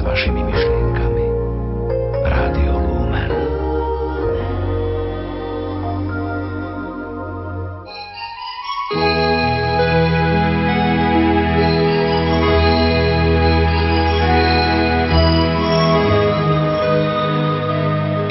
[0.00, 1.24] s vašimi myšlienkami.
[2.24, 3.32] Rádio Lumen.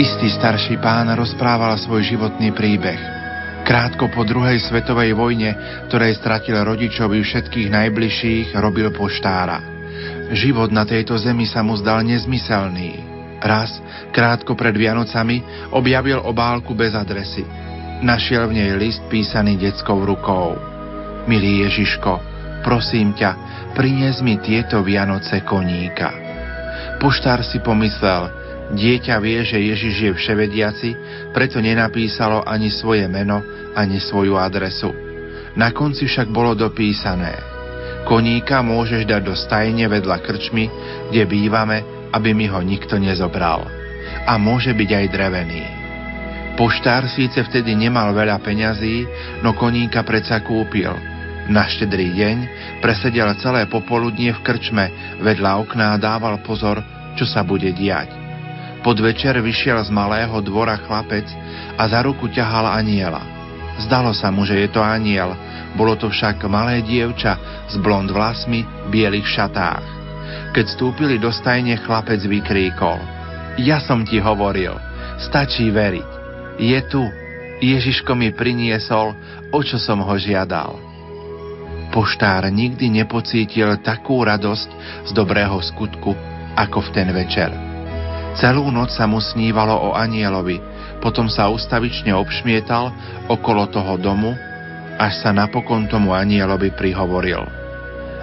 [0.02, 2.98] Istý starší pán rozprával svoj životný príbeh–
[3.70, 5.54] Krátko po druhej svetovej vojne,
[5.86, 9.69] ktorej stratil rodičovi všetkých najbližších, robil poštára.
[10.30, 13.02] Život na tejto zemi sa mu zdal nezmyselný.
[13.42, 13.82] Raz,
[14.14, 15.42] krátko pred Vianocami,
[15.74, 17.42] objavil obálku bez adresy.
[18.06, 20.56] Našiel v nej list písaný detskou rukou.
[21.26, 22.22] Milý Ježiško,
[22.62, 23.32] prosím ťa,
[23.74, 26.14] prinies mi tieto Vianoce koníka.
[27.02, 30.90] Poštár si pomyslel, Dieťa vie, že Ježiš je vševediaci,
[31.34, 33.42] preto nenapísalo ani svoje meno,
[33.74, 34.94] ani svoju adresu.
[35.58, 37.59] Na konci však bolo dopísané.
[38.08, 40.72] Koníka môžeš dať do stajne vedľa krčmy,
[41.12, 41.84] kde bývame,
[42.16, 43.68] aby mi ho nikto nezobral.
[44.26, 45.64] A môže byť aj drevený.
[46.60, 49.08] Poštár síce vtedy nemal veľa peňazí,
[49.40, 50.92] no koníka predsa kúpil.
[51.50, 52.38] Na štedrý deň
[52.84, 54.86] presedel celé popoludnie v krčme,
[55.24, 56.84] vedľa okná dával pozor,
[57.16, 58.12] čo sa bude diať.
[58.84, 61.28] Podvečer vyšiel z malého dvora chlapec
[61.80, 63.24] a za ruku ťahal aniela.
[63.80, 65.32] Zdalo sa mu, že je to aniel,
[65.78, 69.86] bolo to však malé dievča s blond vlasmi, bielých šatách.
[70.54, 72.98] Keď stúpili do stajne, chlapec vykríkol.
[73.62, 74.74] Ja som ti hovoril,
[75.22, 76.10] stačí veriť.
[76.58, 77.02] Je tu,
[77.60, 79.14] Ježiško mi priniesol,
[79.52, 80.80] o čo som ho žiadal.
[81.90, 84.70] Poštár nikdy nepocítil takú radosť
[85.10, 86.14] z dobrého skutku,
[86.54, 87.50] ako v ten večer.
[88.38, 90.62] Celú noc sa mu snívalo o anielovi,
[91.02, 92.94] potom sa ustavične obšmietal
[93.26, 94.38] okolo toho domu,
[95.00, 97.48] až sa napokon tomu anielovi prihovoril.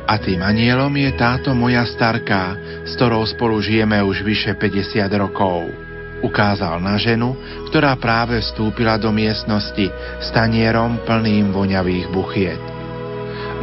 [0.07, 2.55] A tým anielom je táto moja starká,
[2.87, 5.73] s ktorou spolu žijeme už vyše 50 rokov.
[6.23, 7.35] Ukázal na ženu,
[7.73, 12.63] ktorá práve vstúpila do miestnosti s tanierom plným voňavých buchiet.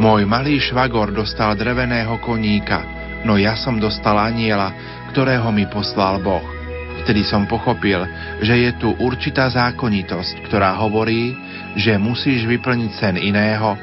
[0.02, 2.82] Môj malý švagor dostal dreveného koníka,
[3.22, 4.74] no ja som dostal aniela,
[5.14, 6.44] ktorého mi poslal Boh.
[7.02, 8.02] Vtedy som pochopil,
[8.42, 11.36] že je tu určitá zákonitosť, ktorá hovorí,
[11.74, 13.74] že musíš vyplniť sen iného,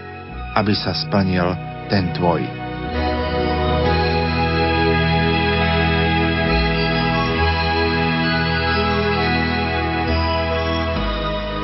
[0.55, 1.47] aby sa splnil
[1.87, 2.61] ten tvoj.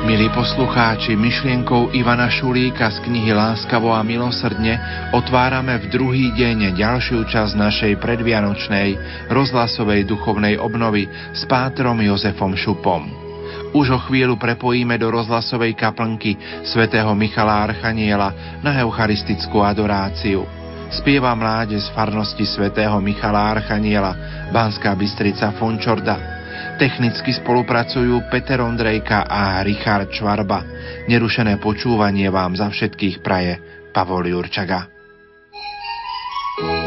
[0.08, 4.80] Milí poslucháči, myšlienkou Ivana Šulíka z knihy Láskavo a milosrdne
[5.12, 8.96] otvárame v druhý deň ďalšiu časť našej predvianočnej
[9.28, 13.27] rozhlasovej duchovnej obnovy s pátrom Jozefom Šupom.
[13.76, 20.48] Už o chvíľu prepojíme do rozhlasovej kaplnky svätého Michala Archaniela na eucharistickú adoráciu.
[20.88, 24.16] Spieva mláde z farnosti svätého Michala Archaniela,
[24.48, 26.38] Banská Bystrica Fončorda,
[26.78, 30.62] Technicky spolupracujú Peter Ondrejka a Richard Čvarba.
[31.10, 33.58] Nerušené počúvanie vám za všetkých praje
[33.90, 34.97] Pavol Jurčaga.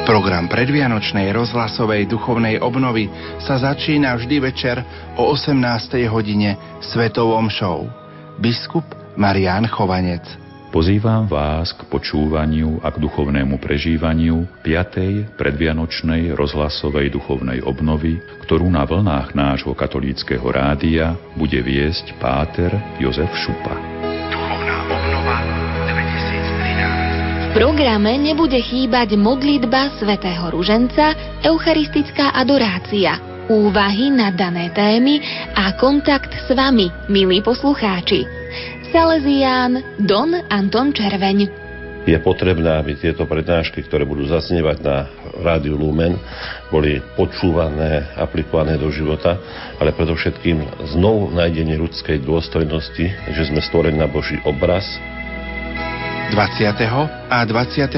[0.04, 3.08] Program predvianočnej rozhlasovej duchovnej obnovy
[3.40, 4.84] sa začína vždy večer
[5.16, 6.12] o 18.
[6.12, 7.88] hodine Svetovom show.
[8.36, 8.84] Biskup
[9.16, 10.28] Marian Chovanec.
[10.72, 15.36] Pozývam vás k počúvaniu a k duchovnému prežívaniu 5.
[15.36, 24.10] predvianočnej rozhlasovej duchovnej obnovy, ktorú na vlnách nášho katolíckého rádia bude viesť páter Jozef Šupa.
[27.51, 31.12] Programe nebude chýbať modlitba svätého Ruženca,
[31.44, 33.19] eucharistická adorácia,
[33.51, 35.19] úvahy na dané témy
[35.51, 38.23] a kontakt s vami, milí poslucháči.
[38.95, 41.51] Salesián Don Anton Červeň.
[42.07, 45.11] Je potrebné, aby tieto prednášky, ktoré budú zaznievať na
[45.44, 46.17] Rádiu Lumen,
[46.72, 49.38] boli počúvané, aplikované do života,
[49.78, 54.88] ale predovšetkým znovu nájdenie ľudskej dôstojnosti, že sme stvorení na Boží obraz,
[56.31, 57.28] 20.
[57.28, 57.92] a 21.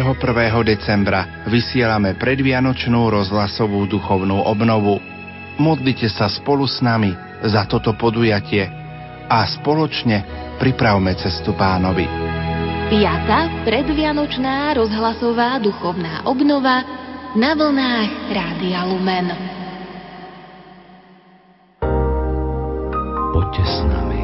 [0.66, 4.98] decembra vysielame predvianočnú rozhlasovú duchovnú obnovu.
[5.62, 7.13] Modlite sa spolu s nami
[7.46, 8.66] za toto podujatie
[9.30, 10.25] a spoločne
[10.57, 12.10] pripravme cestu pánovi.
[12.90, 16.81] Piata predvianočná rozhlasová duchovná obnova
[17.38, 19.28] na vlnách Rádia Lumen.
[23.30, 24.22] Poďte s nami,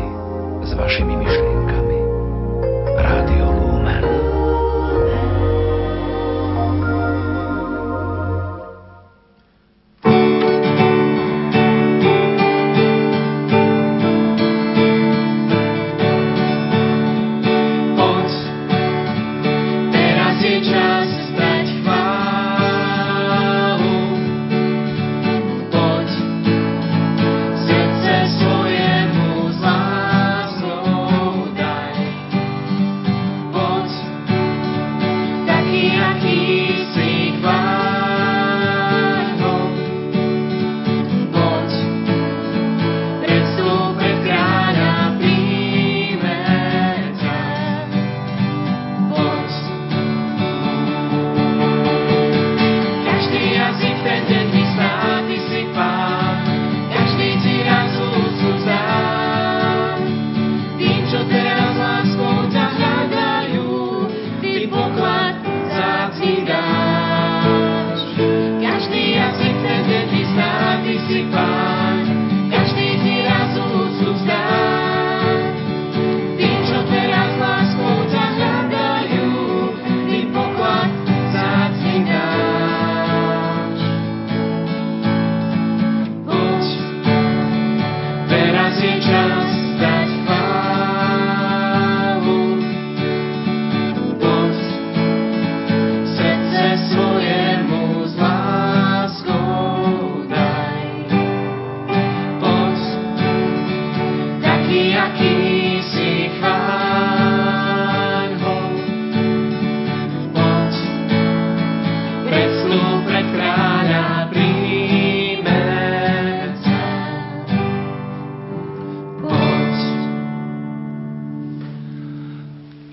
[0.65, 1.97] s vašimi myšlienkami.
[2.97, 3.58] Rádio Lumen.
[4.01, 4.28] time.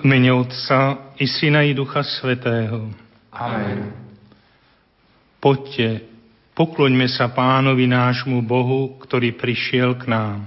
[0.07, 2.95] Otca i Syna i Ducha Svetého.
[3.35, 3.91] Amen.
[5.43, 6.07] Poďte,
[6.55, 10.47] pokloňme sa pánovi nášmu Bohu, ktorý prišiel k nám.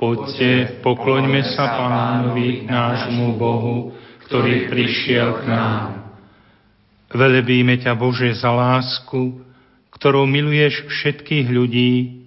[0.00, 3.92] Poďte, pokloňme sa pánovi nášmu Bohu,
[4.24, 5.86] ktorý prišiel k nám.
[7.12, 9.44] Velebíme ťa, Bože, za lásku,
[9.92, 12.24] ktorou miluješ všetkých ľudí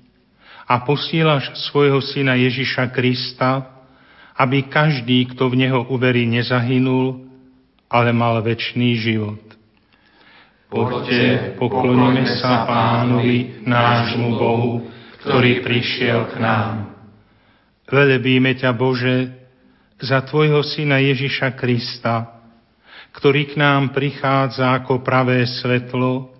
[0.69, 3.70] a posílaš svojho syna Ježiša Krista,
[4.37, 7.27] aby každý, kto v Neho uverí, nezahynul,
[7.91, 9.41] ale mal väčší život.
[10.71, 14.87] Poďte, pokloníme sa Pánovi, nášmu Bohu,
[15.19, 16.95] ktorý prišiel k nám.
[17.91, 19.35] Velebíme ťa, Bože,
[19.99, 22.39] za Tvojho Syna Ježiša Krista,
[23.11, 26.31] ktorý k nám prichádza ako pravé svetlo,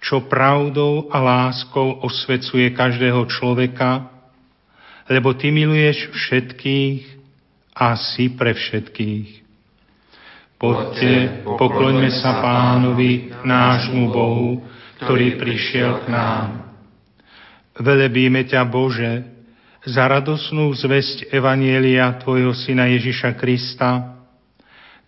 [0.00, 4.09] čo pravdou a láskou osvecuje každého človeka,
[5.10, 7.02] lebo Ty miluješ všetkých
[7.74, 9.42] a si pre všetkých.
[10.54, 14.62] Poďte, pokloňme sa pánovi, nášmu Bohu,
[15.02, 16.46] ktorý prišiel k nám.
[17.80, 19.24] Velebíme ťa, Bože,
[19.88, 24.20] za radosnú zväzť Evanielia Tvojho Syna Ježiša Krista,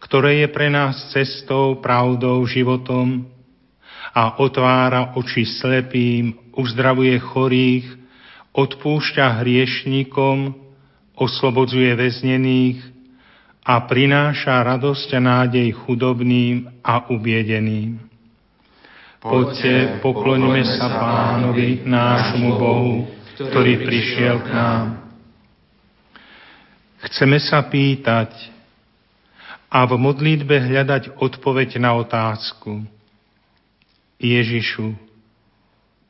[0.00, 3.28] ktoré je pre nás cestou, pravdou, životom
[4.16, 8.01] a otvára oči slepým, uzdravuje chorých,
[8.52, 10.52] odpúšťa hriešníkom,
[11.16, 12.78] oslobodzuje väznených
[13.64, 18.00] a prináša radosť a nádej chudobným a ubiedeným.
[19.22, 23.06] Poďte, pokloňme sa pánovi, nášmu Bohu,
[23.38, 24.84] ktorý prišiel k nám.
[27.06, 28.52] Chceme sa pýtať,
[29.72, 32.84] a v modlitbe hľadať odpoveď na otázku.
[34.20, 34.92] Ježišu,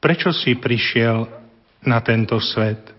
[0.02, 1.30] prečo si prišiel
[1.86, 2.92] na tento svet?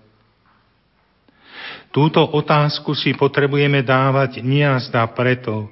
[1.93, 5.69] Túto otázku si potrebujeme dávať niazda preto,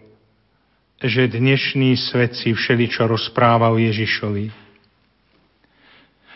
[1.01, 4.53] že dnešný svet si všeličo rozpráva o Ježišovi.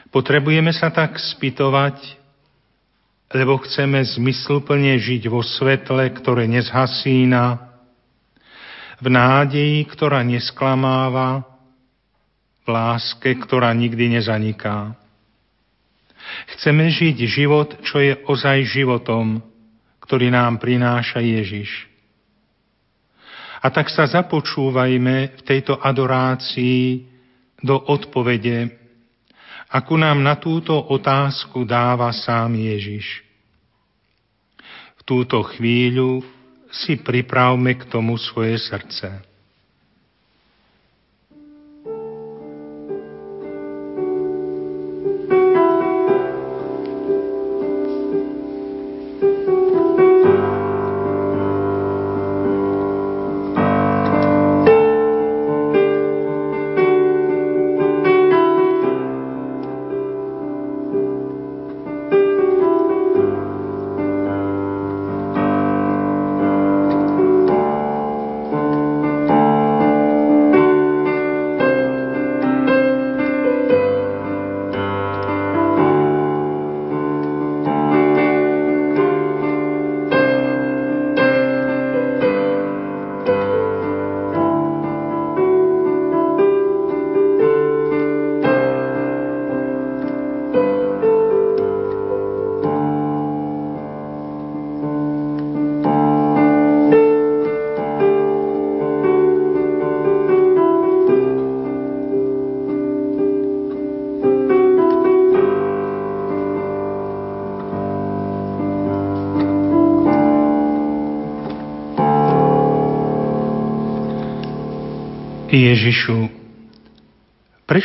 [0.09, 2.17] Potrebujeme sa tak spýtovať,
[3.29, 7.75] lebo chceme zmysluplne žiť vo svetle, ktoré nezhasína,
[8.97, 11.45] v nádeji, ktorá nesklamáva,
[12.63, 14.97] v láske, ktorá nikdy nezaniká.
[16.55, 19.41] Chceme žiť život, čo je ozaj životom,
[20.05, 21.89] ktorý nám prináša Ježiš.
[23.65, 27.09] A tak sa započúvajme v tejto adorácii
[27.65, 28.69] do odpovede,
[29.73, 33.25] akú nám na túto otázku dáva sám Ježiš.
[34.95, 36.21] V túto chvíľu
[36.69, 39.24] si pripravme k tomu svoje srdce.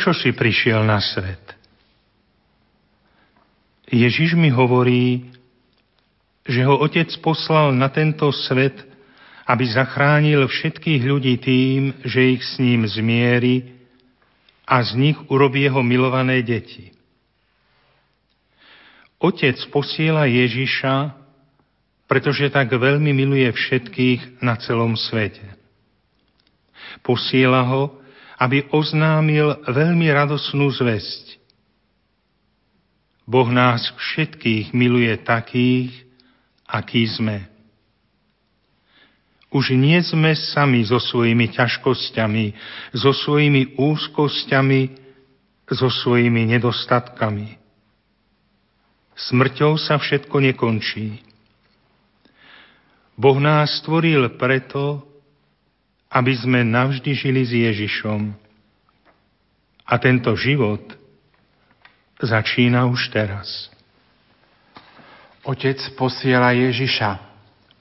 [0.09, 1.53] Si prišiel na svet?
[3.85, 5.29] Ježiš mi hovorí,
[6.49, 8.73] že ho Otec poslal na tento svet,
[9.45, 13.77] aby zachránil všetkých ľudí tým, že ich s ním zmieri
[14.65, 16.95] a z nich urobí jeho milované deti.
[19.21, 21.13] Otec posiela Ježiša,
[22.09, 25.45] pretože tak veľmi miluje všetkých na celom svete.
[27.05, 28.00] Posiela ho,
[28.41, 31.37] aby oznámil veľmi radosnú zväzť.
[33.29, 35.93] Boh nás všetkých miluje takých,
[36.65, 37.45] akí sme.
[39.53, 42.45] Už nie sme sami so svojimi ťažkosťami,
[42.97, 44.81] so svojimi úzkosťami,
[45.69, 47.61] so svojimi nedostatkami.
[49.13, 51.21] Smrťou sa všetko nekončí.
[53.21, 55.10] Boh nás stvoril preto,
[56.11, 58.35] aby sme navždy žili s Ježišom.
[59.87, 60.83] A tento život
[62.19, 63.71] začína už teraz.
[65.41, 67.17] Otec posiela Ježiša,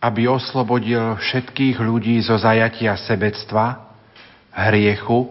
[0.01, 3.93] aby oslobodil všetkých ľudí zo zajatia sebectva,
[4.55, 5.29] hriechu,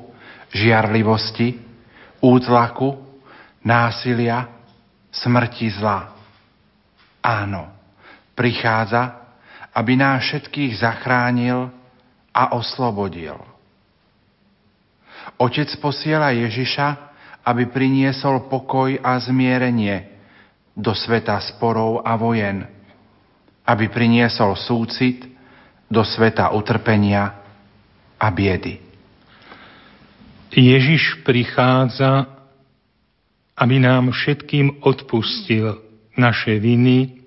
[0.54, 1.58] žiarlivosti,
[2.22, 3.02] útlaku,
[3.66, 4.46] násilia,
[5.10, 6.14] smrti zla.
[7.24, 7.74] Áno,
[8.38, 9.26] prichádza,
[9.74, 11.79] aby nás všetkých zachránil
[12.34, 13.38] a oslobodil.
[15.40, 16.88] Otec posiela Ježiša,
[17.46, 20.20] aby priniesol pokoj a zmierenie
[20.76, 22.68] do sveta sporov a vojen,
[23.66, 25.26] aby priniesol súcit
[25.90, 27.40] do sveta utrpenia
[28.20, 28.80] a biedy.
[30.50, 32.26] Ježiš prichádza,
[33.56, 35.78] aby nám všetkým odpustil
[36.18, 37.22] naše viny,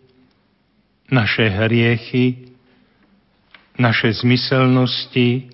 [1.08, 2.51] naše hriechy,
[3.78, 5.48] naše zmyselnosti,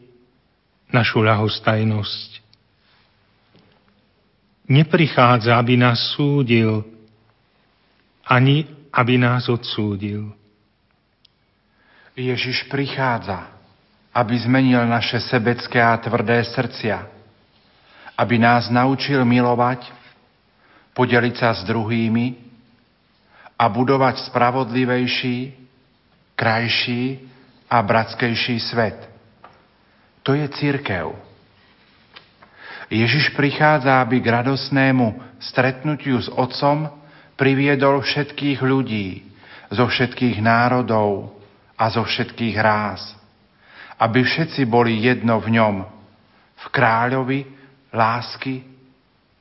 [0.90, 2.30] našu ľahostajnosť.
[4.68, 6.84] Neprichádza, aby nás súdil,
[8.28, 10.32] ani aby nás odsúdil.
[12.18, 13.46] Ježiš prichádza,
[14.10, 17.06] aby zmenil naše sebecké a tvrdé srdcia,
[18.18, 19.86] aby nás naučil milovať,
[20.92, 22.34] podeliť sa s druhými
[23.54, 25.54] a budovať spravodlivejší,
[26.34, 27.22] krajší
[27.70, 28.96] a bratskejší svet.
[30.24, 31.12] To je církev.
[32.88, 36.88] Ježiš prichádza, aby k radosnému stretnutiu s Otcom
[37.36, 39.28] priviedol všetkých ľudí
[39.68, 41.36] zo všetkých národov
[41.76, 43.04] a zo všetkých ráz.
[44.00, 45.76] Aby všetci boli jedno v ňom,
[46.56, 47.44] v kráľovi
[47.92, 48.64] lásky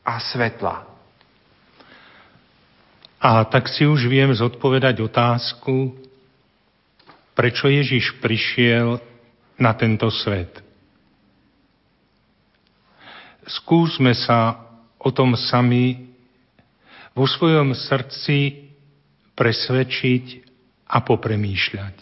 [0.03, 0.83] a svetla.
[3.17, 6.06] A tak si už viem zodpovedať otázku,
[7.37, 8.97] prečo Ježiš prišiel
[9.61, 10.57] na tento svet.
[13.45, 14.57] Skúsme sa
[14.97, 16.09] o tom sami
[17.13, 18.67] vo svojom srdci
[19.37, 20.25] presvedčiť
[20.89, 21.95] a popremýšľať.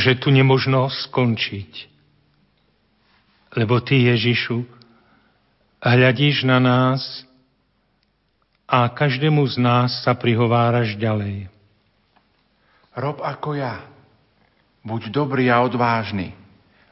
[0.00, 1.92] Lenže tu nemožno skončiť.
[3.52, 4.64] Lebo Ty, Ježišu,
[5.76, 7.04] hľadíš na nás
[8.64, 11.52] a každému z nás sa prihováraš ďalej.
[12.96, 13.84] Rob ako ja.
[14.80, 16.32] Buď dobrý a odvážny.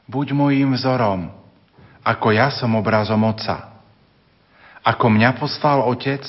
[0.05, 1.33] Buď mojím vzorom,
[2.05, 3.73] ako ja som obrazom Otca.
[4.85, 6.21] Ako mňa poslal Otec,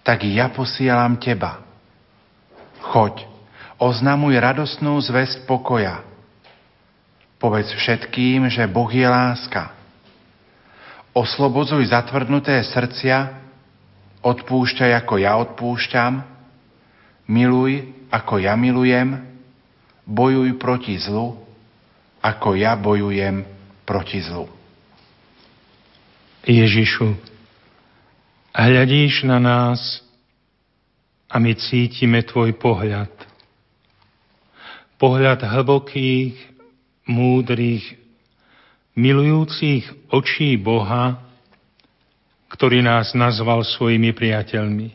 [0.00, 1.60] tak ja posielam teba.
[2.80, 3.28] Choď,
[3.82, 6.06] oznamuj radostnú zväzť pokoja.
[7.42, 9.74] Povedz všetkým, že Boh je láska.
[11.10, 13.42] Oslobodzuj zatvrdnuté srdcia,
[14.22, 16.22] odpúšťaj ako ja odpúšťam,
[17.26, 19.18] miluj ako ja milujem,
[20.06, 21.42] bojuj proti zlu,
[22.22, 23.42] ako ja bojujem
[23.82, 24.46] proti zlu.
[26.46, 27.18] Ježišu,
[28.54, 30.06] hľadíš na nás
[31.26, 33.31] a my cítime Tvoj pohľad
[35.02, 36.38] pohľad hlbokých,
[37.10, 37.98] múdrych,
[38.94, 39.82] milujúcich
[40.14, 41.18] očí Boha,
[42.46, 44.94] ktorý nás nazval svojimi priateľmi.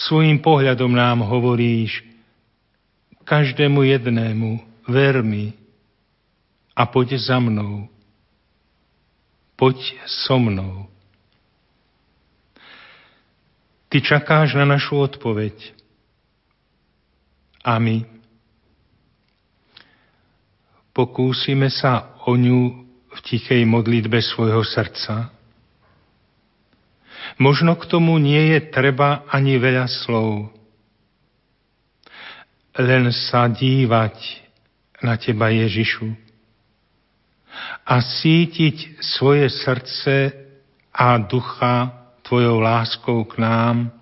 [0.00, 2.00] Svojím pohľadom nám hovoríš,
[3.28, 4.56] každému jednému,
[4.88, 5.52] ver mi
[6.72, 7.92] a poď za mnou.
[9.52, 10.88] Poď so mnou.
[13.92, 15.76] Ty čakáš na našu odpoveď.
[17.64, 18.13] A my
[20.94, 22.60] pokúsime sa o ňu
[23.10, 25.34] v tichej modlitbe svojho srdca.
[27.36, 30.54] Možno k tomu nie je treba ani veľa slov.
[32.78, 34.16] Len sa dívať
[35.02, 36.14] na Teba, Ježišu,
[37.86, 40.32] a sítiť svoje srdce
[40.90, 43.92] a ducha Tvojou láskou k nám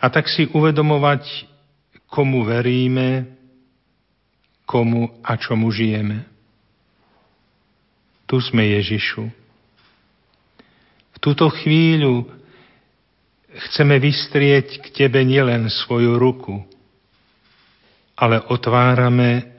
[0.00, 1.44] a tak si uvedomovať,
[2.08, 3.39] komu veríme,
[4.70, 6.22] komu a čomu žijeme.
[8.30, 9.26] Tu sme Ježišu.
[11.10, 12.30] V túto chvíľu
[13.50, 16.62] chceme vystrieť k Tebe nielen svoju ruku,
[18.14, 19.50] ale otvárame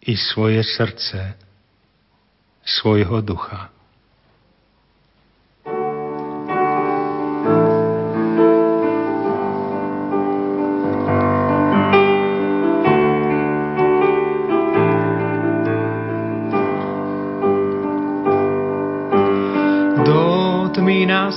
[0.00, 1.36] i svoje srdce,
[2.64, 3.75] svojho ducha.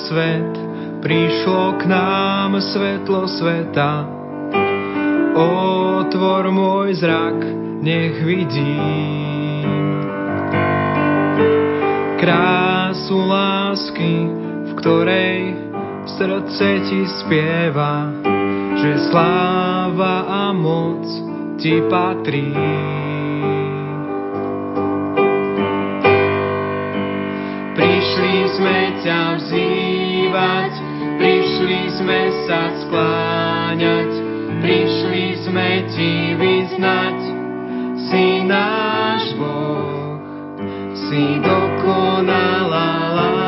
[0.07, 0.53] Svet,
[1.03, 4.07] prišlo k nám svetlo sveta.
[5.35, 7.39] Otvor môj zrak,
[7.83, 9.79] nech vidím
[12.19, 14.27] krásu lásky,
[14.67, 15.55] v ktorej
[16.19, 18.11] srdce ti spieva,
[18.75, 21.07] že sláva a moc
[21.57, 22.51] ti patrí.
[28.55, 30.73] Sme ťa spievať,
[31.19, 34.11] prišli sme sa skláňať,
[34.61, 37.17] prišli sme ti vyznať,
[38.09, 40.17] si náš Boh,
[40.93, 43.38] si dokonalá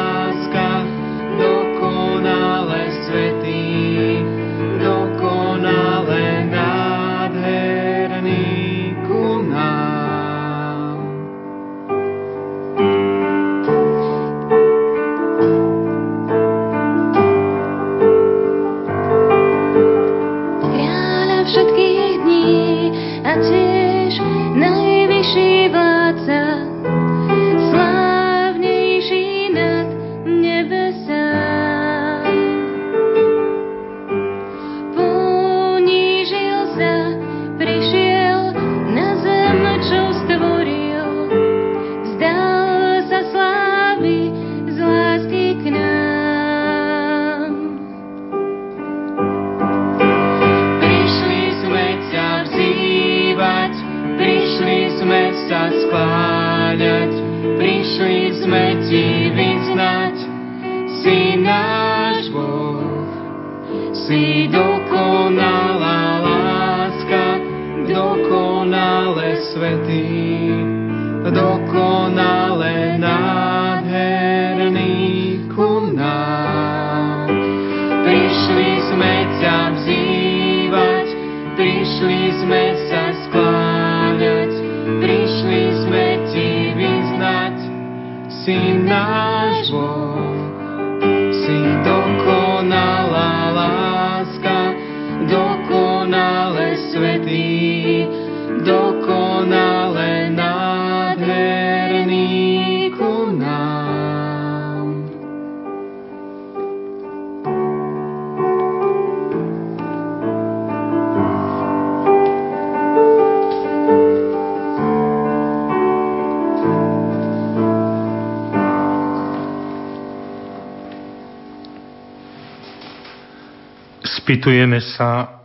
[124.32, 125.44] Spýtujeme sa,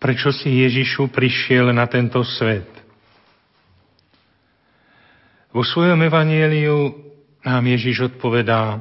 [0.00, 2.64] prečo si Ježišu prišiel na tento svet.
[5.52, 6.96] Vo svojom evanieliu
[7.44, 8.80] nám Ježiš odpovedá,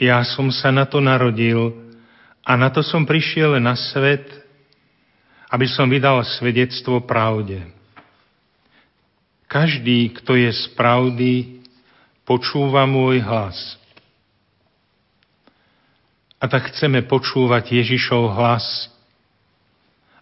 [0.00, 1.76] ja som sa na to narodil
[2.40, 4.24] a na to som prišiel na svet,
[5.52, 7.68] aby som vydal svedectvo pravde.
[9.44, 11.60] Každý, kto je z pravdy,
[12.24, 13.76] počúva môj hlas.
[16.36, 18.92] A tak chceme počúvať Ježišov hlas,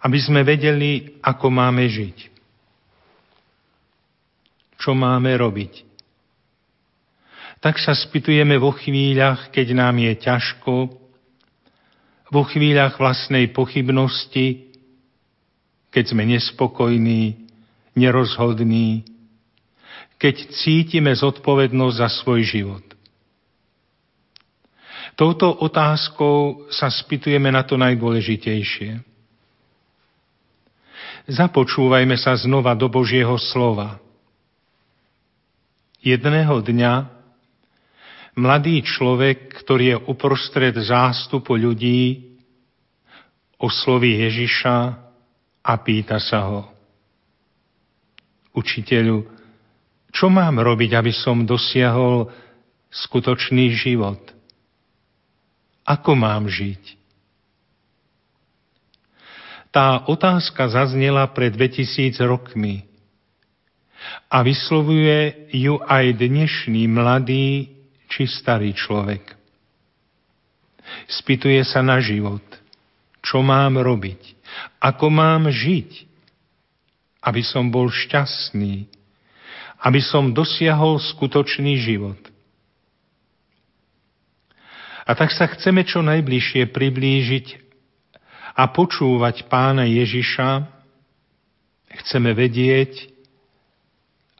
[0.04, 2.18] aby sme vedeli, ako máme žiť.
[4.78, 5.82] Čo máme robiť.
[7.64, 10.74] Tak sa spýtujeme vo chvíľach, keď nám je ťažko,
[12.28, 14.68] vo chvíľach vlastnej pochybnosti,
[15.88, 17.48] keď sme nespokojní,
[17.96, 19.06] nerozhodní,
[20.18, 22.93] keď cítime zodpovednosť za svoj život.
[25.14, 28.98] Touto otázkou sa spýtujeme na to najdôležitejšie.
[31.30, 34.02] Započúvajme sa znova do Božieho slova.
[36.04, 37.14] Jedného dňa
[38.34, 42.34] Mladý človek, ktorý je uprostred zástupu ľudí,
[43.62, 44.76] osloví Ježiša
[45.62, 46.66] a pýta sa ho.
[48.50, 49.22] Učiteľu,
[50.10, 52.26] čo mám robiť, aby som dosiahol
[52.90, 54.33] skutočný život?
[55.84, 56.96] Ako mám žiť?
[59.68, 62.88] Tá otázka zaznela pred 2000 rokmi
[64.30, 67.74] a vyslovuje ju aj dnešný mladý
[68.08, 69.34] či starý človek.
[71.10, 72.44] Spýtuje sa na život,
[73.18, 74.20] čo mám robiť,
[74.78, 75.90] ako mám žiť,
[77.24, 78.86] aby som bol šťastný,
[79.84, 82.20] aby som dosiahol skutočný život.
[85.04, 87.46] A tak sa chceme čo najbližšie priblížiť
[88.56, 90.64] a počúvať pána Ježiša,
[92.04, 93.12] chceme vedieť,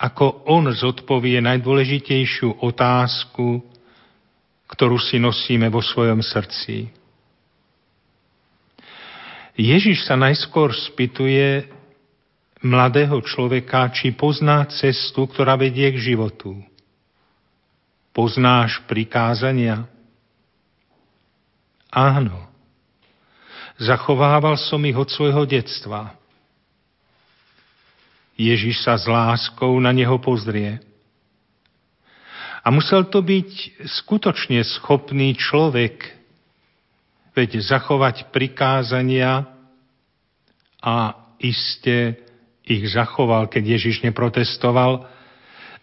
[0.01, 3.63] ako on zodpovie najdôležitejšiu otázku,
[4.67, 6.91] ktorú si nosíme vo svojom srdci.
[9.55, 11.71] Ježiš sa najskôr spýtuje
[12.65, 16.59] mladého človeka, či pozná cestu, ktorá vedie k životu.
[18.11, 19.87] Poznáš prikázania?
[21.95, 22.51] Áno.
[23.79, 26.19] Zachovával som ich od svojho detstva.
[28.35, 30.83] Ježiš sa s láskou na neho pozrie.
[32.67, 36.19] A musel to byť skutočne schopný človek,
[37.39, 39.47] veď zachovať prikázania
[40.83, 42.19] a iste
[42.65, 45.07] ich zachoval, keď Ježiš neprotestoval.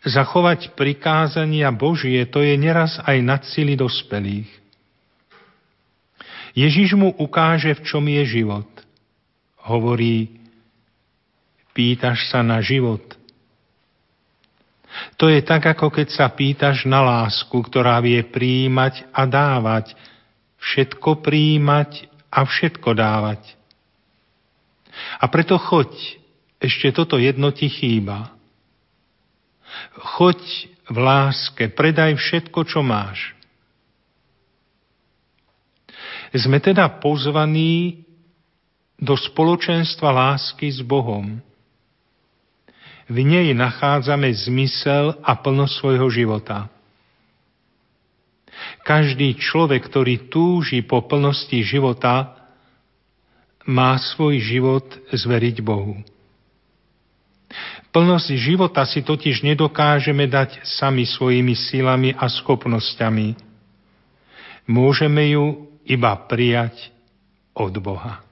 [0.02, 4.61] Zachovať prikázania Božie, to je neraz aj nad sily dospelých.
[6.52, 8.68] Ježiš mu ukáže, v čom je život.
[9.64, 10.42] Hovorí,
[11.72, 13.04] pýtaš sa na život.
[15.16, 19.96] To je tak, ako keď sa pýtaš na lásku, ktorá vie príjimať a dávať,
[20.60, 23.42] všetko príjimať a všetko dávať.
[25.24, 25.90] A preto choď,
[26.60, 28.36] ešte toto jedno ti chýba.
[29.96, 30.40] Choď
[30.92, 33.32] v láske, predaj všetko, čo máš.
[36.32, 38.08] Sme teda pozvaní
[38.96, 41.42] do spoločenstva lásky s Bohom.
[43.12, 46.72] V nej nachádzame zmysel a plnosť svojho života.
[48.88, 52.40] Každý človek, ktorý túži po plnosti života,
[53.68, 56.00] má svoj život zveriť Bohu.
[57.92, 63.36] Plnosť života si totiž nedokážeme dať sami svojimi silami a schopnosťami.
[64.72, 66.94] Môžeme ju iba prijať
[67.58, 68.31] od Boha.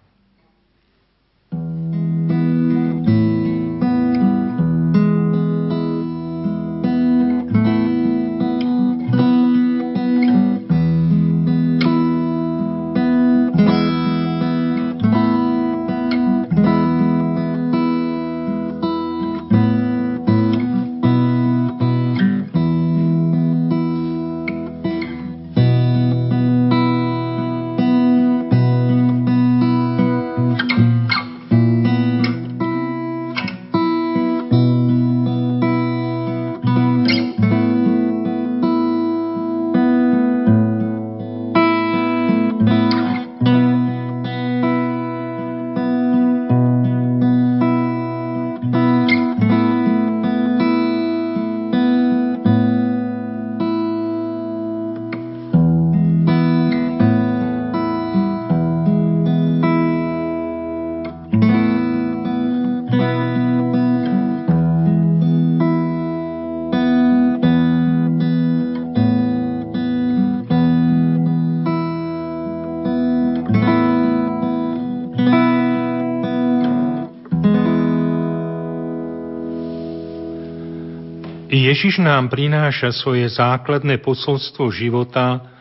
[81.99, 85.51] Nám prináša svoje základné posolstvo života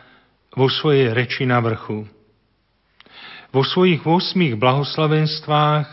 [0.55, 2.07] vo svojej reči na vrchu.
[3.51, 5.87] Vo svojich 8 blahoslavenstvách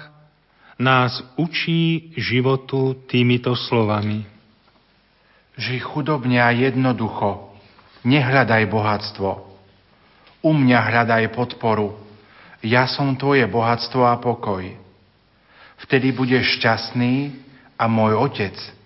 [0.78, 4.22] nás učí životu týmito slovami.
[5.58, 7.50] Žij chudobne a jednoducho,
[8.06, 9.30] nehľadaj bohatstvo.
[10.46, 11.98] U mňa hľadaj podporu,
[12.62, 14.62] ja som tvoje bohatstvo a pokoj.
[15.82, 17.34] Vtedy budeš šťastný
[17.74, 18.54] a môj otec–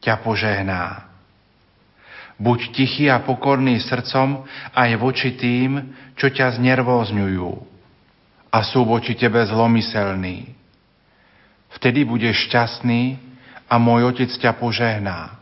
[0.00, 1.09] ťa požehná.
[2.40, 7.52] Buď tichý a pokorný srdcom aj voči tým, čo ťa znervózňujú
[8.48, 10.56] a sú voči tebe zlomyselní.
[11.76, 13.20] Vtedy budeš šťastný
[13.68, 15.36] a môj Otec ťa požehná.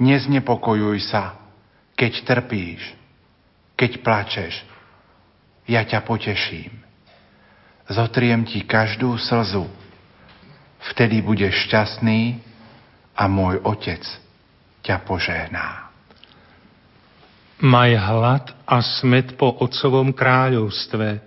[0.00, 1.36] Neznepokojuj sa,
[1.92, 2.80] keď trpíš,
[3.76, 4.54] keď plačeš,
[5.68, 6.72] ja ťa poteším.
[7.90, 9.68] Zotriem ti každú slzu,
[10.94, 12.40] vtedy budeš šťastný
[13.12, 14.00] a môj otec
[14.80, 15.90] ťa požehná.
[17.60, 21.20] Maj hlad a smet po Otcovom kráľovstve,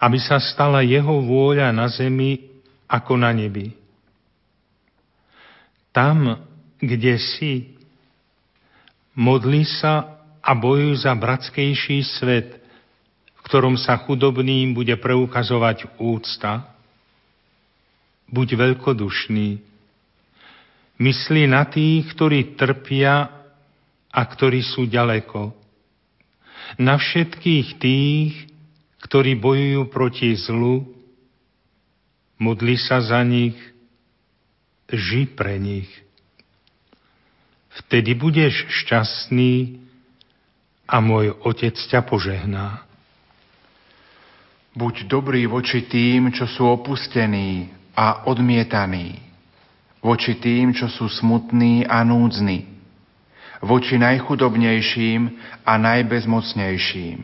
[0.00, 2.48] aby sa stala jeho vôľa na zemi
[2.88, 3.76] ako na nebi.
[5.92, 6.48] Tam,
[6.80, 7.76] kde si,
[9.12, 12.56] modli sa a bojuj za bratskejší svet,
[13.36, 16.72] v ktorom sa chudobným bude preukazovať úcta.
[18.32, 19.48] Buď veľkodušný,
[20.98, 23.30] Myslí na tých, ktorí trpia
[24.10, 25.54] a ktorí sú ďaleko.
[26.82, 28.34] Na všetkých tých,
[29.06, 30.90] ktorí bojujú proti zlu,
[32.42, 33.54] modli sa za nich,
[34.90, 35.88] ži pre nich.
[37.78, 39.78] Vtedy budeš šťastný
[40.82, 42.82] a môj Otec ťa požehná.
[44.74, 49.27] Buď dobrý voči tým, čo sú opustení a odmietaní
[49.98, 52.66] voči tým, čo sú smutní a núdzni,
[53.58, 55.22] voči najchudobnejším
[55.66, 57.18] a najbezmocnejším.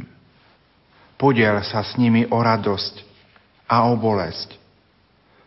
[1.14, 2.94] Podiel sa s nimi o radosť
[3.70, 4.58] a o bolesť.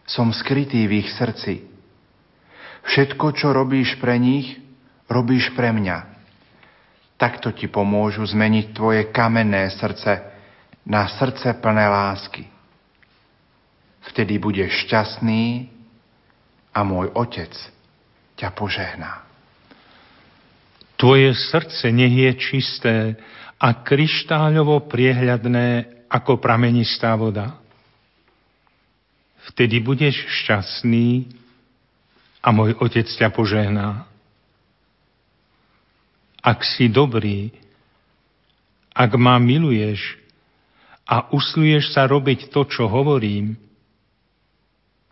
[0.07, 1.67] Som skrytý v ich srdci.
[2.87, 4.55] Všetko, čo robíš pre nich,
[5.11, 6.15] robíš pre mňa.
[7.19, 10.23] Takto ti pomôžu zmeniť tvoje kamenné srdce
[10.87, 12.47] na srdce plné lásky.
[14.07, 15.75] Vtedy budeš šťastný
[16.73, 17.51] a môj Otec
[18.37, 19.27] ťa požehná.
[20.97, 22.97] Tvoje srdce nech je čisté
[23.57, 27.57] a kryštáľovo priehľadné ako pramenistá voda.
[29.53, 31.29] Vtedy budeš šťastný
[32.41, 34.09] a môj Otec ťa požehná.
[36.41, 37.53] Ak si dobrý,
[38.93, 40.17] ak ma miluješ
[41.05, 43.53] a usluješ sa robiť to, čo hovorím,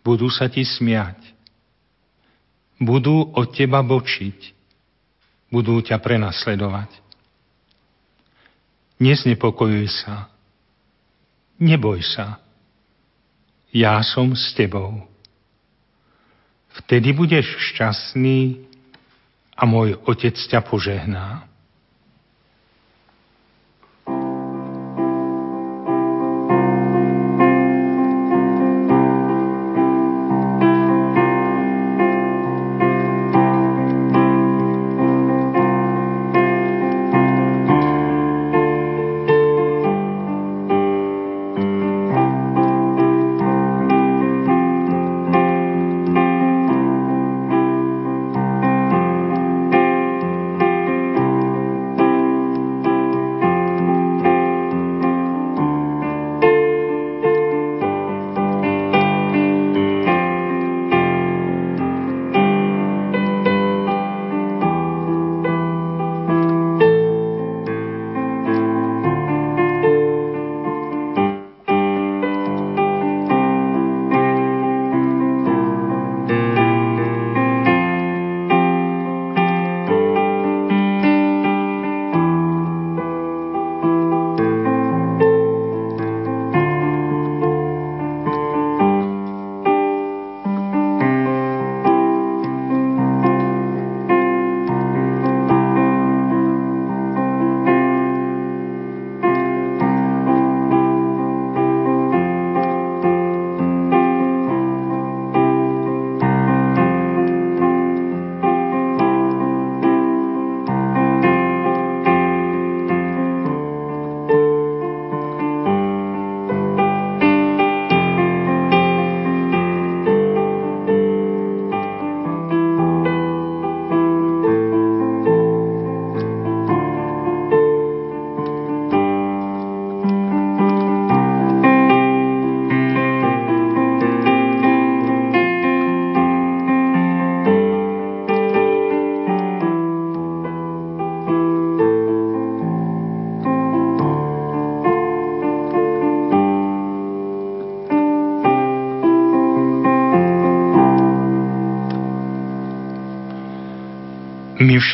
[0.02, 1.35] budú sa ti smiať
[2.80, 4.52] budú od teba bočiť,
[5.48, 6.90] budú ťa prenasledovať.
[8.96, 10.32] Neznepokojuj sa,
[11.60, 12.40] neboj sa,
[13.76, 15.04] ja som s tebou.
[16.80, 18.64] Vtedy budeš šťastný
[19.56, 21.48] a môj otec ťa požehná.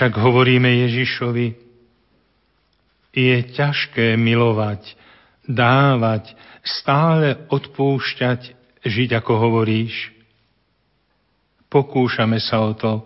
[0.03, 1.55] Však hovoríme Ježišovi,
[3.15, 4.99] je ťažké milovať,
[5.47, 6.35] dávať,
[6.67, 8.51] stále odpúšťať,
[8.83, 10.11] žiť ako hovoríš.
[11.71, 12.99] Pokúšame sa o to,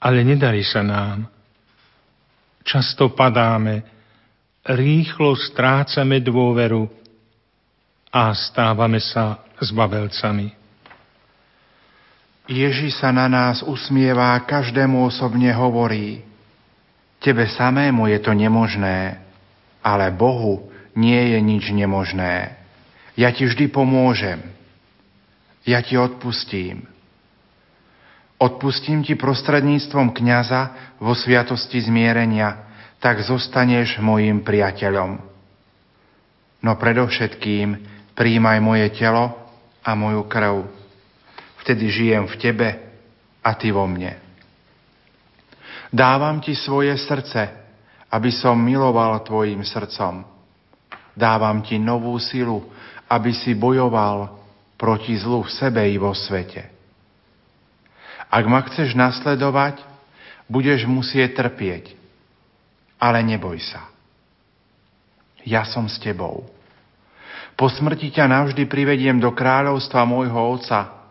[0.00, 1.28] ale nedarí sa nám.
[2.64, 3.84] často padáme,
[4.64, 6.88] rýchlo strácame dôveru
[8.08, 10.61] a stávame sa zbabelcami.
[12.50, 16.26] Ježi sa na nás usmievá, každému osobne hovorí,
[17.22, 19.22] tebe samému je to nemožné,
[19.78, 20.66] ale Bohu
[20.98, 22.58] nie je nič nemožné.
[23.14, 24.42] Ja ti vždy pomôžem.
[25.62, 26.90] Ja ti odpustím.
[28.42, 32.66] Odpustím ti prostredníctvom kniaza vo sviatosti zmierenia,
[32.98, 35.22] tak zostaneš mojim priateľom.
[36.62, 37.78] No predovšetkým
[38.18, 39.30] príjmaj moje telo
[39.86, 40.81] a moju krv.
[41.62, 42.68] Vtedy žijem v tebe
[43.38, 44.18] a ty vo mne.
[45.94, 47.52] Dávam ti svoje srdce,
[48.10, 50.26] aby som miloval tvojim srdcom.
[51.14, 52.66] Dávam ti novú silu,
[53.06, 54.34] aby si bojoval
[54.80, 56.66] proti zlu v sebe i vo svete.
[58.32, 59.84] Ak ma chceš nasledovať,
[60.48, 61.92] budeš musieť trpieť,
[62.96, 63.92] ale neboj sa.
[65.44, 66.48] Ja som s tebou.
[67.52, 71.01] Po smrti ťa navždy privediem do kráľovstva môjho Otca,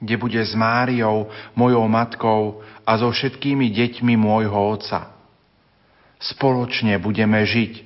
[0.00, 5.12] kde bude s Máriou, mojou matkou a so všetkými deťmi môjho Otca.
[6.20, 7.80] Spoločne budeme žiť,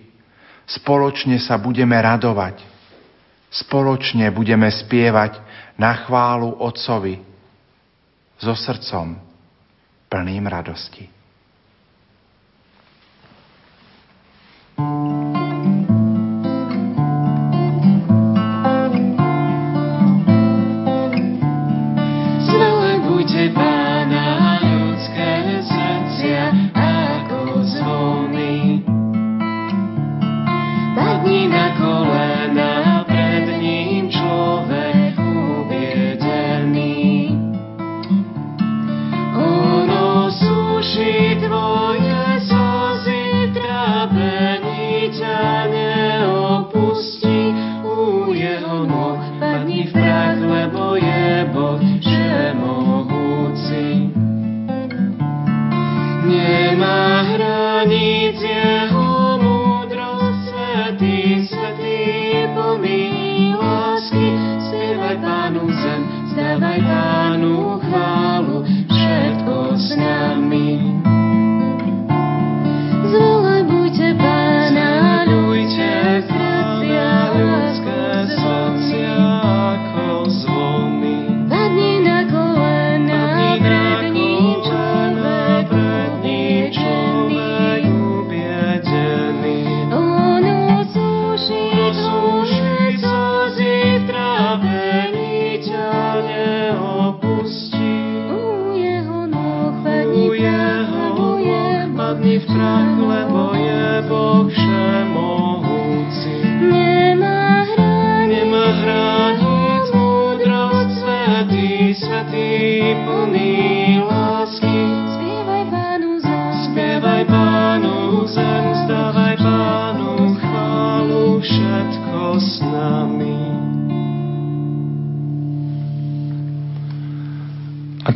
[0.67, 2.63] spoločne sa budeme radovať,
[3.51, 5.39] spoločne budeme spievať
[5.79, 7.19] na chválu Otcovi,
[8.41, 9.21] so srdcom
[10.09, 11.20] plným radosti.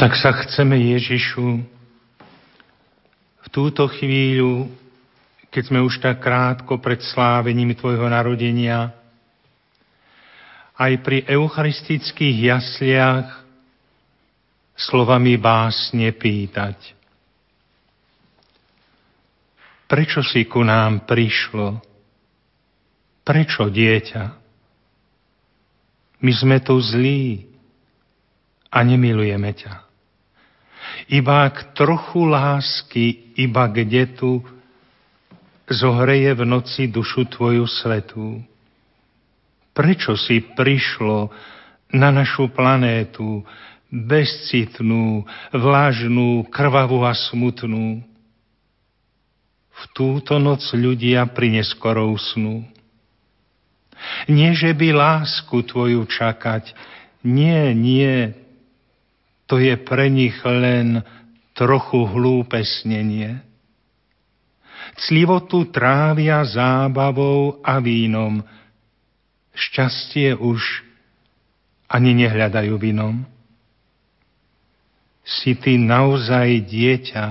[0.05, 1.65] Tak sa chceme Ježišu
[3.41, 4.69] v túto chvíľu,
[5.49, 8.93] keď sme už tak krátko pred slávením Tvojho narodenia,
[10.77, 13.49] aj pri eucharistických jasliach
[14.77, 16.77] slovami básne pýtať.
[19.89, 21.81] Prečo si ku nám prišlo?
[23.25, 24.25] Prečo, dieťa?
[26.21, 27.49] My sme tu zlí
[28.69, 29.84] a nemilujeme ťa
[31.11, 34.45] iba ak trochu lásky, iba kde tu
[35.69, 38.41] zohreje v noci dušu Tvoju svetú.
[39.75, 41.33] Prečo si prišlo
[41.95, 43.43] na našu planétu
[43.91, 48.03] bezcitnú, vlažnú, krvavú a smutnú?
[49.75, 52.63] V túto noc ľudia pri neskorou snu.
[54.31, 56.71] Nie, že by lásku Tvoju čakať,
[57.25, 58.44] nie, nie,
[59.45, 61.05] to je pre nich len
[61.53, 63.41] trochu hlúpe snenie.
[64.95, 68.43] Clivotu trávia zábavou a vínom,
[69.55, 70.85] šťastie už
[71.91, 73.27] ani nehľadajú vinom.
[75.25, 77.27] Si ty naozaj dieťa,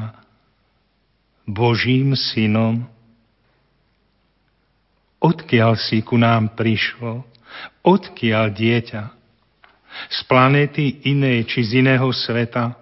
[1.43, 2.87] Božím synom?
[5.19, 7.23] Odkiaľ si ku nám prišlo?
[7.83, 9.22] Odkiaľ dieťa?
[10.09, 12.75] Z planéty inej či z iného sveta.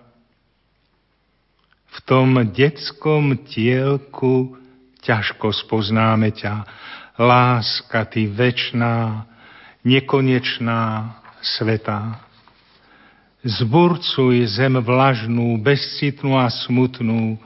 [1.91, 4.55] V tom detskom tielku
[5.03, 6.63] ťažko spoznáme ťa.
[7.19, 9.27] Láska, ty večná,
[9.83, 12.21] nekonečná, svetá.
[13.41, 17.41] Zburcuj zem vlažnú, bezcitnú a smutnú,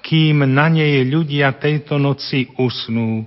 [0.00, 3.26] kým na nej ľudia tejto noci usnú,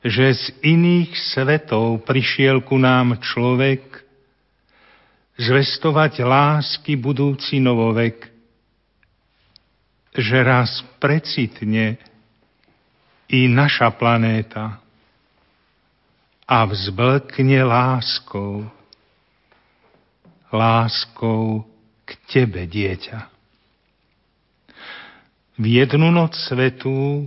[0.00, 3.93] že z iných svetov prišiel ku nám človek,
[5.34, 8.30] zvestovať lásky budúci novovek,
[10.14, 11.98] že raz precitne
[13.26, 14.78] i naša planéta
[16.46, 18.68] a vzblkne láskou,
[20.54, 21.66] láskou
[22.06, 23.32] k tebe, dieťa.
[25.58, 27.26] V jednu noc svetu,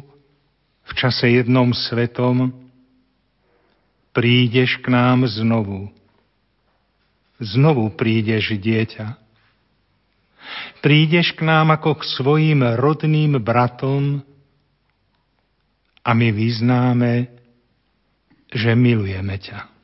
[0.88, 2.56] v čase jednom svetom,
[4.16, 5.92] prídeš k nám znovu.
[7.38, 9.28] Znovu prídeš, dieťa
[10.80, 14.24] prídeš k nám ako k svojim rodným bratom
[16.04, 17.28] a my vyznáme,
[18.48, 19.77] že milujeme ťa.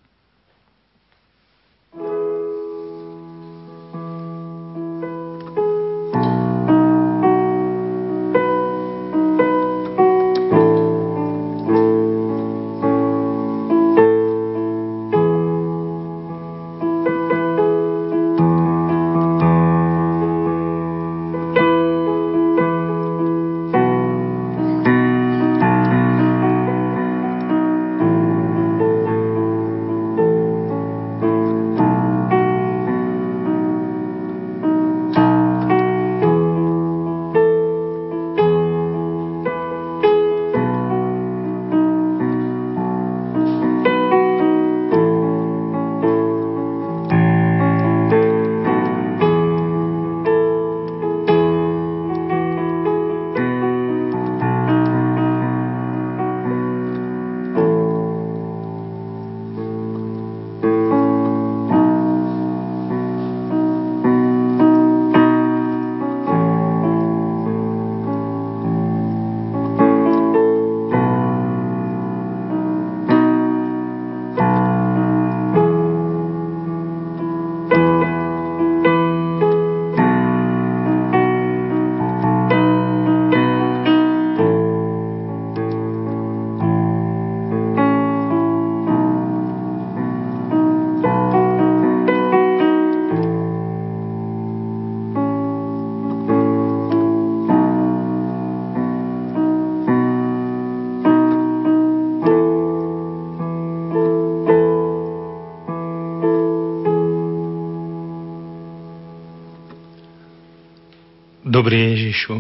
[111.74, 112.38] Dobrý Ježišu,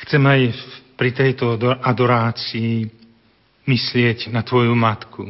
[0.00, 0.40] chcem aj
[0.96, 2.88] pri tejto adorácii
[3.68, 5.28] myslieť na Tvoju matku.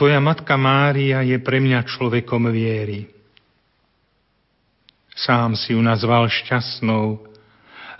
[0.00, 3.04] Tvoja matka Mária je pre mňa človekom viery.
[5.12, 7.20] Sám si ju nazval šťastnou,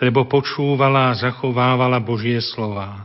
[0.01, 3.05] lebo počúvala a zachovávala Božie slova.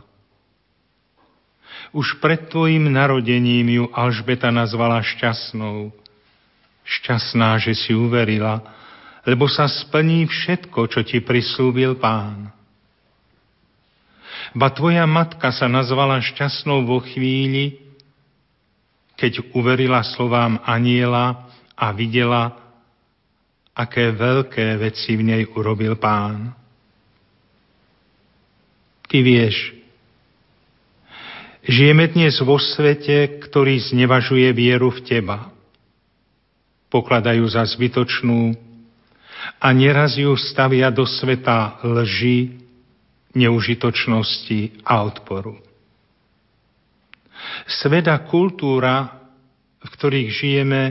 [1.92, 5.99] Už pred tvojim narodením ju Alžbeta nazvala šťastnou,
[6.84, 8.60] šťastná, že si uverila,
[9.28, 12.48] lebo sa splní všetko, čo ti prislúbil pán.
[14.56, 17.78] Ba tvoja matka sa nazvala šťastnou vo chvíli,
[19.14, 22.56] keď uverila slovám aniela a videla,
[23.76, 26.56] aké veľké veci v nej urobil pán.
[29.06, 29.76] Ty vieš,
[31.68, 35.49] žijeme dnes vo svete, ktorý znevažuje vieru v teba
[36.90, 38.52] pokladajú za zbytočnú
[39.62, 42.60] a neraz ju stavia do sveta lži,
[43.32, 45.56] neužitočnosti a odporu.
[47.64, 49.22] Sveda kultúra,
[49.80, 50.82] v ktorých žijeme,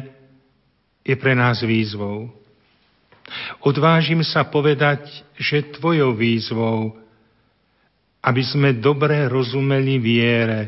[1.03, 2.31] je pre nás výzvou.
[3.61, 5.05] Odvážim sa povedať,
[5.37, 6.97] že tvojou výzvou,
[8.19, 10.61] aby sme dobre rozumeli viere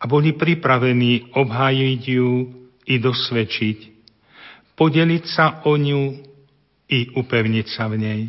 [0.00, 2.30] a boli pripravení obhájiť ju
[2.88, 3.78] i dosvedčiť,
[4.80, 6.16] podeliť sa o ňu
[6.88, 8.22] i upevniť sa v nej.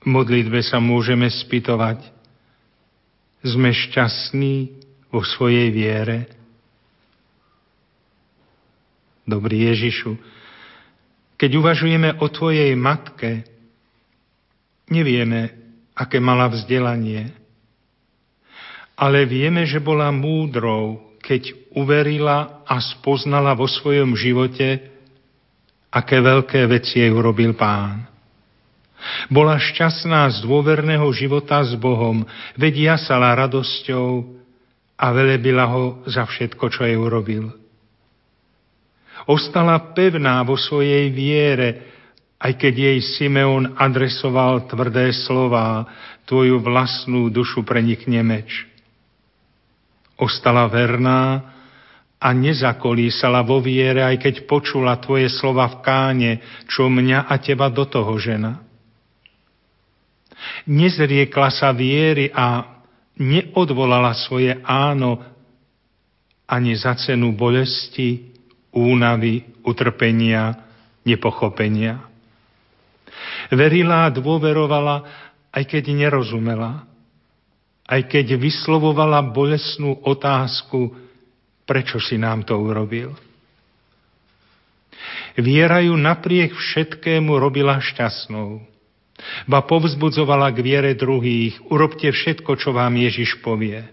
[0.00, 1.98] V modlitbe sa môžeme spýtovať,
[3.42, 4.70] sme šťastní
[5.10, 6.30] vo svojej viere?
[9.26, 10.14] Dobrý Ježišu,
[11.34, 13.42] keď uvažujeme o Tvojej matke,
[14.86, 15.58] nevieme,
[15.98, 17.34] aké mala vzdelanie,
[18.94, 24.90] ale vieme, že bola múdrou, keď uverila a spoznala vo svojom živote,
[25.92, 28.08] aké veľké veci jej urobil pán.
[29.32, 32.24] Bola šťastná z dôverného života s Bohom,
[32.56, 34.28] veď jasala radosťou
[35.00, 37.48] a velebila ho za všetko, čo jej urobil.
[39.24, 41.92] Ostala pevná vo svojej viere,
[42.40, 45.84] aj keď jej Simeon adresoval tvrdé slová,
[46.24, 48.69] tvoju vlastnú dušu prenikne meč.
[50.20, 51.40] Ostala verná
[52.20, 56.32] a nezakolísala vo viere, aj keď počula tvoje slova v káne,
[56.68, 58.60] čo mňa a teba do toho žena.
[60.68, 62.76] Nezriekla sa viery a
[63.16, 65.20] neodvolala svoje áno
[66.44, 68.32] ani za cenu bolesti,
[68.76, 70.52] únavy, utrpenia,
[71.06, 72.04] nepochopenia.
[73.50, 74.96] Verila a dôverovala,
[75.50, 76.89] aj keď nerozumela,
[77.90, 80.94] aj keď vyslovovala bolesnú otázku,
[81.66, 83.18] prečo si nám to urobil.
[85.34, 88.62] Viera ju napriek všetkému robila šťastnou.
[89.50, 93.84] Ba povzbudzovala k viere druhých, urobte všetko, čo vám Ježiš povie.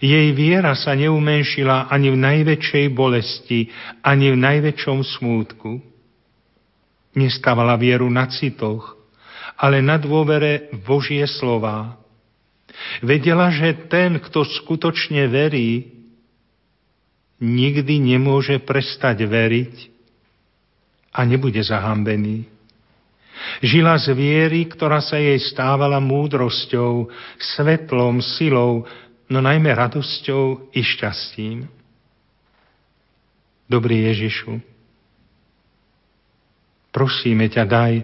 [0.00, 3.70] Jej viera sa neumenšila ani v najväčšej bolesti,
[4.02, 5.78] ani v najväčšom smútku.
[7.14, 8.96] Nestávala vieru na citoch,
[9.58, 11.99] ale na dôvere Božie slova.
[13.04, 15.90] Vedela, že ten, kto skutočne verí,
[17.40, 19.74] nikdy nemôže prestať veriť
[21.16, 22.44] a nebude zahambený.
[23.64, 27.08] Žila z viery, ktorá sa jej stávala múdrosťou,
[27.56, 28.84] svetlom, silou,
[29.32, 31.64] no najmä radosťou i šťastím.
[33.64, 34.60] Dobrý Ježišu,
[36.90, 38.02] Prosíme ťa, daj,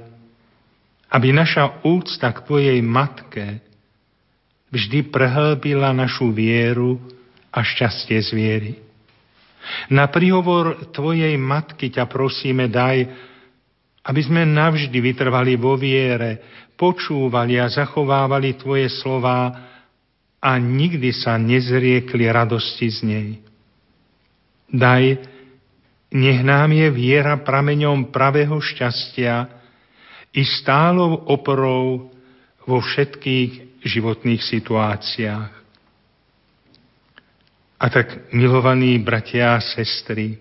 [1.10, 3.65] aby naša úcta k Tvojej matke
[4.70, 6.98] vždy prehlbila našu vieru
[7.52, 8.72] a šťastie z viery.
[9.90, 13.06] Na príhovor Tvojej matky ťa prosíme, daj,
[14.06, 16.38] aby sme navždy vytrvali vo viere,
[16.78, 19.50] počúvali a zachovávali Tvoje slova
[20.38, 23.28] a nikdy sa nezriekli radosti z nej.
[24.70, 25.04] Daj,
[26.14, 29.50] nech nám je viera prameňom pravého šťastia
[30.30, 32.14] i stálou oporou
[32.62, 35.52] vo všetkých životných situáciách.
[37.76, 40.36] A tak, milovaní bratia a sestry,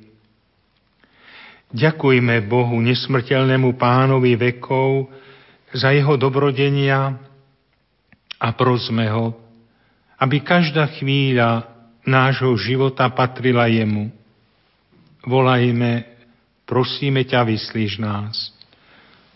[1.70, 5.12] ďakujme Bohu, nesmrteľnému pánovi vekov,
[5.76, 7.20] za jeho dobrodenia
[8.40, 9.36] a prosme ho,
[10.16, 11.68] aby každá chvíľa
[12.08, 14.08] nášho života patrila jemu
[15.26, 16.06] volajme,
[16.64, 18.54] prosíme ťa, vyslíš nás.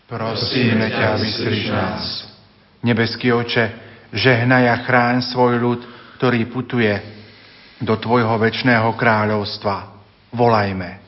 [0.06, 2.04] Prosíme ťa, vyslíš nás.
[2.80, 3.64] Nebeský oče,
[4.14, 5.80] žehnaj a chráň svoj ľud,
[6.18, 6.92] ktorý putuje
[7.80, 9.76] do Tvojho väčšného kráľovstva.
[10.36, 11.00] Volajme.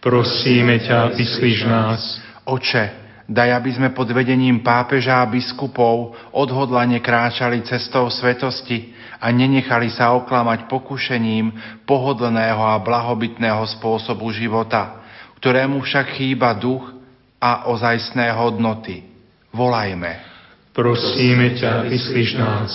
[0.00, 2.02] Prosíme ťa, vyslíš nás.
[2.48, 2.84] Oče,
[3.28, 10.16] daj, aby sme pod vedením pápeža a biskupov odhodlane kráčali cestou svetosti, a nenechali sa
[10.16, 11.52] oklamať pokušením
[11.84, 15.04] pohodlného a blahobytného spôsobu života,
[15.36, 16.88] ktorému však chýba duch
[17.36, 19.04] a ozajstné hodnoty.
[19.52, 20.29] Volajme.
[20.70, 22.70] Prosíme ťa, vyslíš nás.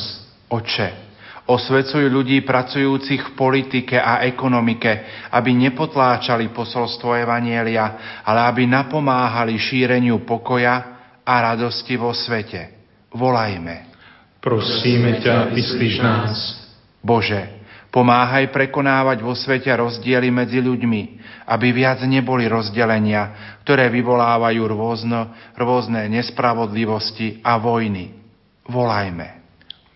[0.52, 0.92] Oče,
[1.48, 4.92] osvecuj ľudí pracujúcich v politike a ekonomike,
[5.32, 12.76] aby nepotláčali posolstvo Evanielia, ale aby napomáhali šíreniu pokoja a radosti vo svete.
[13.16, 13.96] Volajme.
[14.44, 16.38] Prosíme ťa, vyslíš nás.
[17.00, 17.55] Bože,
[17.96, 21.02] pomáhaj prekonávať vo svete rozdiely medzi ľuďmi,
[21.48, 28.12] aby viac neboli rozdelenia, ktoré vyvolávajú rôzno, rôzne nespravodlivosti a vojny.
[28.68, 29.40] Volajme.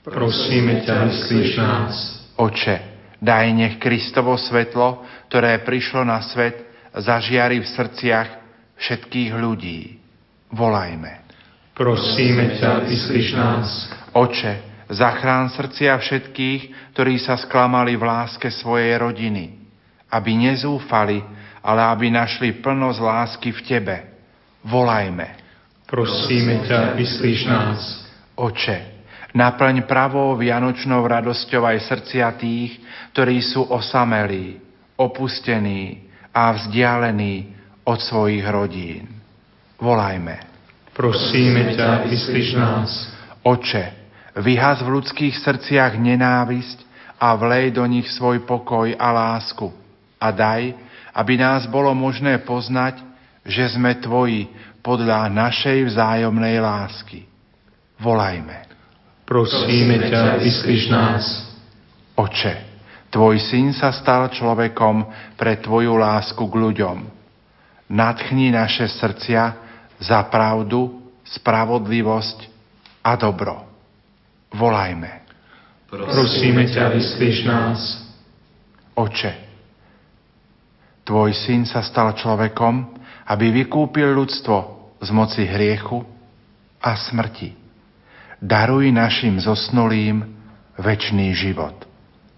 [0.07, 1.93] Prosíme ťa, vyslíš nás.
[2.39, 2.75] Oče,
[3.19, 6.55] daj nech Kristovo svetlo, ktoré prišlo na svet,
[6.95, 8.29] zažiari v srdciach
[8.79, 9.99] všetkých ľudí.
[10.55, 11.27] Volajme.
[11.75, 13.67] Prosíme ťa, vyslíš nás.
[14.15, 19.53] Oče, zachrán srdcia všetkých, ktorí sa sklamali v láske svojej rodiny,
[20.09, 21.21] aby nezúfali,
[21.61, 23.97] ale aby našli plnosť lásky v Tebe.
[24.65, 25.37] Volajme.
[25.85, 27.81] Prosíme ťa, vyslíš nás.
[28.37, 32.77] Oče, naplň pravou vianočnou radosťou aj srdcia tých,
[33.13, 34.61] ktorí sú osamelí,
[34.97, 39.05] opustení a vzdialení od svojich rodín.
[39.81, 40.45] Volajme.
[40.93, 42.89] Prosíme ťa, vyslíš nás.
[43.41, 43.98] Oče,
[44.37, 46.85] Vyhaz v ľudských srdciach nenávisť
[47.17, 49.67] a vlej do nich svoj pokoj a lásku.
[50.21, 50.75] A daj,
[51.15, 53.01] aby nás bolo možné poznať,
[53.43, 54.51] že sme Tvoji
[54.85, 57.25] podľa našej vzájomnej lásky.
[57.99, 58.69] Volajme.
[59.27, 61.23] Prosíme ťa, vyslíš nás.
[62.17, 62.69] Oče,
[63.09, 66.97] Tvoj syn sa stal človekom pre Tvoju lásku k ľuďom.
[67.89, 69.57] Natchni naše srdcia
[69.97, 72.45] za pravdu, spravodlivosť
[73.01, 73.68] a dobro.
[74.53, 75.25] Volajme.
[75.89, 77.79] Prosíme ťa, vyslíš nás.
[78.93, 79.49] Oče,
[81.09, 82.85] Tvoj syn sa stal človekom,
[83.33, 84.57] aby vykúpil ľudstvo
[85.01, 86.05] z moci hriechu
[86.77, 87.57] a smrti.
[88.37, 90.21] Daruj našim zosnulým
[90.77, 91.73] večný život.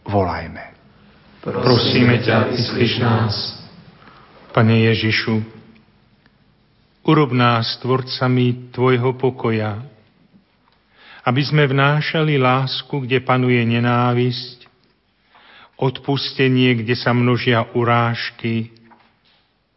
[0.07, 0.71] Volajme.
[1.43, 3.59] Prosíme ťa, vyslíš nás.
[4.55, 5.43] Pane Ježišu,
[7.03, 9.83] urob nás tvorcami Tvojho pokoja,
[11.21, 14.65] aby sme vnášali lásku, kde panuje nenávisť,
[15.77, 18.69] odpustenie, kde sa množia urážky,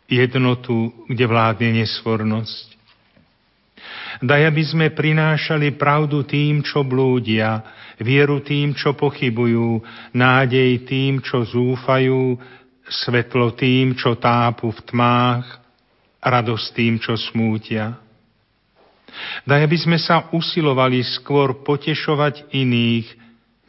[0.09, 2.76] jednotu, kde vládne nesvornosť.
[4.22, 7.61] Daj, aby sme prinášali pravdu tým, čo blúdia,
[7.99, 9.82] vieru tým, čo pochybujú,
[10.14, 12.38] nádej tým, čo zúfajú,
[12.84, 15.47] svetlo tým, čo tápu v tmách,
[16.20, 18.03] radosť tým, čo smútia.
[19.47, 23.07] Daj, aby sme sa usilovali skôr potešovať iných,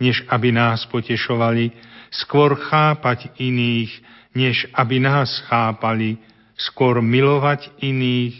[0.01, 1.71] než aby nás potešovali,
[2.11, 3.91] skôr chápať iných,
[4.35, 6.19] než aby nás chápali,
[6.55, 8.35] skôr milovať iných,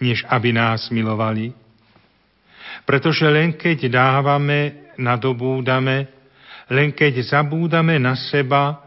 [0.00, 1.52] než aby nás milovali.
[2.84, 6.08] Pretože len keď dávame, nadobúdame,
[6.68, 8.84] len keď zabúdame na seba,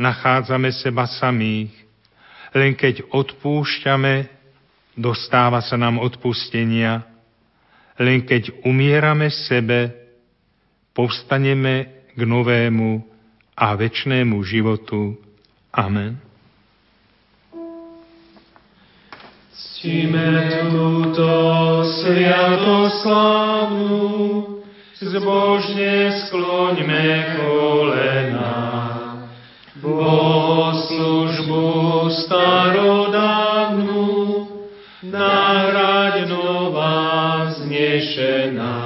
[0.00, 1.72] nachádzame seba samých.
[2.54, 4.33] Len keď odpúšťame,
[4.98, 7.06] dostáva sa nám odpustenia.
[7.98, 9.94] Len keď umierame sebe,
[10.94, 13.02] povstaneme k novému
[13.54, 15.14] a večnému životu.
[15.74, 16.18] Amen.
[19.54, 21.28] Ctíme túto
[22.02, 24.02] sviatoslavnú,
[24.98, 28.74] zbožne skloňme kolena
[29.84, 31.60] bohoslužbu
[32.24, 34.33] starodávnu,
[35.10, 38.80] nahrať nová vznešená.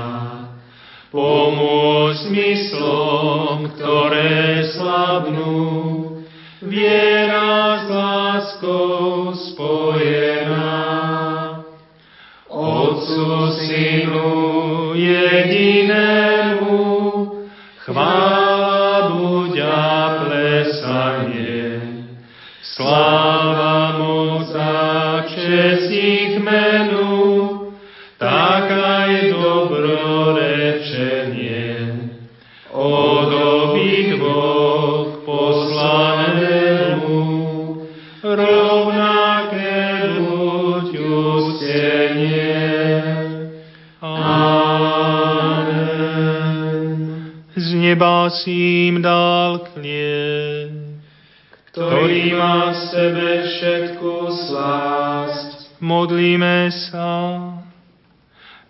[1.08, 6.20] Pomôž myslom, ktoré slabnú,
[6.60, 10.76] viera s láskou spojená.
[12.48, 16.76] Otcu, Synu, jedinému,
[17.88, 18.37] chvála
[48.46, 50.72] im dal kliet,
[51.72, 54.10] ktorý má v sebe všetku
[54.48, 55.78] slásť.
[55.78, 57.10] Modlíme sa.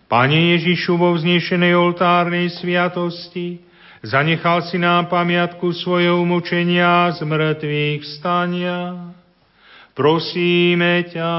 [0.09, 3.61] Pane Ježišu, vo vznešenej oltárnej sviatosti,
[4.05, 9.13] zanechal si nám pamiatku svojho umučenia z mŕtvych vstania.
[9.93, 11.35] Prosíme ťa,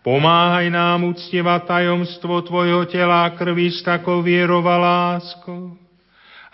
[0.00, 5.85] pomáhaj nám uctievať tajomstvo Tvojho tela a krvi s takou vierou a láskou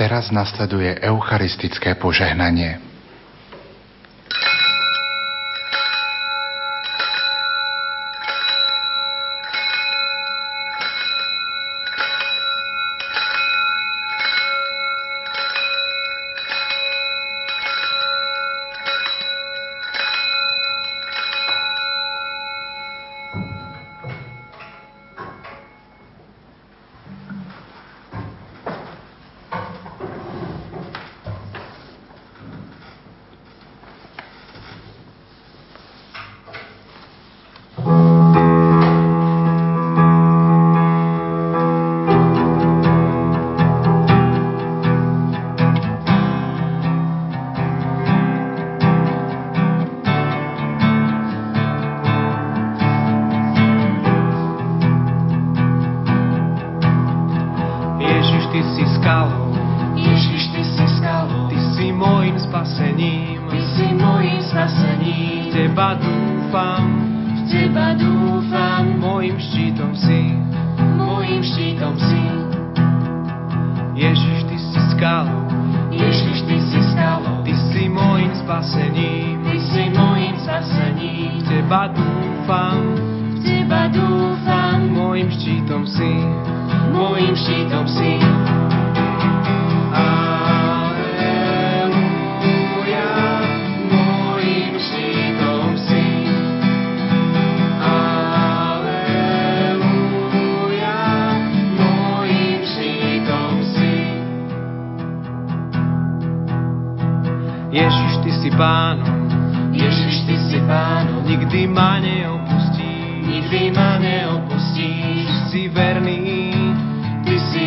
[0.00, 2.89] Teraz nasleduje eucharistické požehnanie.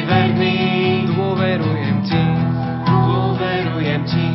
[0.03, 0.57] Verný,
[1.11, 2.25] dôverujem Ti,
[2.87, 4.29] dôverujem Ti.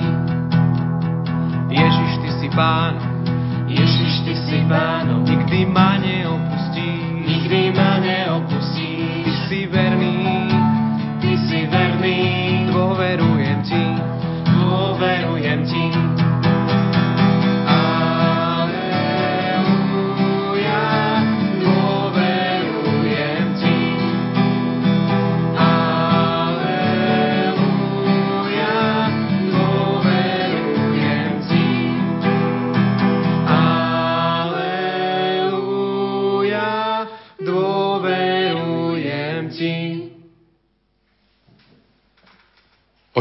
[1.72, 3.07] Ježiš, Ty si pánom,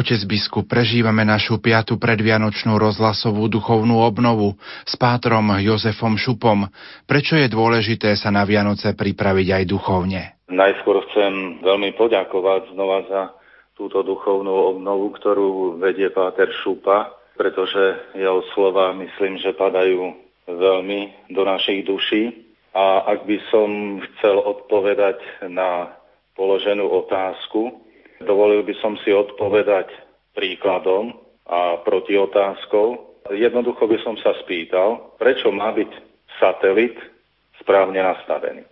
[0.08, 4.55] Otec biskup, prežívame našu piatu predvianočnú rozhlasovú duchovnú obnovu
[4.88, 6.72] s pátrom Jozefom Šupom.
[7.03, 10.39] Prečo je dôležité sa na Vianoce pripraviť aj duchovne?
[10.47, 13.22] Najskôr chcem veľmi poďakovať znova za
[13.76, 20.16] túto duchovnú obnovu, ktorú vedie Páter Šupa, pretože jeho slova myslím, že padajú
[20.47, 22.47] veľmi do našich duší.
[22.72, 25.20] A ak by som chcel odpovedať
[25.51, 25.99] na
[26.39, 27.87] položenú otázku,
[28.22, 29.89] dovolil by som si odpovedať
[30.34, 31.13] príkladom
[31.47, 33.20] a protiotázkou.
[33.34, 35.91] Jednoducho by som sa spýtal, prečo má byť
[36.39, 36.95] satelit
[37.59, 38.63] správne nastavený.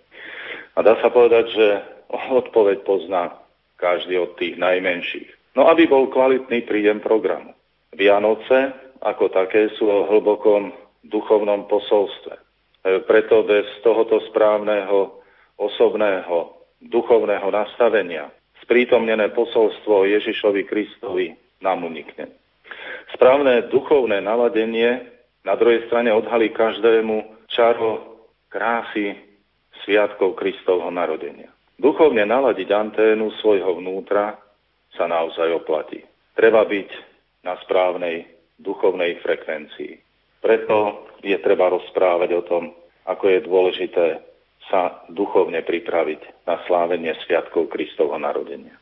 [0.75, 1.67] A dá sa povedať, že
[2.11, 3.35] odpoveď pozná
[3.75, 5.55] každý od tých najmenších.
[5.55, 7.55] No aby bol kvalitný príjem programu.
[7.95, 10.71] Vianoce ako také sú o hlbokom
[11.05, 12.35] duchovnom posolstve.
[12.35, 12.41] E,
[13.03, 15.21] Preto bez tohoto správneho
[15.55, 18.27] osobného duchovného nastavenia
[18.65, 22.33] sprítomnené posolstvo Ježišovi Kristovi nám unikne.
[23.13, 25.05] Správne duchovné naladenie
[25.45, 28.17] na druhej strane odhalí každému čaro
[28.49, 29.13] krásy
[29.85, 31.53] sviatkov Kristovho narodenia.
[31.77, 34.33] Duchovne naladiť anténu svojho vnútra
[34.97, 36.01] sa naozaj oplatí.
[36.33, 36.89] Treba byť
[37.45, 38.25] na správnej
[38.57, 39.93] duchovnej frekvencii.
[40.41, 42.63] Preto je treba rozprávať o tom,
[43.05, 44.05] ako je dôležité
[44.69, 48.77] sa duchovne pripraviť na slávenie sviatkov Kristovho narodenia.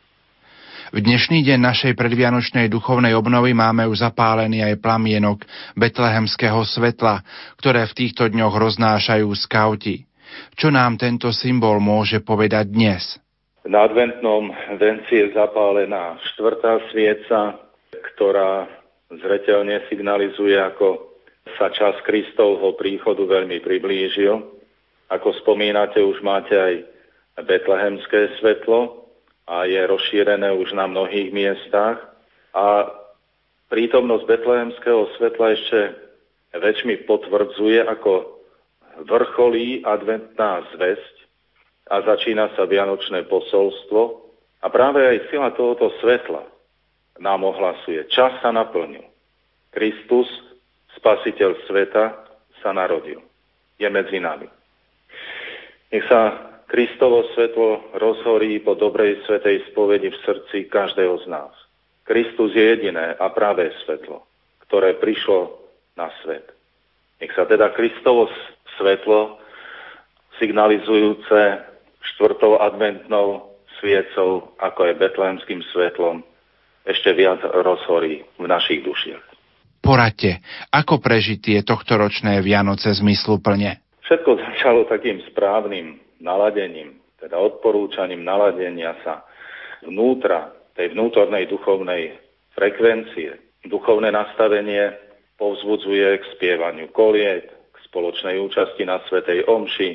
[0.94, 5.42] V dnešný deň našej predvianočnej duchovnej obnovy máme už zapálený aj plamienok
[5.74, 7.26] betlehemského svetla,
[7.58, 10.06] ktoré v týchto dňoch roznášajú skauti.
[10.54, 13.18] Čo nám tento symbol môže povedať dnes?
[13.66, 17.58] Na adventnom venci je zapálená štvrtá svieca,
[18.14, 18.68] ktorá
[19.18, 21.16] zretelne signalizuje, ako
[21.58, 24.63] sa čas Kristovho príchodu veľmi priblížil.
[25.12, 26.74] Ako spomínate, už máte aj
[27.44, 29.10] betlehemské svetlo
[29.50, 32.00] a je rozšírené už na mnohých miestach.
[32.54, 32.88] A
[33.74, 35.80] prítomnosť betlehemského svetla ešte
[36.54, 38.42] väčšmi potvrdzuje, ako
[39.10, 41.16] vrcholí adventná zväzť
[41.90, 44.22] a začína sa vianočné posolstvo.
[44.64, 46.46] A práve aj sila tohoto svetla
[47.20, 48.08] nám ohlasuje.
[48.08, 49.04] Čas sa naplnil.
[49.74, 50.30] Kristus,
[50.96, 52.06] spasiteľ sveta,
[52.64, 53.20] sa narodil.
[53.76, 54.48] Je medzi nami.
[55.94, 61.54] Nech sa Kristovo svetlo rozhorí po dobrej svetej spovedi v srdci každého z nás.
[62.02, 64.26] Kristus je jediné a pravé svetlo,
[64.66, 65.54] ktoré prišlo
[65.94, 66.50] na svet.
[67.22, 68.26] Nech sa teda Kristovo
[68.82, 69.38] svetlo,
[70.42, 71.62] signalizujúce
[72.02, 76.26] štvrtou adventnou sviecou, ako je betlehemským svetlom,
[76.90, 79.24] ešte viac rozhorí v našich dušiach.
[79.86, 80.42] Poradte,
[80.74, 83.84] ako prežiť tie tohtoročné Vianoce zmysluplne?
[84.14, 89.26] Všetko začalo takým správnym naladením, teda odporúčaním naladenia sa
[89.82, 92.14] vnútra, tej vnútornej duchovnej
[92.54, 93.34] frekvencie.
[93.66, 94.94] Duchovné nastavenie
[95.42, 99.90] povzbudzuje k spievaniu koliet, k spoločnej účasti na Svetej Omši,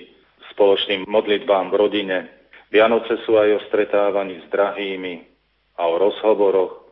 [0.51, 2.19] spoločným modlitbám v rodine.
[2.75, 5.15] Vianoce sú aj o stretávaní s drahými
[5.79, 6.91] a o rozhovoroch.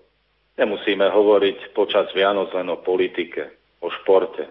[0.63, 3.51] Nemusíme hovoriť počas Vianoc len o politike,
[3.83, 4.47] o športe.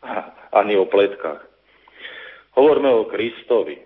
[0.64, 1.55] ani o pletkách.
[2.56, 3.76] Hovorme o Kristovi,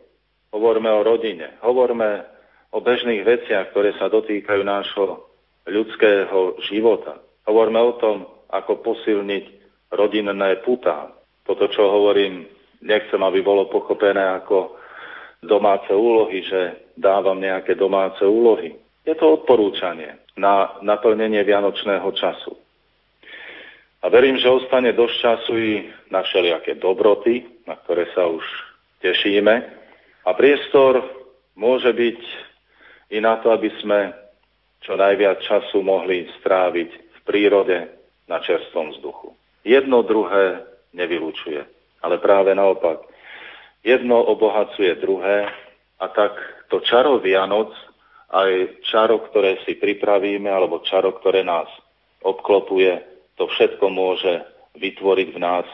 [0.54, 2.22] hovorme o rodine, hovorme
[2.70, 5.26] o bežných veciach, ktoré sa dotýkajú nášho
[5.66, 7.18] ľudského života.
[7.50, 9.44] Hovorme o tom, ako posilniť
[9.90, 11.10] rodinné putá.
[11.42, 12.46] Toto, čo hovorím,
[12.86, 14.78] nechcem, aby bolo pochopené ako
[15.42, 18.76] domáce úlohy, že dávam nejaké domáce úlohy.
[19.02, 22.59] Je to odporúčanie na naplnenie vianočného času.
[24.00, 25.72] A verím, že ostane dosť času i
[26.08, 28.42] na všelijaké dobroty, na ktoré sa už
[29.04, 29.54] tešíme.
[30.24, 31.04] A priestor
[31.52, 32.20] môže byť
[33.12, 34.16] i na to, aby sme
[34.80, 37.92] čo najviac času mohli stráviť v prírode
[38.24, 39.36] na čerstvom vzduchu.
[39.68, 40.64] Jedno druhé
[40.96, 41.60] nevylučuje,
[42.00, 43.04] ale práve naopak.
[43.84, 45.52] Jedno obohacuje druhé
[46.00, 46.32] a tak
[46.72, 47.68] to čaro Vianoc,
[48.30, 51.66] aj čaro, ktoré si pripravíme, alebo čaro, ktoré nás
[52.22, 53.09] obklopuje,
[53.40, 54.44] to všetko môže
[54.76, 55.64] vytvoriť v nás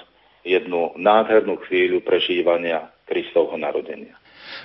[0.46, 4.14] jednu nádhernú chvíľu prežívania Kristovho narodenia.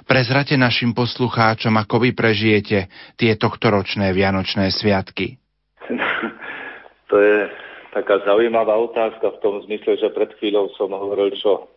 [0.05, 2.85] Prezrate našim poslucháčom, ako vy prežijete
[3.17, 5.41] tie tohtoročné Vianočné sviatky.
[7.09, 7.49] to je
[7.89, 11.73] taká zaujímavá otázka v tom zmysle, že pred chvíľou som hovoril, čo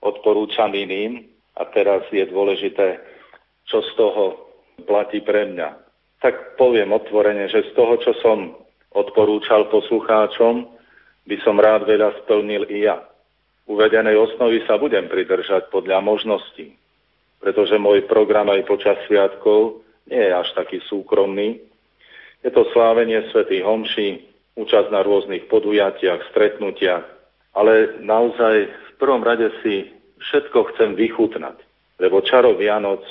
[0.00, 1.28] odporúčam iným
[1.60, 3.04] a teraz je dôležité,
[3.68, 4.48] čo z toho
[4.88, 5.76] platí pre mňa.
[6.24, 8.63] Tak poviem otvorene, že z toho, čo som
[8.94, 10.70] odporúčal poslucháčom,
[11.26, 13.02] by som rád veľa splnil i ja.
[13.66, 16.76] Uvedenej osnovy sa budem pridržať podľa možností,
[17.40, 21.64] pretože môj program aj počas sviatkov nie je až taký súkromný.
[22.44, 24.20] Je to slávenie svätých homší,
[24.54, 27.04] účasť na rôznych podujatiach, stretnutiach,
[27.56, 29.88] ale naozaj v prvom rade si
[30.20, 31.56] všetko chcem vychutnať,
[31.98, 33.02] lebo čaro Vianoc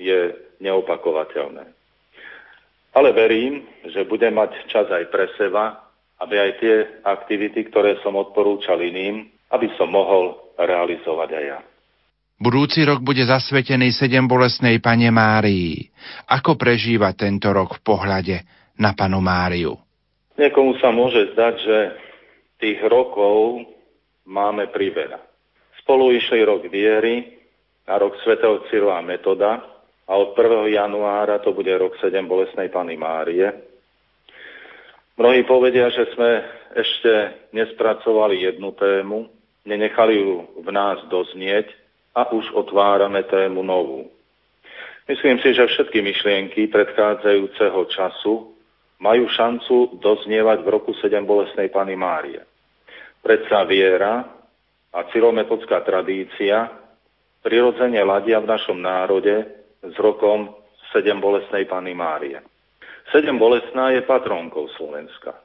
[0.00, 1.77] je neopakovateľné.
[2.96, 6.74] Ale verím, že budem mať čas aj pre seba, aby aj tie
[7.04, 11.60] aktivity, ktoré som odporúčal iným, aby som mohol realizovať aj ja.
[12.38, 15.90] Budúci rok bude zasvetený sedem bolesnej Pane Márii.
[16.30, 18.36] Ako prežíva tento rok v pohľade
[18.78, 19.74] na Panu Máriu?
[20.38, 21.78] Niekomu sa môže zdať, že
[22.62, 23.66] tých rokov
[24.22, 25.18] máme priveľa.
[25.82, 27.26] Spolu išli rok viery
[27.90, 29.77] a rok svätého Cyrila Metoda,
[30.08, 30.72] a od 1.
[30.72, 33.52] januára to bude rok 7 bolesnej Pany Márie.
[35.20, 36.40] Mnohí povedia, že sme
[36.72, 37.12] ešte
[37.52, 39.28] nespracovali jednu tému,
[39.68, 41.68] nenechali ju v nás doznieť
[42.16, 44.08] a už otvárame tému novú.
[45.08, 48.34] Myslím si, že všetky myšlienky predchádzajúceho času
[49.00, 52.40] majú šancu doznievať v roku 7 bolesnej Pany Márie.
[53.20, 54.24] Predsa viera
[54.88, 56.70] a cyrometodská tradícia
[57.44, 60.54] prirodzene ladia v našom národe s rokom
[60.92, 62.40] 7 bolesnej Pany Márie.
[63.12, 65.36] 7 bolesná je patrónkou Slovenska.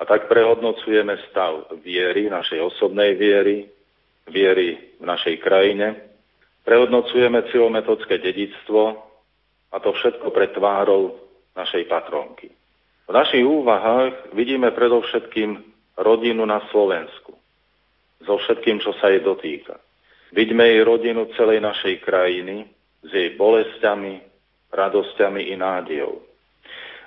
[0.00, 3.68] A tak prehodnocujeme stav viery, našej osobnej viery,
[4.30, 5.96] viery v našej krajine,
[6.64, 8.96] prehodnocujeme cilometodské dedictvo
[9.72, 11.20] a to všetko pre tvárou
[11.56, 12.48] našej patrónky.
[13.10, 15.58] V našich úvahách vidíme predovšetkým
[15.98, 17.34] rodinu na Slovensku.
[18.22, 19.76] So všetkým, čo sa jej dotýka.
[20.30, 22.70] Vidíme jej rodinu celej našej krajiny,
[23.04, 24.20] s jej bolestiami,
[24.70, 26.20] radosťami i nádejou.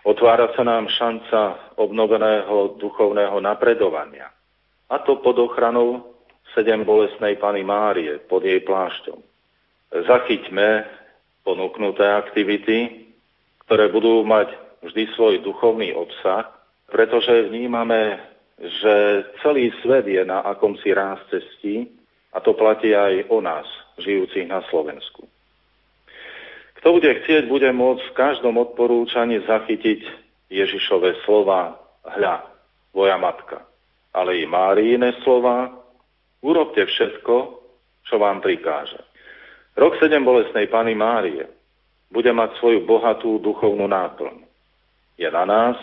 [0.03, 4.27] Otvára sa nám šanca obnoveného duchovného napredovania.
[4.91, 6.13] A to pod ochranou
[6.51, 9.15] sedem bolestnej Pany Márie pod jej plášťom.
[9.93, 10.69] Zachyťme
[11.47, 13.09] ponúknuté aktivity,
[13.65, 14.51] ktoré budú mať
[14.83, 16.51] vždy svoj duchovný obsah,
[16.91, 18.19] pretože vnímame,
[18.59, 21.87] že celý svet je na akomsi ráz cestí
[22.35, 23.65] a to platí aj o nás,
[23.97, 25.25] žijúcich na Slovensku.
[26.83, 30.03] Kto bude chcieť, bude môcť v každom odporúčaní zachytiť
[30.51, 32.43] Ježišové slova, hľa,
[32.91, 33.63] tvoja matka,
[34.11, 35.71] ale i Máriine slova,
[36.43, 37.35] urobte všetko,
[38.03, 38.99] čo vám prikáže.
[39.79, 41.47] Rok 7 bolesnej Pany Márie
[42.11, 44.43] bude mať svoju bohatú duchovnú náplň.
[45.15, 45.79] Je na nás,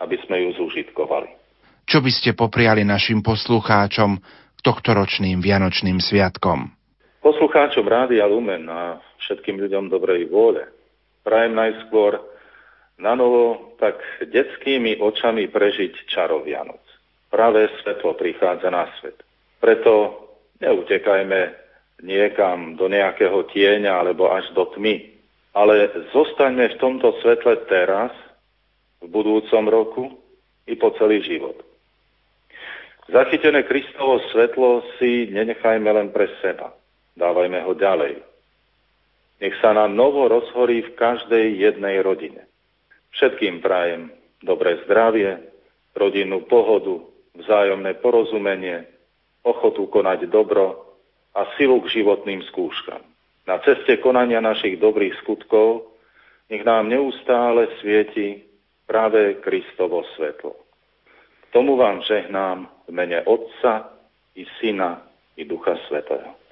[0.00, 1.28] aby sme ju zúžitkovali.
[1.84, 4.24] Čo by ste popriali našim poslucháčom
[4.56, 6.72] k tohtoročným Vianočným sviatkom?
[7.20, 10.68] Poslucháčom Rádia Lumen a všetkým ľuďom dobrej vôle
[11.24, 12.20] prajem najskôr
[13.00, 16.84] na novo tak detskými očami prežiť čaro Vianoc.
[17.32, 19.18] Práve svetlo prichádza na svet.
[19.58, 20.22] Preto
[20.62, 21.50] neutekajme
[22.06, 25.10] niekam do nejakého tieňa alebo až do tmy,
[25.56, 28.14] ale zostaňme v tomto svetle teraz,
[29.02, 30.04] v budúcom roku
[30.70, 31.58] i po celý život.
[33.10, 36.70] Zachytené Kristovo svetlo si nenechajme len pre seba–
[37.18, 38.33] dávajme ho ďalej.
[39.42, 42.46] Nech sa nám novo rozhorí v každej jednej rodine.
[43.14, 44.10] Všetkým prajem
[44.42, 45.38] dobré zdravie,
[45.94, 47.02] rodinnú pohodu,
[47.34, 48.86] vzájomné porozumenie
[49.42, 50.96] ochotu konať dobro
[51.34, 53.02] a silu k životným skúškam.
[53.44, 55.92] Na ceste konania našich dobrých skutkov
[56.48, 58.40] nech nám neustále svieti
[58.88, 60.56] práve Kristovo svetlo.
[61.52, 63.94] Tomu vám žehnám v mene Otca
[64.34, 65.02] i Syna
[65.36, 66.43] i Ducha Svetého.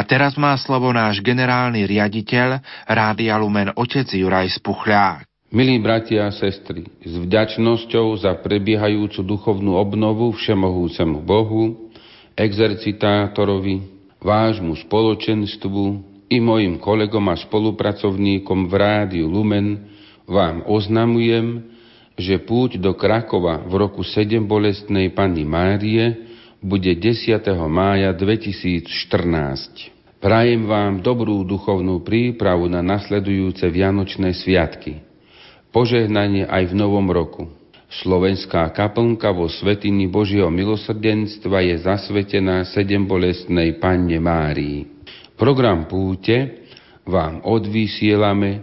[0.00, 5.28] A teraz má slovo náš generálny riaditeľ Rádia Lumen otec Juraj Spuchľák.
[5.52, 11.92] Milí bratia a sestry, s vďačnosťou za prebiehajúcu duchovnú obnovu všemohúcemu Bohu,
[12.32, 13.84] exercitátorovi,
[14.24, 15.84] vášmu spoločenstvu
[16.32, 19.84] i mojim kolegom a spolupracovníkom v Rádiu Lumen
[20.24, 21.76] vám oznamujem,
[22.16, 26.29] že púť do Krakova v roku 7 bolestnej Panny Márie
[26.60, 27.40] bude 10.
[27.68, 28.92] mája 2014.
[30.20, 35.00] Prajem vám dobrú duchovnú prípravu na nasledujúce Vianočné sviatky–
[35.74, 37.48] požehnanie aj v novom roku.
[37.90, 44.86] Slovenská kaplnka vo Svetini Božieho milosrdenstva je zasvetená sedem bolestnej Panne Márii.
[45.34, 46.68] Program púte
[47.02, 48.62] vám odvysielame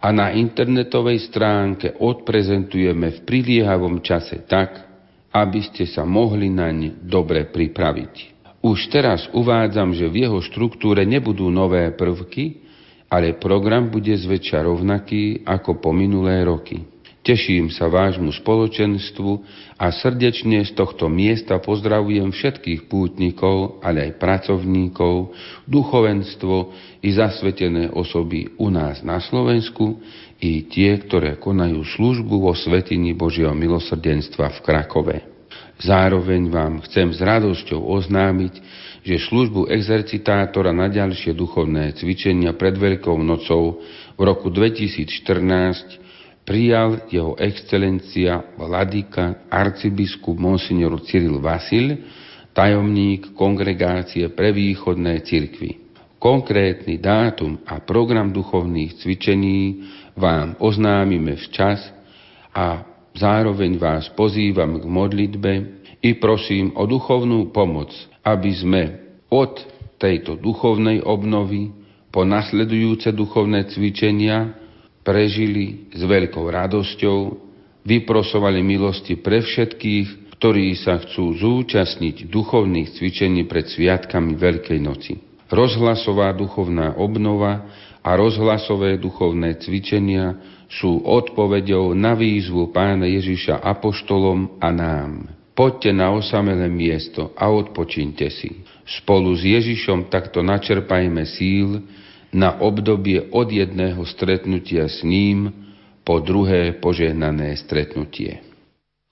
[0.00, 4.87] a na internetovej stránke odprezentujeme v priliehavom čase tak,
[5.32, 8.38] aby ste sa mohli naň dobre pripraviť.
[8.58, 12.66] Už teraz uvádzam, že v jeho štruktúre nebudú nové prvky,
[13.08, 16.84] ale program bude zväčša rovnaký ako po minulé roky.
[17.28, 19.30] Teším sa vášmu spoločenstvu
[19.76, 25.36] a srdečne z tohto miesta pozdravujem všetkých pútnikov, ale aj pracovníkov,
[25.68, 26.72] duchovenstvo
[27.04, 30.00] i zasvetené osoby u nás na Slovensku
[30.38, 35.16] i tie, ktoré konajú službu vo Svetini Božieho milosrdenstva v Krakove.
[35.78, 38.54] Zároveň vám chcem s radosťou oznámiť,
[39.06, 43.78] že službu exercitátora na ďalšie duchovné cvičenia pred Veľkou nocou
[44.18, 46.02] v roku 2014
[46.42, 51.94] prijal jeho excelencia vladyka arcibiskup monsignor Cyril Vasil,
[52.56, 55.86] tajomník kongregácie pre východné cirkvy.
[56.18, 59.86] Konkrétny dátum a program duchovných cvičení
[60.18, 61.80] vám oznámime včas
[62.52, 62.82] a
[63.14, 65.52] zároveň vás pozývam k modlitbe
[66.02, 67.94] i prosím o duchovnú pomoc
[68.28, 68.82] aby sme
[69.32, 69.56] od
[69.96, 71.72] tejto duchovnej obnovy
[72.12, 74.56] po nasledujúce duchovné cvičenia
[75.04, 77.18] prežili s veľkou radosťou,
[77.84, 85.18] vyprosovali milosti pre všetkých, ktorí sa chcú zúčastniť duchovných cvičení pred sviatkami Veľkej noci.
[85.48, 87.64] Rozhlasová duchovná obnova
[88.08, 90.32] a rozhlasové duchovné cvičenia
[90.72, 95.28] sú odpovedou na výzvu pána Ježiša apoštolom a nám.
[95.52, 98.64] Poďte na osamelé miesto a odpočíňte si.
[98.88, 101.84] Spolu s Ježišom takto načerpajme síl
[102.32, 105.52] na obdobie od jedného stretnutia s ním
[106.00, 108.40] po druhé požehnané stretnutie.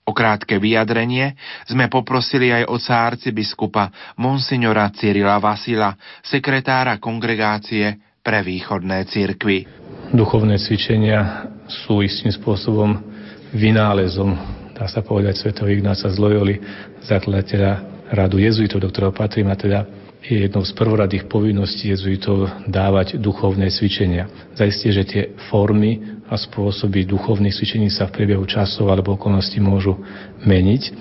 [0.07, 1.37] O krátke vyjadrenie
[1.67, 5.93] sme poprosili aj oca arcibiskupa Monsignora Cyrila Vasila,
[6.23, 9.63] sekretára kongregácie pre východné cirkvy.
[10.11, 11.47] Duchovné cvičenia
[11.87, 12.99] sú istým spôsobom
[13.55, 14.35] vynálezom
[14.77, 16.61] dá sa povedať, svetov Ignáca z Loyoli,
[17.01, 19.89] zakladateľa radu jezuitov, do ktorého patrím a teda
[20.21, 24.29] je jednou z prvoradých povinností jezuitov dávať duchovné cvičenia.
[24.53, 29.97] Zajistie, že tie formy a spôsoby duchovných cvičení sa v priebehu časov alebo okolností môžu
[30.45, 30.93] meniť.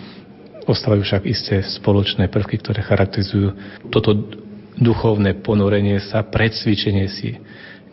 [0.67, 3.55] Ostávajú však isté spoločné prvky, ktoré charakterizujú
[3.93, 4.41] toto
[4.77, 7.37] duchovné ponorenie sa, cvičenie si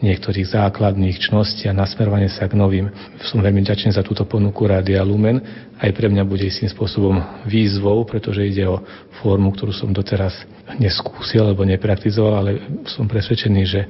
[0.03, 2.91] niektorých základných čností a nasmerovanie sa k novým.
[3.23, 5.39] Som veľmi ďačný za túto ponuku Rádia Lumen.
[5.79, 8.83] Aj pre mňa bude istým spôsobom výzvou, pretože ide o
[9.23, 10.35] formu, ktorú som doteraz
[10.75, 12.51] neskúsil alebo nepraktizoval, ale
[12.91, 13.81] som presvedčený, že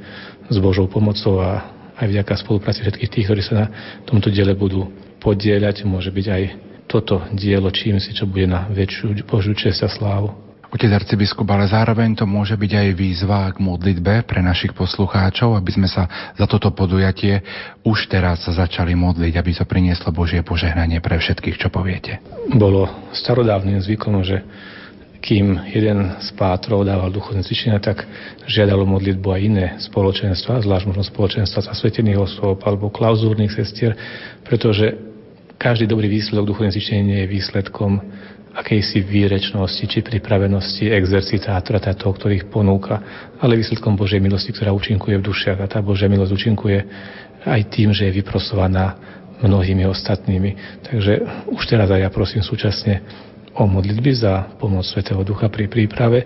[0.54, 1.66] s Božou pomocou a
[1.98, 3.68] aj vďaka spolupráci všetkých tých, ktorí sa na
[4.06, 6.44] tomto diele budú podieľať, môže byť aj
[6.86, 10.53] toto dielo čím si, čo bude na väčšiu Božiu čest a slávu.
[10.74, 15.70] Otec arcibiskup, ale zároveň to môže byť aj výzva k modlitbe pre našich poslucháčov, aby
[15.70, 17.46] sme sa za toto podujatie
[17.86, 22.18] už teraz začali modliť, aby to prinieslo Božie požehnanie pre všetkých, čo poviete.
[22.58, 24.42] Bolo starodávnym zvykom, že
[25.22, 28.04] kým jeden z pátrov dával duchovné cvičenia, tak
[28.50, 33.94] žiadalo modlitbu aj iné spoločenstva, zvlášť možno spoločenstva zasvetených osôb alebo klauzúrnych sestier,
[34.42, 34.90] pretože
[35.56, 38.04] každý dobrý výsledok duchovného cvičenia je výsledkom
[38.54, 43.02] akejsi výrečnosti či pripravenosti exercitátora, teda toho, ktorý ich ponúka,
[43.42, 45.58] ale výsledkom Božej milosti, ktorá účinkuje v dušiach.
[45.58, 46.80] A tá Božia milosť účinkuje
[47.44, 48.96] aj tým, že je vyprosovaná
[49.42, 50.82] mnohými ostatnými.
[50.86, 51.14] Takže
[51.50, 53.02] už teraz aj ja prosím súčasne
[53.58, 56.24] o modlitby za pomoc Svetého Ducha pri príprave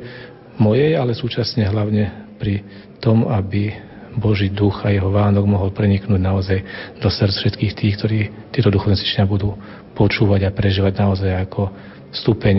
[0.59, 2.61] mojej, ale súčasne hlavne pri
[2.99, 3.73] tom, aby
[4.17, 6.59] Boží duch a jeho Vánok mohol preniknúť naozaj
[6.97, 8.19] do srdc všetkých tých, ktorí
[8.49, 9.53] tieto duchovné cvičenia budú
[9.93, 11.69] počúvať a prežívať naozaj ako
[12.12, 12.55] stupeň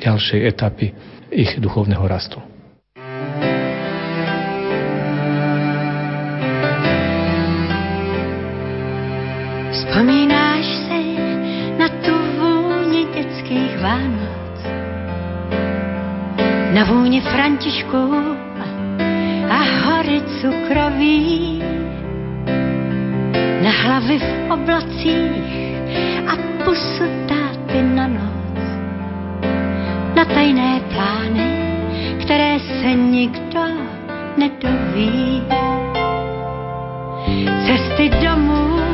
[0.00, 0.92] ďalšej etapy
[1.30, 2.42] ich duchovného rastu.
[9.70, 11.02] Vzpomínáš si
[11.78, 14.56] na tu vůni dětských Vánoc,
[16.74, 18.02] na vůni Františku
[19.50, 21.62] a hory cukroví,
[23.62, 25.50] na hlavy v oblacích
[26.26, 26.34] a
[26.64, 28.29] pusu táty na noc,
[30.20, 31.48] na tajné plány,
[32.20, 33.64] které se nikdo
[34.36, 35.42] nedoví.
[37.66, 38.89] Cesty domů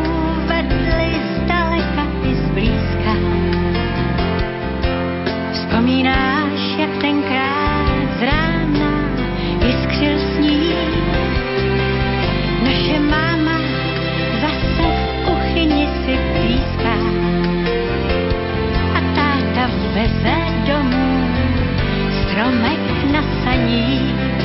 [22.47, 22.79] stromek
[23.13, 24.36] na saní.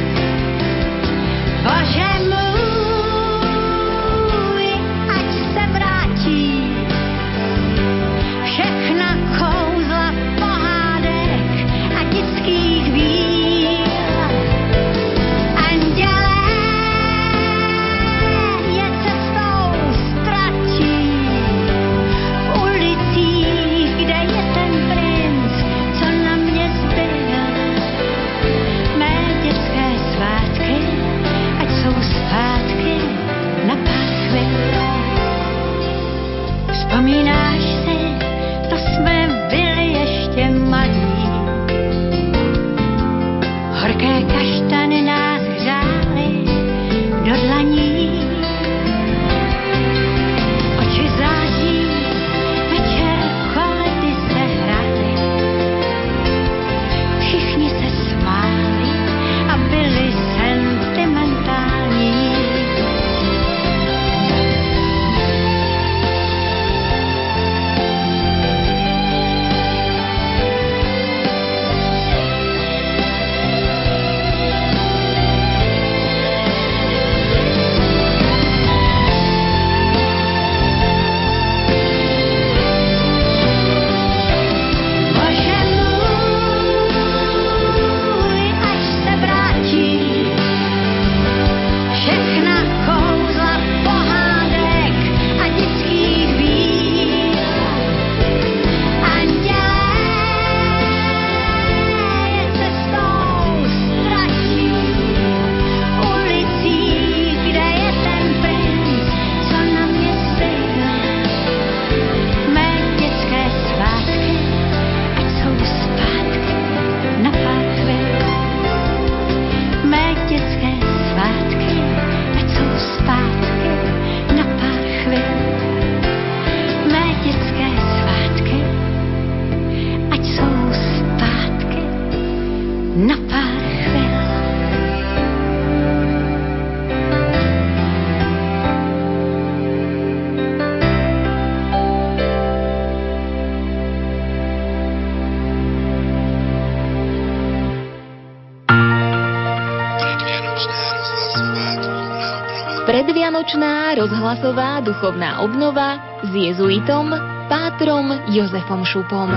[153.52, 157.12] Predvianočná rozhlasová duchovná obnova s jezuitom
[157.52, 159.28] Pátrom Jozefom Šupom.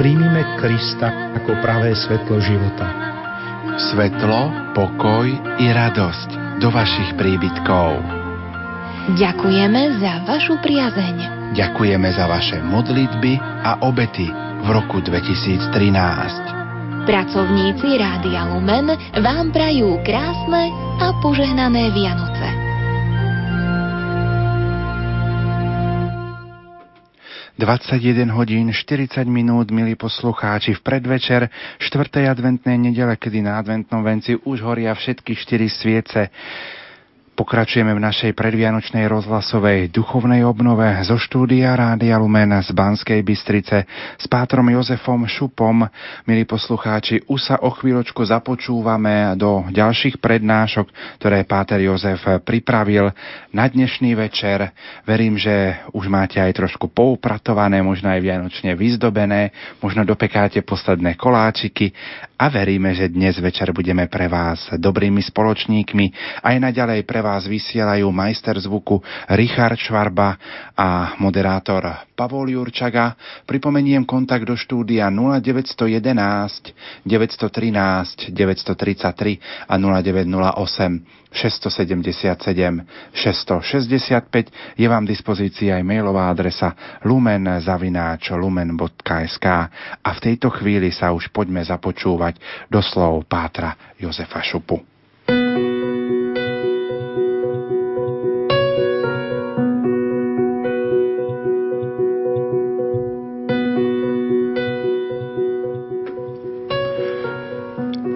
[0.00, 2.88] Príjmime Krista ako pravé svetlo života.
[3.76, 5.28] Svetlo, pokoj
[5.60, 8.00] i radosť do vašich príbytkov.
[9.20, 11.52] Ďakujeme za vašu priazeň.
[11.52, 13.36] Ďakujeme za vaše modlitby
[13.68, 14.32] a obety
[14.64, 15.60] v roku 2013.
[17.04, 20.72] Pracovníci Rádia Lumen vám prajú krásne
[21.04, 22.33] a požehnané Vianoce.
[27.54, 31.46] ...21 hodín 40 minút, milí poslucháči, v predvečer
[31.78, 32.26] 4.
[32.26, 36.34] adventnej nedele, kedy na adventnom venci už horia všetky štyri sviece.
[37.34, 44.24] Pokračujeme v našej predvianočnej rozhlasovej duchovnej obnove zo štúdia Rádia Lumen z Banskej Bystrice s
[44.30, 45.82] pátrom Jozefom Šupom.
[46.30, 50.86] Milí poslucháči, už sa o chvíľočku započúvame do ďalších prednášok,
[51.18, 53.10] ktoré páter Jozef pripravil
[53.50, 54.70] na dnešný večer.
[55.02, 59.50] Verím, že už máte aj trošku poupratované, možno aj vianočne vyzdobené,
[59.82, 61.90] možno dopekáte posledné koláčiky
[62.34, 66.06] a veríme, že dnes večer budeme pre vás dobrými spoločníkmi
[66.42, 68.98] aj naďalej pre vás vysielajú majster zvuku
[69.38, 70.34] Richard Švarba
[70.74, 71.86] a moderátor
[72.18, 73.14] Pavol Jurčaga.
[73.46, 85.82] Pripomeniem kontakt do štúdia 0911 913 933 a 0908 677 665 je vám dispozícii aj
[85.82, 89.46] mailová adresa lumen.lumen.sk
[89.98, 92.38] a v tejto chvíli sa už poďme započúvať
[92.70, 94.93] do slov Pátra Jozefa Šupu.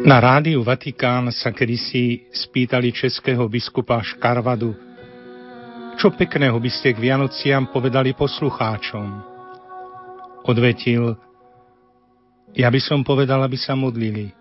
[0.09, 4.73] Na rádiu Vatikán sa kedysi spýtali českého biskupa Škarvadu,
[6.01, 9.05] čo pekného by ste k Vianociam povedali poslucháčom.
[10.49, 11.13] Odvetil,
[12.57, 14.33] ja by som povedal, aby sa modlili.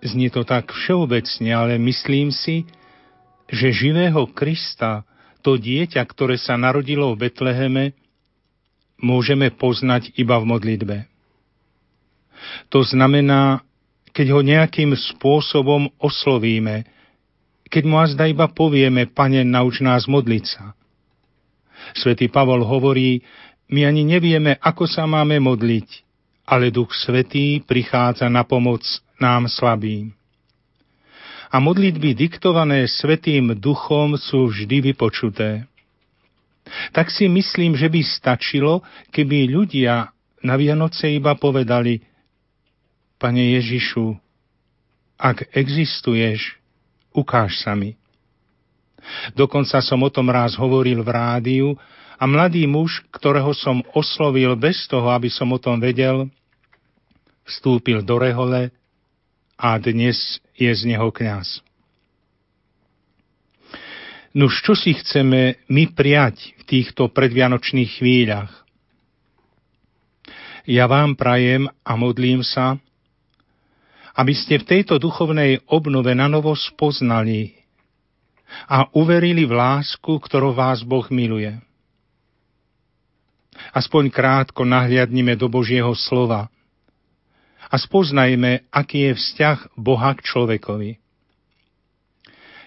[0.00, 2.64] Znie to tak všeobecne, ale myslím si,
[3.52, 5.04] že živého Krista,
[5.44, 7.92] to dieťa, ktoré sa narodilo v Betleheme,
[8.96, 10.96] môžeme poznať iba v modlitbe.
[12.72, 13.60] To znamená
[14.16, 16.88] keď ho nejakým spôsobom oslovíme,
[17.68, 20.72] keď mu azda iba povieme, Pane, nauč nás modliť sa.
[21.92, 23.20] Svetý Pavol hovorí,
[23.68, 25.88] my ani nevieme, ako sa máme modliť,
[26.48, 28.80] ale Duch Svetý prichádza na pomoc
[29.20, 30.16] nám slabým.
[31.52, 35.68] A modlitby diktované Svetým Duchom sú vždy vypočuté.
[36.96, 38.80] Tak si myslím, že by stačilo,
[39.12, 40.08] keby ľudia
[40.40, 42.00] na Vianoce iba povedali–
[43.16, 44.16] Pane Ježišu,
[45.16, 46.60] ak existuješ,
[47.16, 47.96] ukáž sa mi.
[49.32, 51.68] Dokonca som o tom raz hovoril v rádiu
[52.20, 56.28] a mladý muž, ktorého som oslovil bez toho, aby som o tom vedel,
[57.46, 58.68] vstúpil do rehole
[59.56, 61.64] a dnes je z neho kňaz.
[64.36, 68.52] Nuž čo si chceme my prijať v týchto predvianočných chvíľach?
[70.68, 72.76] Ja vám prajem a modlím sa,
[74.16, 77.52] aby ste v tejto duchovnej obnove na novo spoznali
[78.64, 81.52] a uverili v lásku, ktorou vás Boh miluje.
[83.76, 86.48] Aspoň krátko nahliadnime do Božieho slova
[87.68, 90.90] a spoznajme, aký je vzťah Boha k človekovi.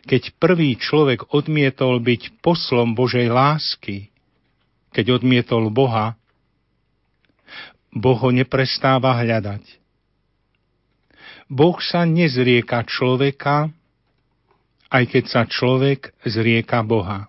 [0.06, 4.14] Keď prvý človek odmietol byť poslom Božej lásky,
[4.94, 6.18] keď odmietol Boha,
[7.90, 9.79] Boh ho neprestáva hľadať
[11.50, 13.74] Boh sa nezrieka človeka,
[14.94, 17.26] aj keď sa človek zrieka Boha.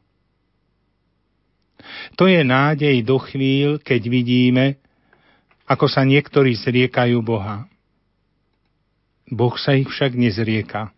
[2.21, 4.77] To je nádej do chvíľ, keď vidíme,
[5.65, 7.65] ako sa niektorí zriekajú Boha.
[9.31, 10.93] Boh sa ich však nezrieka.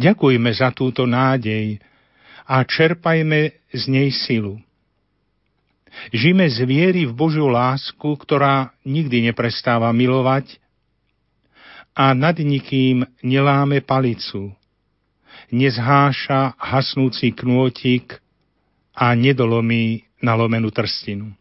[0.00, 1.78] Ďakujme za túto nádej
[2.48, 4.56] a čerpajme z nej silu.
[6.14, 10.56] Žime z viery v Božiu lásku, ktorá nikdy neprestáva milovať
[11.94, 14.54] a nad nikým neláme palicu,
[15.50, 18.18] nezháša hasnúci knôtik
[18.94, 21.34] a nedolomí nalomenú trstinu.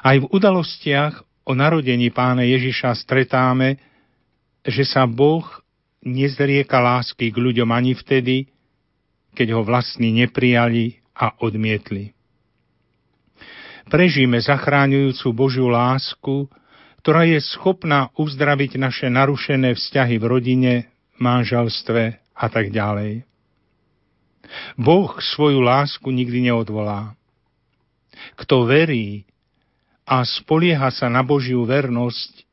[0.00, 3.80] Aj v udalostiach o narodení pána Ježiša stretáme,
[4.64, 5.44] že sa Boh
[6.04, 8.48] nezrieka lásky k ľuďom ani vtedy,
[9.32, 12.14] keď ho vlastní neprijali a odmietli.
[13.88, 16.44] Prežíme zachráňujúcu Božiu lásku,
[17.08, 20.72] ktorá je schopná uzdraviť naše narušené vzťahy v rodine,
[21.16, 23.24] manželstve a tak ďalej.
[24.76, 27.16] Boh svoju lásku nikdy neodvolá.
[28.36, 29.24] Kto verí
[30.04, 32.44] a spolieha sa na Božiu vernosť,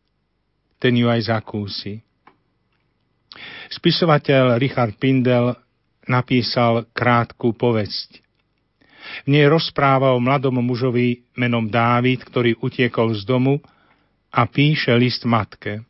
[0.80, 2.00] ten ju aj zakúsi.
[3.68, 5.52] Spisovateľ Richard Pindel
[6.08, 8.24] napísal krátku povesť.
[9.28, 13.60] V nej rozpráva o mladom mužovi menom Dávid, ktorý utiekol z domu
[14.36, 15.88] a píše list matke.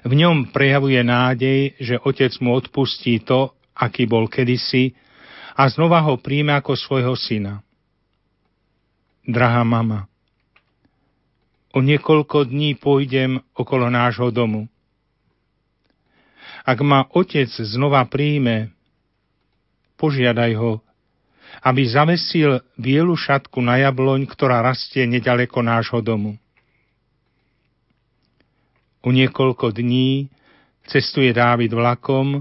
[0.00, 4.96] V ňom prejavuje nádej, že otec mu odpustí to, aký bol kedysi,
[5.54, 7.60] a znova ho príjme ako svojho syna.
[9.28, 10.08] Drahá mama,
[11.76, 14.66] o niekoľko dní pôjdem okolo nášho domu.
[16.64, 18.72] Ak ma otec znova príjme,
[20.00, 20.72] požiadaj ho,
[21.60, 26.40] aby zavesil bielu šatku na jabloň, ktorá rastie nedaleko nášho domu.
[29.04, 30.32] O niekoľko dní
[30.88, 32.40] cestuje Dávid vlakom,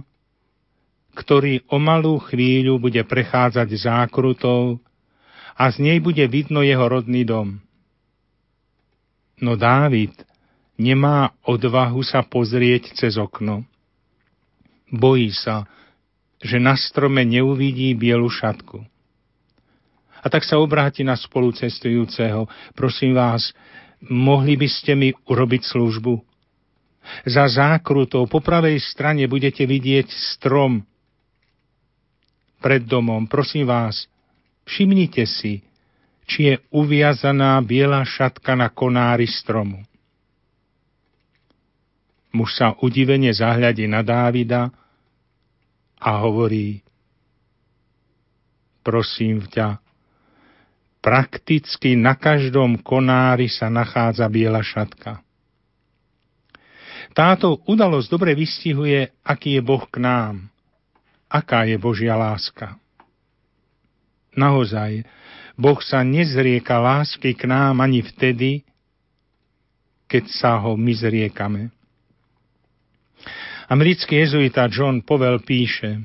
[1.14, 4.80] ktorý o malú chvíľu bude prechádzať zákrutou
[5.54, 7.60] a z nej bude vidno jeho rodný dom.
[9.44, 10.16] No Dávid
[10.80, 13.68] nemá odvahu sa pozrieť cez okno.
[14.88, 15.68] Bojí sa,
[16.40, 18.82] že na strome neuvidí bielu šatku.
[20.24, 22.48] A tak sa obráti na spolucestujúceho.
[22.72, 23.52] Prosím vás,
[24.00, 26.33] mohli by ste mi urobiť službu?
[27.28, 30.84] Za zákrutou po pravej strane budete vidieť strom
[32.64, 33.28] pred domom.
[33.28, 34.08] Prosím vás,
[34.64, 35.60] všimnite si,
[36.24, 39.84] či je uviazaná biela šatka na konári stromu.
[42.34, 44.72] Muž sa udivene zahľadí na Dávida
[46.00, 46.82] a hovorí,
[48.82, 49.78] prosím ťa,
[51.04, 55.20] prakticky na každom konári sa nachádza biela šatka.
[57.14, 60.50] Táto udalosť dobre vystihuje, aký je Boh k nám,
[61.30, 62.82] aká je Božia láska.
[64.34, 65.06] Naozaj,
[65.54, 68.66] Boh sa nezrieka lásky k nám ani vtedy,
[70.10, 71.70] keď sa ho my zriekame.
[73.70, 76.02] Americký jezuita John Powell píše,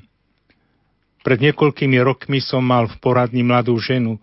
[1.24, 4.20] pred niekoľkými rokmi som mal v poradni mladú ženu,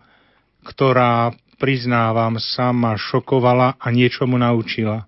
[0.65, 5.05] ktorá, priznávam sa, ma šokovala a niečo mu naučila.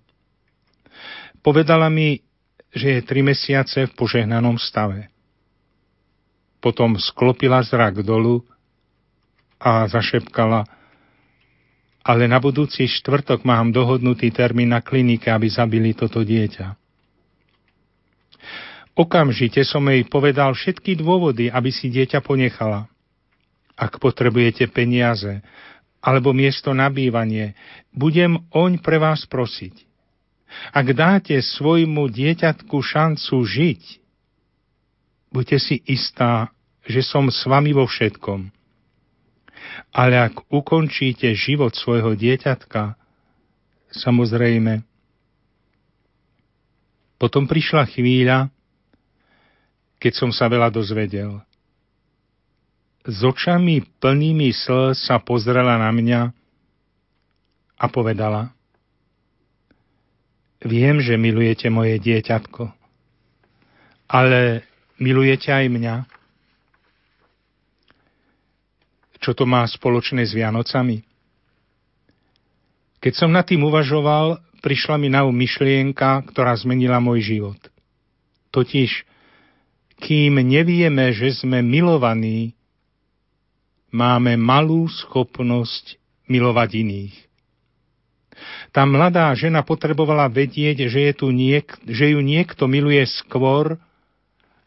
[1.48, 2.20] Povedala mi,
[2.76, 5.08] že je tri mesiace v požehnanom stave.
[6.60, 8.44] Potom sklopila zrak dolu
[9.56, 10.68] a zašepkala,
[12.04, 16.76] ale na budúci štvrtok mám dohodnutý termín na klinike, aby zabili toto dieťa.
[18.92, 22.92] Okamžite som jej povedal všetky dôvody, aby si dieťa ponechala.
[23.72, 25.40] Ak potrebujete peniaze
[26.04, 27.56] alebo miesto na bývanie,
[27.88, 29.87] budem oň pre vás prosiť.
[30.72, 33.82] Ak dáte svojmu dieťatku šancu žiť,
[35.28, 36.50] buďte si istá,
[36.88, 38.48] že som s vami vo všetkom.
[39.92, 42.96] Ale ak ukončíte život svojho dieťatka,
[43.92, 44.84] samozrejme,
[47.20, 48.48] potom prišla chvíľa,
[49.98, 51.42] keď som sa veľa dozvedel.
[53.02, 56.20] S očami plnými slz sa pozrela na mňa
[57.78, 58.57] a povedala
[60.58, 62.74] Viem, že milujete moje dieťatko,
[64.10, 64.66] ale
[64.98, 65.96] milujete aj mňa.
[69.22, 71.06] Čo to má spoločné s Vianocami?
[72.98, 77.60] Keď som nad tým uvažoval, prišla mi na um myšlienka, ktorá zmenila môj život.
[78.50, 79.06] Totiž
[79.98, 82.54] kým nevieme, že sme milovaní,
[83.90, 85.98] máme malú schopnosť
[86.30, 87.27] milovať iných.
[88.78, 93.74] Tá mladá žena potrebovala vedieť, že, je tu niek- že ju niekto miluje skôr,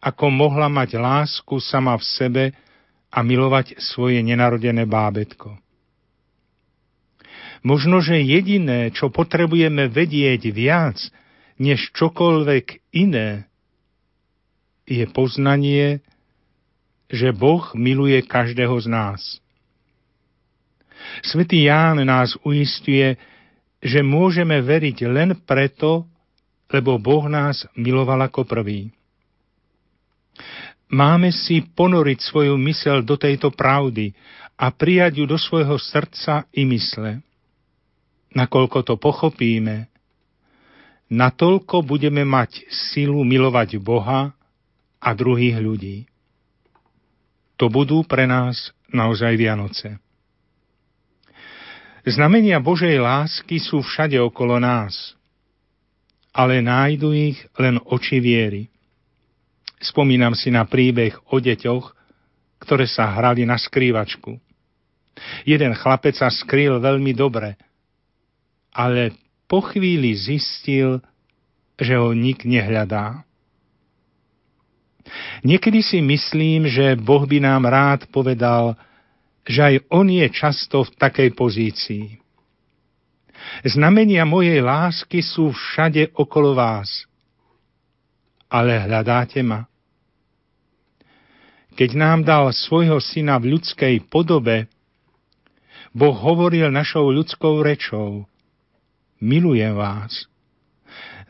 [0.04, 2.44] ako mohla mať lásku sama v sebe
[3.08, 5.56] a milovať svoje nenarodené bábetko.
[7.64, 11.00] Možno, že jediné, čo potrebujeme vedieť viac,
[11.56, 13.48] než čokoľvek iné,
[14.92, 16.04] je poznanie,
[17.08, 19.22] že Boh miluje každého z nás.
[21.24, 23.16] Svetý Ján nás uistuje,
[23.82, 26.06] že môžeme veriť len preto,
[26.70, 28.94] lebo Boh nás miloval ako prvý.
[30.92, 34.14] Máme si ponoriť svoju mysel do tejto pravdy
[34.60, 37.24] a prijať ju do svojho srdca i mysle.
[38.32, 39.92] Nakoľko to pochopíme,
[41.12, 44.32] natoľko budeme mať silu milovať Boha
[45.02, 45.98] a druhých ľudí.
[47.60, 50.00] To budú pre nás naozaj Vianoce.
[52.02, 55.14] Znamenia Božej lásky sú všade okolo nás,
[56.34, 58.74] ale nájdu ich len oči viery.
[59.78, 61.86] Spomínam si na príbeh o deťoch,
[62.62, 64.38] ktoré sa hrali na skrývačku.
[65.46, 67.54] Jeden chlapec sa skrýl veľmi dobre,
[68.74, 69.14] ale
[69.46, 71.04] po chvíli zistil,
[71.78, 73.26] že ho nik nehľadá.
[75.42, 78.78] Niekedy si myslím, že Boh by nám rád povedal,
[79.46, 82.22] že aj On je často v takej pozícii.
[83.66, 87.10] Znamenia mojej lásky sú všade okolo vás,
[88.50, 89.66] ale hľadáte ma.
[91.74, 94.70] Keď nám dal svojho syna v ľudskej podobe,
[95.92, 98.28] Boh hovoril našou ľudskou rečou.
[99.20, 100.28] Milujem vás.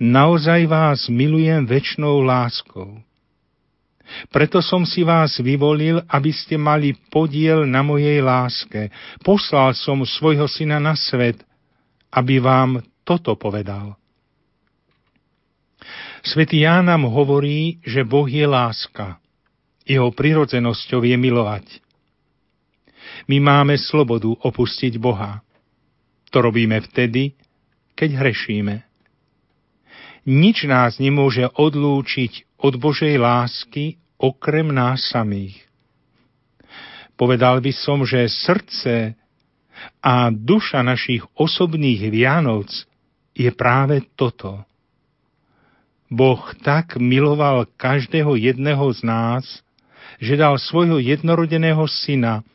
[0.02, 3.06] Naozaj vás milujem väčšnou láskou.
[4.30, 8.92] Preto som si vás vyvolil, aby ste mali podiel na mojej láske.
[9.22, 11.40] Poslal som svojho syna na svet,
[12.12, 13.96] aby vám toto povedal.
[16.22, 19.18] Svetý Ján nám hovorí, že Boh je láska.
[19.82, 21.66] Jeho prirodzenosťou je milovať.
[23.26, 25.42] My máme slobodu opustiť Boha.
[26.30, 27.34] To robíme vtedy,
[27.98, 28.76] keď hrešíme.
[30.30, 35.58] Nič nás nemôže odlúčiť od Božej lásky okrem nás samých.
[37.18, 39.18] Povedal by som, že srdce
[40.02, 42.70] a duša našich osobných Vianoc
[43.34, 44.62] je práve toto.
[46.12, 49.44] Boh tak miloval každého jedného z nás,
[50.22, 52.46] že dal svojho jednorodeného syna,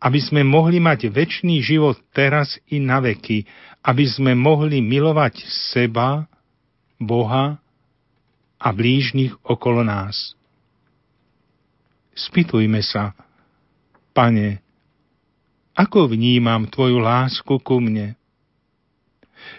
[0.00, 3.44] aby sme mohli mať väčší život teraz i na veky,
[3.82, 5.44] aby sme mohli milovať
[5.74, 6.30] seba,
[7.02, 7.58] Boha
[8.62, 10.38] a blížnych okolo nás.
[12.12, 13.16] Spýtujme sa,
[14.12, 14.60] Pane,
[15.72, 18.12] ako vnímam Tvoju lásku ku mne?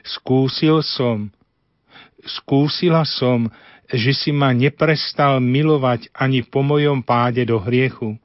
[0.06, 1.34] Skúsil som,
[2.22, 3.50] skúsila som,
[3.90, 8.22] že si ma neprestal milovať ani po mojom páde do hriechu.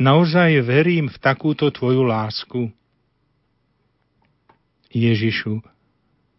[0.00, 2.72] Naozaj verím v takúto Tvoju lásku.
[4.90, 5.60] Ježišu,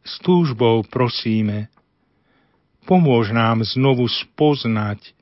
[0.02, 1.70] s túžbou prosíme,
[2.90, 5.21] pomôž nám znovu spoznať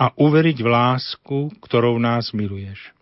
[0.00, 2.96] a uveriť v lásku, ktorou nás miluješ.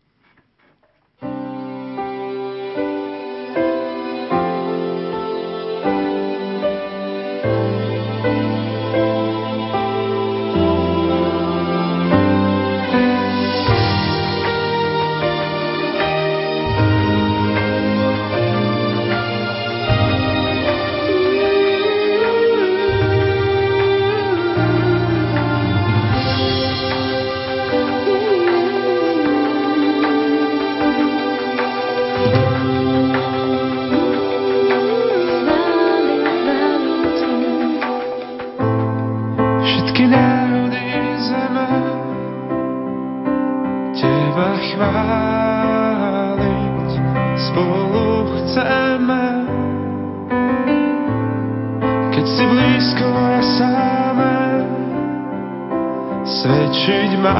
[57.19, 57.35] Svedčíme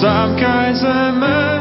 [0.00, 1.53] tak na veky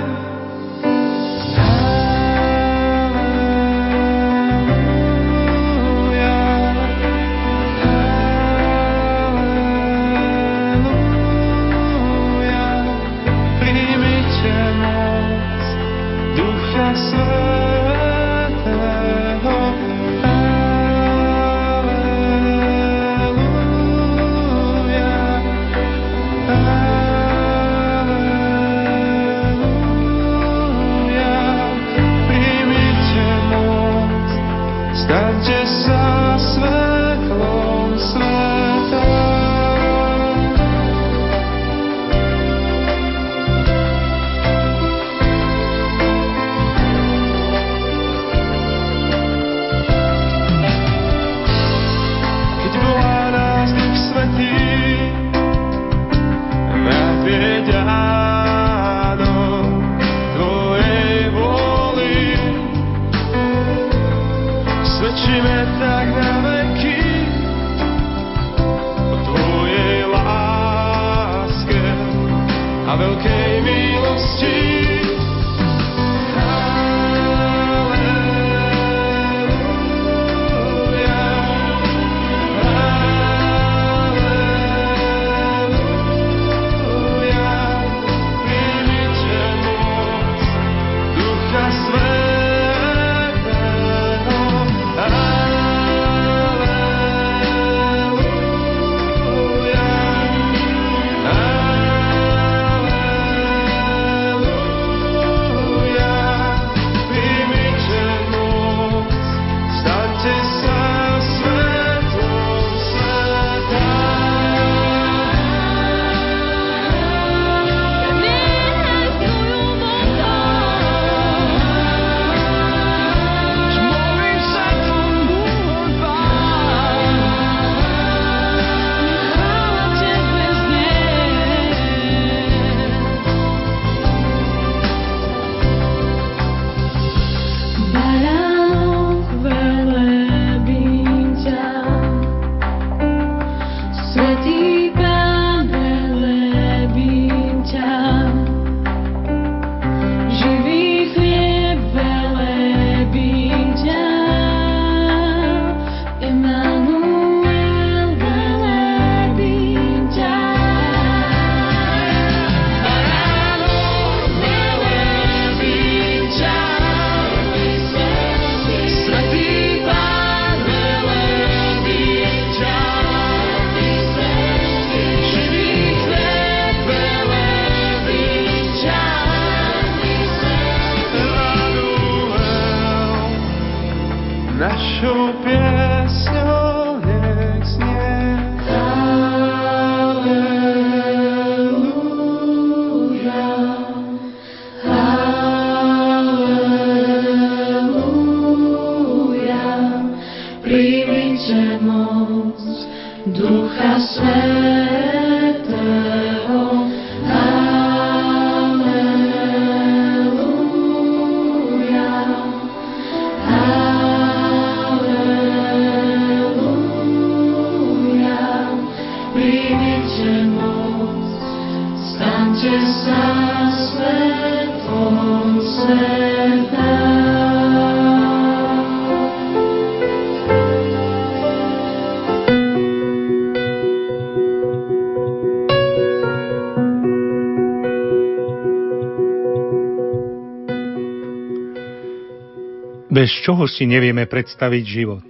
[243.23, 245.23] Bez čoho si nevieme predstaviť život?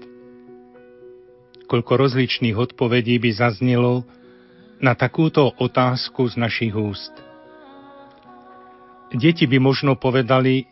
[1.69, 4.01] Koľko rozličných odpovedí by zaznelo
[4.81, 7.13] na takúto otázku z našich úst.
[9.13, 10.65] Deti by možno povedali,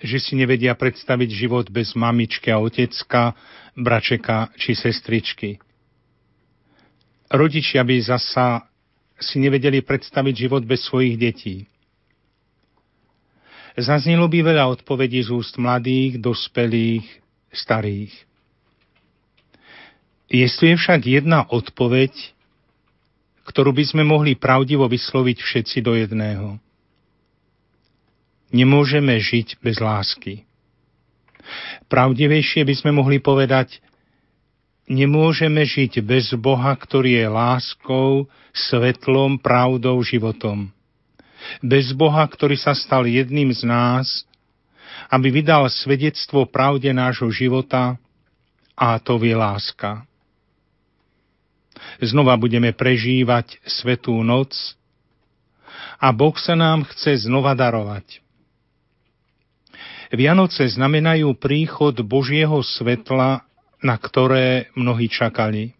[0.00, 3.36] že si nevedia predstaviť život bez mamičky a otecka,
[3.76, 5.60] bračeka či sestričky.
[7.28, 8.64] Rodičia by zasa
[9.20, 11.68] si nevedeli predstaviť život bez svojich detí.
[13.80, 17.08] Zaznelo by veľa odpovedí z úst mladých, dospelých,
[17.48, 18.12] starých.
[20.28, 22.12] Jestli je však jedna odpoveď,
[23.48, 26.60] ktorú by sme mohli pravdivo vysloviť všetci do jedného.
[28.52, 30.44] Nemôžeme žiť bez lásky.
[31.88, 33.80] Pravdivejšie by sme mohli povedať,
[34.86, 40.70] nemôžeme žiť bez Boha, ktorý je láskou, svetlom, pravdou, životom
[41.64, 44.06] bez Boha, ktorý sa stal jedným z nás,
[45.10, 47.98] aby vydal svedectvo pravde nášho života
[48.78, 50.04] a to je láska.
[52.00, 54.52] Znova budeme prežívať svetú noc
[56.00, 58.24] a Boh sa nám chce znova darovať.
[60.10, 63.46] Vianoce znamenajú príchod Božieho svetla,
[63.78, 65.72] na ktoré mnohí čakali.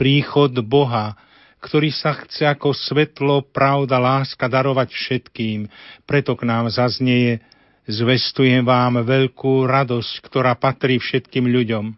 [0.00, 1.18] Príchod Boha,
[1.66, 5.66] ktorý sa chce ako svetlo, pravda, láska darovať všetkým.
[6.06, 7.42] Preto k nám zaznieje,
[7.90, 11.90] zvestujem vám veľkú radosť, ktorá patrí všetkým ľuďom.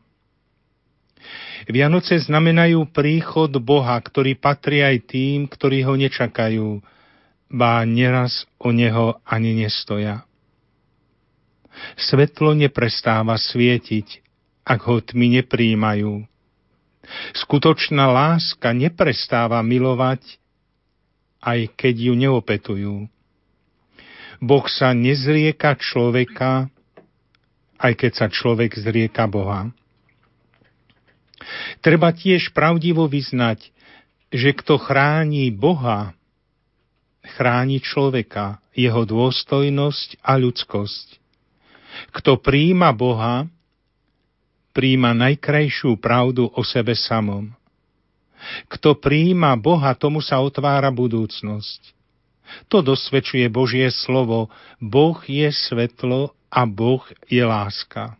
[1.69, 6.81] Vianoce znamenajú príchod Boha, ktorý patrí aj tým, ktorí ho nečakajú,
[7.53, 10.24] bá neraz o neho ani nestoja.
[12.01, 14.24] Svetlo neprestáva svietiť,
[14.65, 16.38] ak ho tmy nepríjmajú.
[17.36, 20.39] Skutočná láska neprestáva milovať,
[21.40, 22.97] aj keď ju neopetujú.
[24.39, 26.70] Boh sa nezrieka človeka,
[27.78, 29.70] aj keď sa človek zrieka Boha.
[31.82, 33.70] Treba tiež pravdivo vyznať,
[34.35, 36.12] že kto chráni Boha,
[37.24, 41.06] chráni človeka, jeho dôstojnosť a ľudskosť.
[42.14, 43.51] Kto príjima Boha,
[44.78, 47.50] príjma najkrajšiu pravdu o sebe samom.
[48.70, 51.98] Kto príjma Boha, tomu sa otvára budúcnosť.
[52.70, 54.46] To dosvedčuje Božie slovo.
[54.78, 58.14] Boh je svetlo a Boh je láska.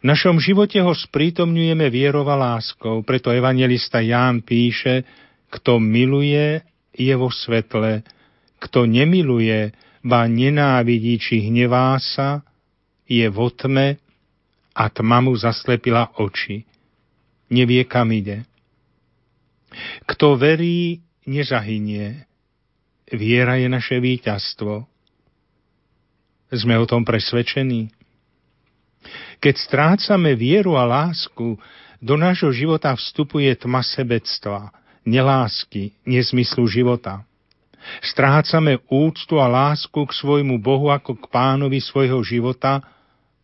[0.00, 5.04] V našom živote ho sprítomňujeme vierou a láskou, preto evangelista Ján píše,
[5.52, 6.64] kto miluje,
[6.96, 8.00] je vo svetle,
[8.56, 12.40] kto nemiluje, ba nenávidí či hnevá sa,
[13.04, 14.00] je vo tme
[14.80, 16.64] a tma mu zaslepila oči.
[17.52, 18.48] Nevie, kam ide.
[20.08, 22.24] Kto verí, nezahynie.
[23.12, 24.88] Viera je naše víťazstvo.
[26.48, 27.92] Sme o tom presvedčení.
[29.40, 31.60] Keď strácame vieru a lásku,
[32.00, 34.72] do nášho života vstupuje tma sebectva,
[35.04, 37.28] nelásky, nezmyslu života.
[38.00, 42.80] Strácame úctu a lásku k svojmu Bohu ako k pánovi svojho života,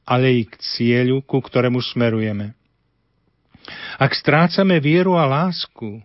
[0.07, 2.55] ale i k cieľu, ku ktorému smerujeme.
[3.99, 5.99] Ak strácame vieru a lásku,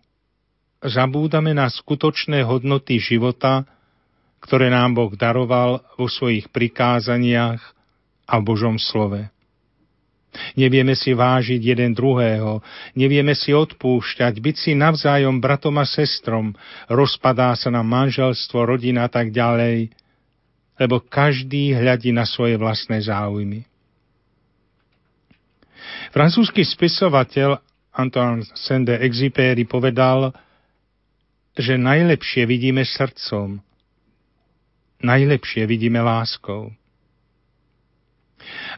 [0.81, 3.69] zabúdame na skutočné hodnoty života,
[4.41, 7.61] ktoré nám Boh daroval vo svojich prikázaniach
[8.25, 9.29] a v Božom slove.
[10.55, 12.63] Nevieme si vážiť jeden druhého,
[12.95, 16.55] nevieme si odpúšťať, byť si navzájom bratom a sestrom,
[16.87, 19.91] rozpadá sa na manželstvo, rodina a tak ďalej,
[20.79, 23.67] lebo každý hľadí na svoje vlastné záujmy.
[26.11, 27.59] Francúzsky spisovateľ
[27.91, 30.31] Antoine Saint-Exupéry povedal,
[31.55, 33.59] že najlepšie vidíme srdcom,
[35.03, 36.71] najlepšie vidíme láskou.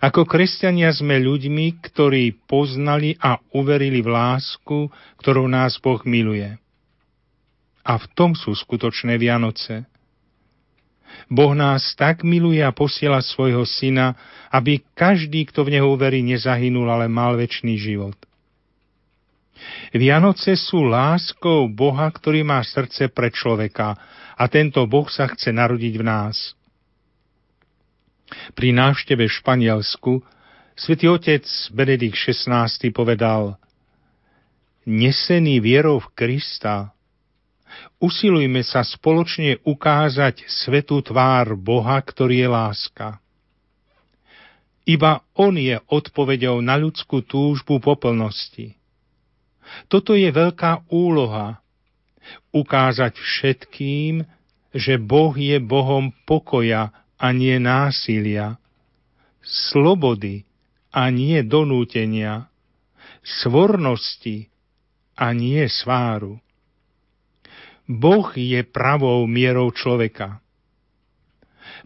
[0.03, 4.91] Ako kresťania sme ľuďmi, ktorí poznali a uverili v lásku,
[5.23, 6.59] ktorou nás Boh miluje.
[7.83, 9.87] A v tom sú skutočné Vianoce.
[11.29, 14.13] Boh nás tak miluje a posiela svojho syna,
[14.53, 18.17] aby každý, kto v neho uverí, nezahynul, ale mal väčší život.
[19.93, 23.95] Vianoce sú láskou Boha, ktorý má srdce pre človeka
[24.33, 26.57] a tento Boh sa chce narodiť v nás.
[28.57, 30.11] Pri návšteve v Španielsku
[30.73, 33.61] svätý otec Benedikt XVI povedal
[34.83, 36.92] Nesený vierou v Krista,
[38.01, 43.07] usilujme sa spoločne ukázať svetú tvár Boha, ktorý je láska.
[44.83, 48.75] Iba On je odpovedou na ľudskú túžbu po plnosti.
[49.87, 51.63] Toto je veľká úloha.
[52.51, 54.27] Ukázať všetkým,
[54.75, 58.59] že Boh je Bohom pokoja a nie násilia,
[59.39, 60.43] slobody
[60.91, 62.51] a nie donútenia,
[63.23, 64.51] svornosti
[65.15, 66.43] a nie sváru.
[67.83, 70.39] Boh je pravou mierou človeka.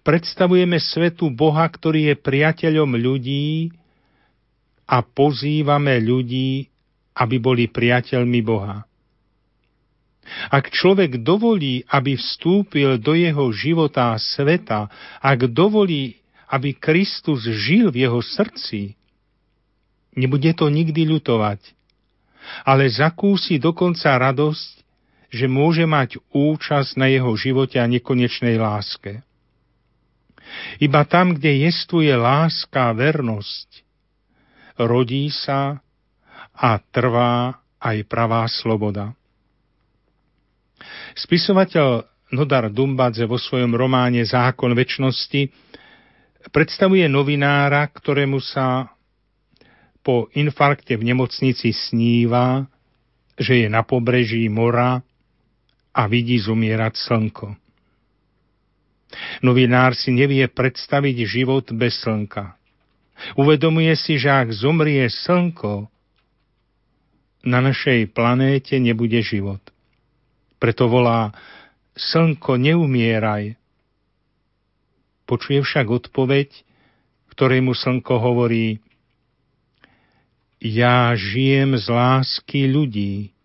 [0.05, 3.73] Predstavujeme svetu Boha, ktorý je priateľom ľudí
[4.85, 6.69] a pozývame ľudí,
[7.17, 8.85] aby boli priateľmi Boha.
[10.51, 14.91] Ak človek dovolí, aby vstúpil do jeho života a sveta,
[15.23, 16.19] ak dovolí,
[16.51, 18.93] aby Kristus žil v jeho srdci,
[20.15, 21.63] nebude to nikdy ľutovať,
[22.63, 24.86] ale zakúsi dokonca radosť,
[25.27, 29.23] že môže mať účasť na jeho živote a nekonečnej láske.
[30.79, 33.83] Iba tam, kde jestuje láska a vernosť,
[34.79, 35.83] rodí sa
[36.55, 39.11] a trvá aj pravá sloboda.
[41.17, 45.47] Spisovateľ Nodar Dumbadze vo svojom románe Zákon väčšnosti
[46.51, 48.91] predstavuje novinára, ktorému sa
[50.03, 52.67] po infarkte v nemocnici sníva,
[53.35, 55.03] že je na pobreží mora
[55.97, 57.57] a vidí zumierať slnko.
[59.41, 62.53] Novinár si nevie predstaviť život bez slnka.
[63.33, 65.89] Uvedomuje si, že ak zomrie slnko,
[67.47, 69.63] na našej planéte nebude život.
[70.59, 71.31] Preto volá,
[71.95, 73.55] slnko, neumieraj.
[75.23, 76.49] Počuje však odpoveď,
[77.31, 78.83] ktorému slnko hovorí,
[80.57, 83.36] ja žijem z lásky ľudí.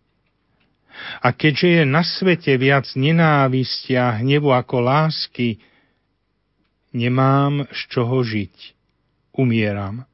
[1.23, 5.59] A keďže je na svete viac nenávistia a hnevu ako lásky,
[6.93, 8.55] nemám z čoho žiť.
[9.33, 10.05] Umieram.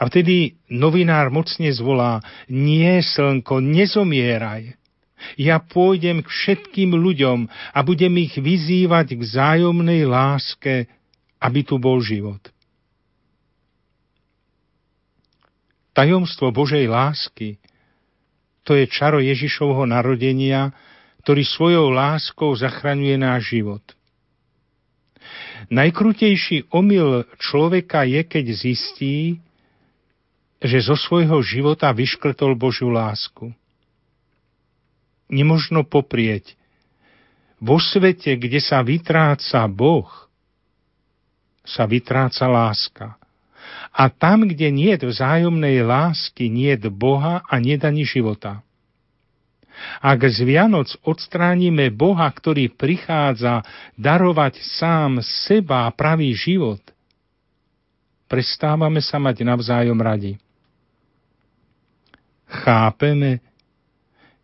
[0.00, 4.72] A vtedy novinár mocne zvolá, nie, slnko, nezomieraj.
[5.36, 7.44] Ja pôjdem k všetkým ľuďom
[7.76, 10.88] a budem ich vyzývať k zájomnej láske,
[11.36, 12.40] aby tu bol život.
[15.92, 17.60] Tajomstvo Božej lásky,
[18.70, 20.70] to je čaro Ježišovho narodenia,
[21.26, 23.82] ktorý svojou láskou zachraňuje náš život.
[25.74, 29.42] Najkrutejší omyl človeka je, keď zistí,
[30.62, 33.50] že zo svojho života vyškrtol Božiu lásku
[35.26, 36.54] nemožno poprieť.
[37.62, 40.10] Vo svete, kde sa vytráca Boh,
[41.66, 43.19] sa vytráca láska.
[43.90, 47.74] A tam, kde nie je vzájomnej lásky, nie je Boha a nie
[48.06, 48.62] života.
[49.98, 53.64] Ak z Vianoc odstránime Boha, ktorý prichádza
[53.96, 56.80] darovať sám seba a pravý život,
[58.28, 60.36] prestávame sa mať navzájom radi.
[62.50, 63.40] Chápeme,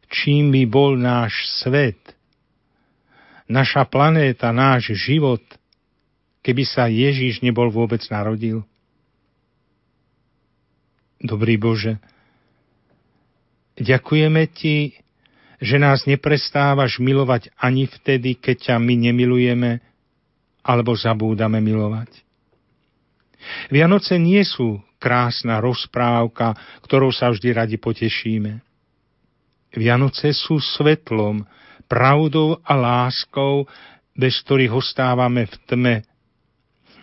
[0.09, 1.98] čím by bol náš svet,
[3.47, 5.43] naša planéta, náš život,
[6.43, 8.62] keby sa Ježíš nebol vôbec narodil?
[11.26, 11.98] Dobrý Bože,
[13.82, 14.94] ďakujeme Ti,
[15.58, 19.82] že nás neprestávaš milovať ani vtedy, keď ťa my nemilujeme
[20.62, 22.22] alebo zabúdame milovať.
[23.74, 26.54] Vianoce nie sú krásna rozprávka,
[26.86, 28.62] ktorou sa vždy radi potešíme.
[29.76, 31.42] Vianoce sú svetlom,
[31.86, 33.66] pravdou a láskou,
[34.16, 35.96] bez ktorých ostávame v tme,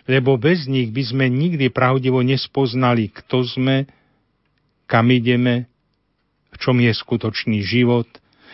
[0.04, 3.88] lebo bez nich by sme nikdy pravdivo nespoznali, kto sme,
[4.86, 5.68] kam ideme,
[6.54, 8.06] v čom je skutočný život,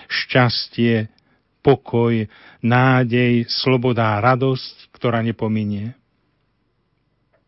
[0.08, 1.12] šťastie,
[1.60, 2.26] pokoj,
[2.64, 5.92] nádej, sloboda a radosť, ktorá nepominie.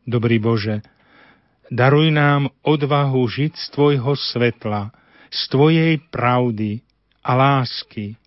[0.04, 0.84] Dobrý Bože,
[1.72, 4.92] daruj nám odvahu žiť z Tvojho svetla,
[5.32, 6.84] z Tvojej pravdy
[7.24, 8.18] a lásky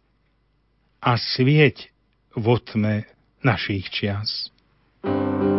[1.04, 1.94] a svieť
[2.34, 3.06] vo tme
[3.46, 4.50] našich čias.
[5.06, 5.55] thank you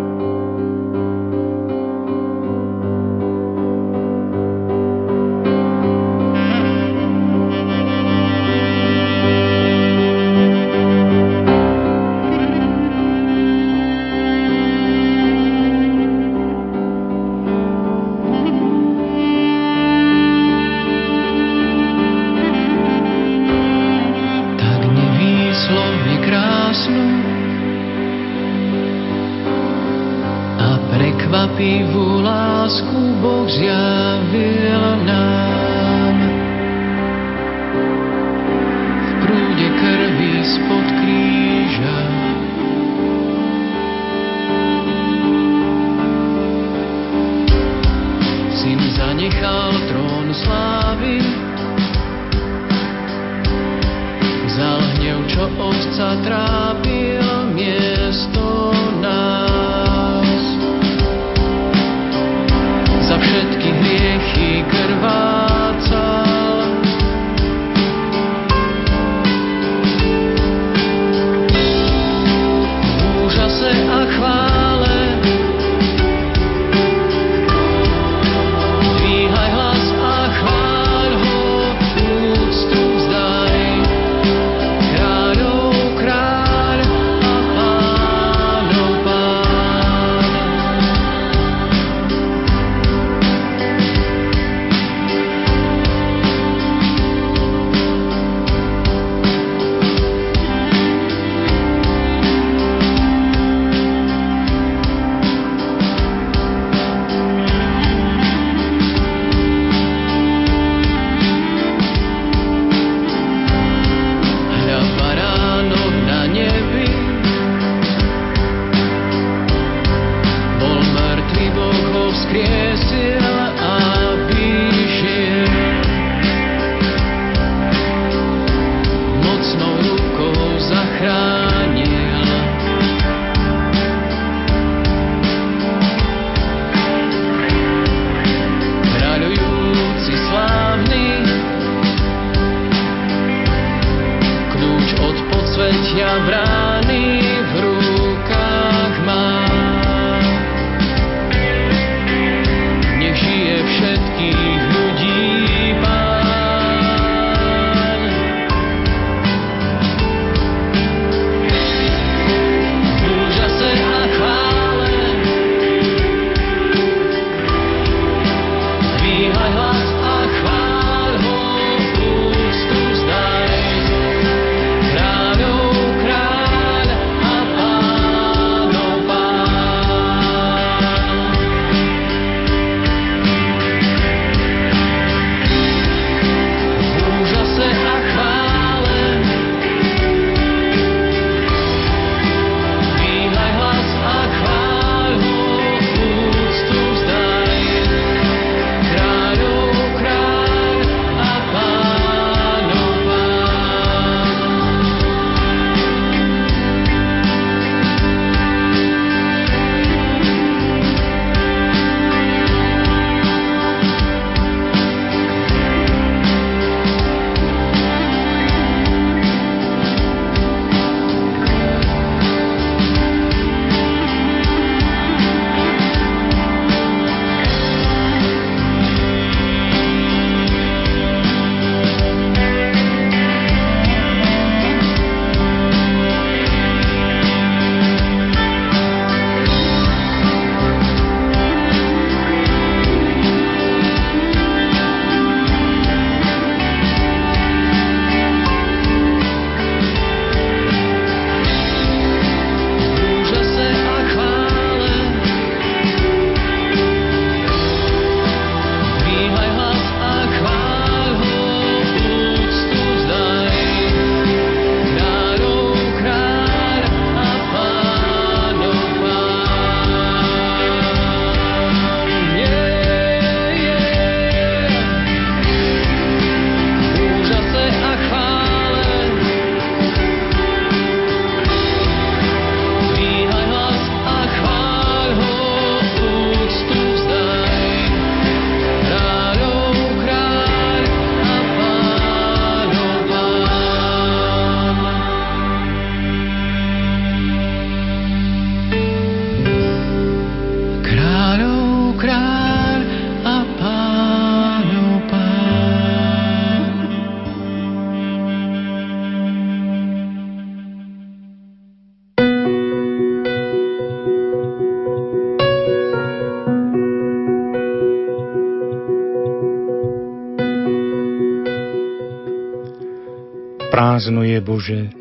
[324.06, 324.94] Prázdno Bože,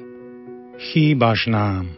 [0.81, 1.93] chýbaš nám.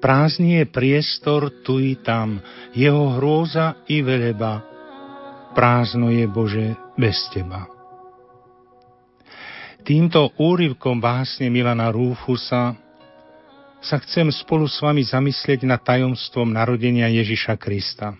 [0.00, 2.40] Prázdny je priestor tu i tam,
[2.72, 4.64] jeho hrôza i veleba.
[5.52, 7.68] Prázdno je, Bože, bez Teba.
[9.84, 12.80] Týmto úryvkom básne Milana Rúfusa
[13.84, 18.16] sa chcem spolu s vami zamyslieť nad tajomstvom narodenia Ježiša Krista.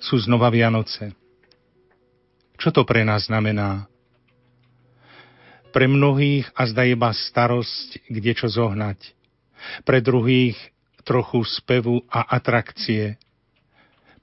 [0.00, 1.12] Sú znova Vianoce.
[2.56, 3.84] Čo to pre nás znamená?
[5.74, 9.10] Pre mnohých a zda iba starosť, kde čo zohnať.
[9.82, 10.54] Pre druhých
[11.02, 13.18] trochu spevu a atrakcie.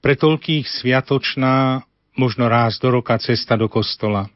[0.00, 1.84] Pre toľkých sviatočná,
[2.16, 4.32] možno raz do roka cesta do kostola.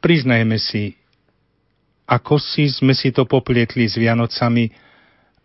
[0.00, 0.96] Priznajme si,
[2.08, 4.72] ako si sme si to poplietli s Vianocami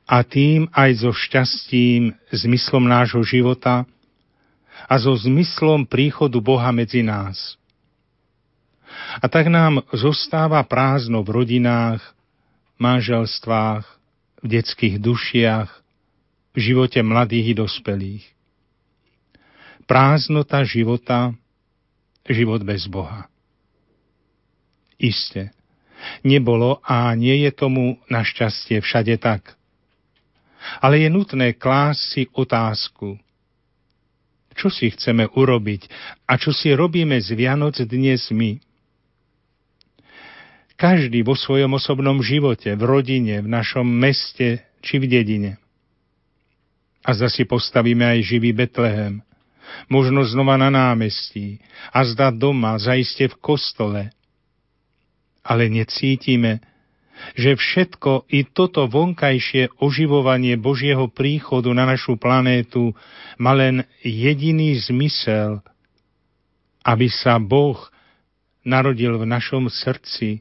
[0.07, 3.83] a tým aj so šťastím, zmyslom nášho života
[4.87, 7.58] a so zmyslom príchodu Boha medzi nás.
[9.17, 12.05] A tak nám zostáva prázdno v rodinách,
[12.77, 13.83] manželstvách,
[14.39, 15.69] v detských dušiach,
[16.53, 18.25] v živote mladých i dospelých.
[19.89, 21.33] Prázdnota života,
[22.29, 23.25] život bez Boha.
[25.01, 25.49] Isté,
[26.21, 29.57] nebolo a nie je tomu našťastie všade tak.
[30.83, 33.17] Ale je nutné klásť si otázku,
[34.59, 35.87] čo si chceme urobiť
[36.27, 38.68] a čo si robíme z Vianoc dnes my.
[40.79, 45.59] Každý vo svojom osobnom živote, v rodine, v našom meste či v dedine.
[47.03, 49.19] A zda si postavíme aj živý Betlehem,
[49.91, 51.59] možno znova na námestí,
[51.91, 54.15] a zda doma, zaiste v kostole.
[55.43, 56.63] Ale necítime,
[57.35, 62.95] že všetko i toto vonkajšie oživovanie Božieho príchodu na našu planétu
[63.35, 65.59] má len jediný zmysel,
[66.87, 67.75] aby sa Boh
[68.63, 70.39] narodil v našom srdci,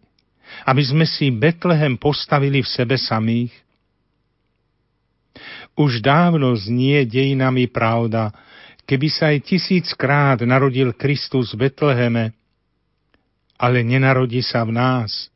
[0.67, 3.53] aby sme si Betlehem postavili v sebe samých?
[5.79, 8.35] Už dávno znie dejinami pravda,
[8.83, 12.35] keby sa aj tisíckrát narodil Kristus v Betleheme,
[13.59, 15.31] ale nenarodí sa v nás,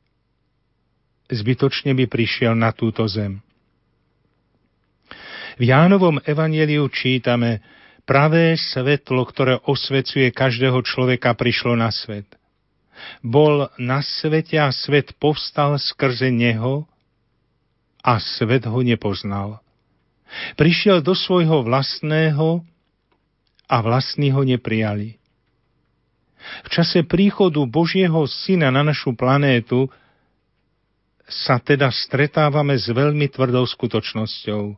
[1.31, 3.39] zbytočne by prišiel na túto zem.
[5.61, 7.63] V Jánovom evaneliu čítame,
[8.03, 12.27] pravé svetlo, ktoré osvecuje každého človeka, prišlo na svet–
[13.23, 16.87] bol na svete a svet povstal skrze neho
[18.03, 19.63] a svet ho nepoznal.
[20.57, 22.65] Prišiel do svojho vlastného
[23.69, 25.23] a vlastní ho neprijali.
[26.67, 29.87] V čase príchodu Božieho Syna na našu planétu
[31.31, 34.75] sa teda stretávame s veľmi tvrdou skutočnosťou.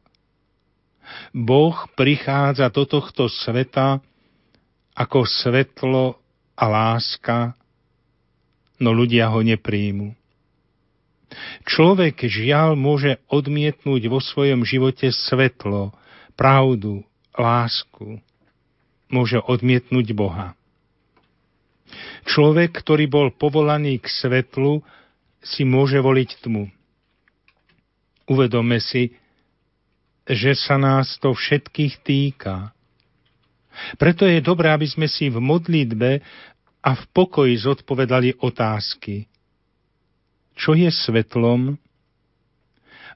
[1.32, 4.00] Boh prichádza do tohto sveta
[4.94, 6.20] ako svetlo
[6.54, 7.56] a láska
[8.84, 10.12] no ľudia ho nepríjmu.
[11.64, 15.96] Človek žiaľ môže odmietnúť vo svojom živote svetlo,
[16.36, 17.02] pravdu,
[17.34, 18.20] lásku.
[19.08, 20.52] Môže odmietnúť Boha.
[22.28, 24.84] Človek, ktorý bol povolaný k svetlu,
[25.44, 26.72] si môže voliť tmu.
[28.24, 29.12] Uvedome si,
[30.24, 32.72] že sa nás to všetkých týka.
[34.00, 36.24] Preto je dobré, aby sme si v modlitbe
[36.84, 39.24] a v pokoji zodpovedali otázky.
[40.52, 41.80] Čo je svetlom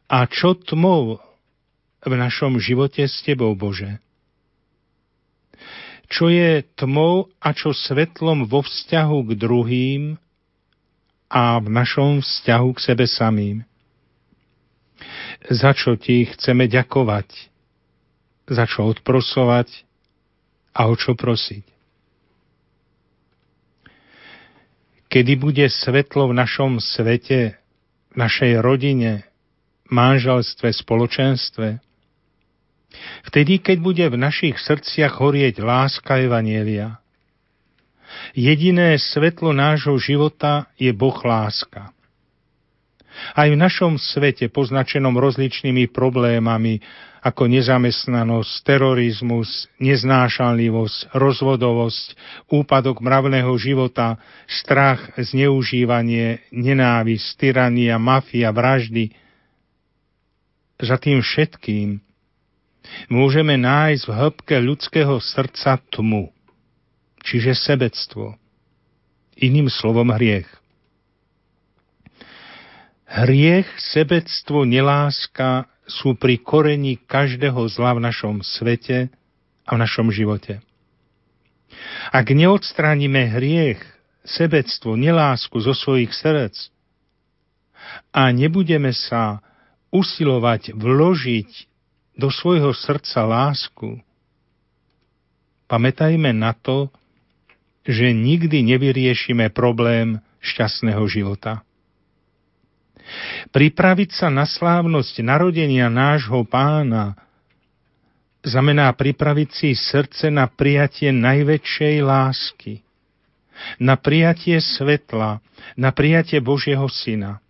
[0.09, 1.21] a čo tmou
[2.01, 4.01] v našom živote s Tebou, Bože?
[6.09, 10.03] Čo je tmou a čo svetlom vo vzťahu k druhým
[11.29, 13.69] a v našom vzťahu k sebe samým?
[15.53, 17.29] Za čo Ti chceme ďakovať?
[18.49, 19.85] Za čo odprosovať?
[20.73, 21.78] A o čo prosiť?
[25.09, 27.57] Kedy bude svetlo v našom svete,
[28.13, 29.25] v našej rodine,
[29.89, 31.81] manželstve, spoločenstve.
[33.29, 37.01] Vtedy, keď bude v našich srdciach horieť láska Evanielia.
[38.33, 41.93] Jediné svetlo nášho života je Boh láska.
[43.35, 46.81] Aj v našom svete, poznačenom rozličnými problémami,
[47.19, 52.07] ako nezamestnanosť, terorizmus, neznášanlivosť, rozvodovosť,
[52.51, 54.17] úpadok mravného života,
[54.47, 59.11] strach, zneužívanie, nenávisť, tyrania, mafia, vraždy.
[60.79, 61.99] Za tým všetkým
[63.11, 66.31] môžeme nájsť v hĺbke ľudského srdca tmu,
[67.27, 68.39] čiže sebectvo.
[69.39, 70.58] Iným slovom hriech.
[73.09, 79.09] Hriech, sebectvo, neláska sú pri korení každého zla v našom svete
[79.65, 80.61] a v našom živote.
[82.13, 83.81] Ak neodstránime hriech,
[84.29, 86.69] sebectvo, nelásku zo svojich srdc
[88.13, 89.41] a nebudeme sa
[89.89, 91.51] usilovať vložiť
[92.21, 94.05] do svojho srdca lásku,
[95.65, 96.93] pamätajme na to,
[97.89, 101.65] že nikdy nevyriešime problém šťastného života.
[103.51, 107.17] Pripraviť sa na slávnosť narodenia nášho pána
[108.45, 112.75] znamená pripraviť si srdce na prijatie najväčšej lásky,
[113.83, 115.43] na prijatie svetla,
[115.75, 117.43] na prijatie Božieho Syna.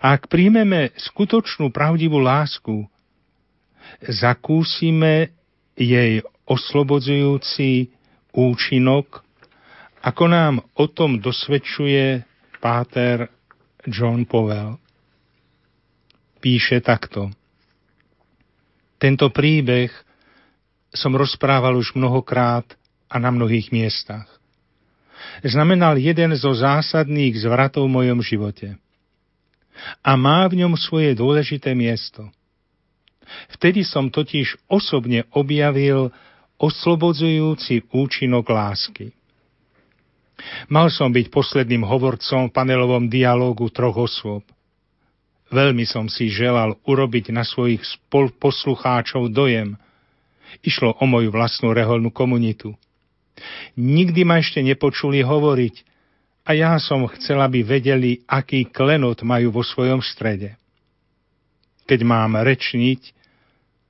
[0.00, 2.88] A ak príjmeme skutočnú pravdivú lásku,
[4.06, 5.34] zakúsime
[5.76, 7.90] jej oslobodzujúci
[8.32, 9.20] účinok,
[10.04, 12.24] ako nám o tom dosvedčuje
[12.60, 13.28] páter
[13.88, 14.80] John Powell.
[16.40, 17.32] Píše takto.
[19.00, 19.92] Tento príbeh
[20.94, 22.64] som rozprával už mnohokrát
[23.10, 24.28] a na mnohých miestach.
[25.42, 28.78] Znamenal jeden zo zásadných zvratov v mojom živote.
[30.00, 32.30] A má v ňom svoje dôležité miesto.
[33.56, 36.12] Vtedy som totiž osobne objavil
[36.60, 39.10] oslobodzujúci účinok lásky.
[40.66, 44.42] Mal som byť posledným hovorcom v panelovom dialógu troch osôb.
[45.54, 47.84] Veľmi som si želal urobiť na svojich
[48.42, 49.78] poslucháčov dojem.
[50.66, 52.74] Išlo o moju vlastnú reholnú komunitu.
[53.78, 55.94] Nikdy ma ešte nepočuli hovoriť
[56.44, 60.58] a ja som chcel, aby vedeli, aký klenot majú vo svojom strede.
[61.86, 63.14] Keď mám rečniť,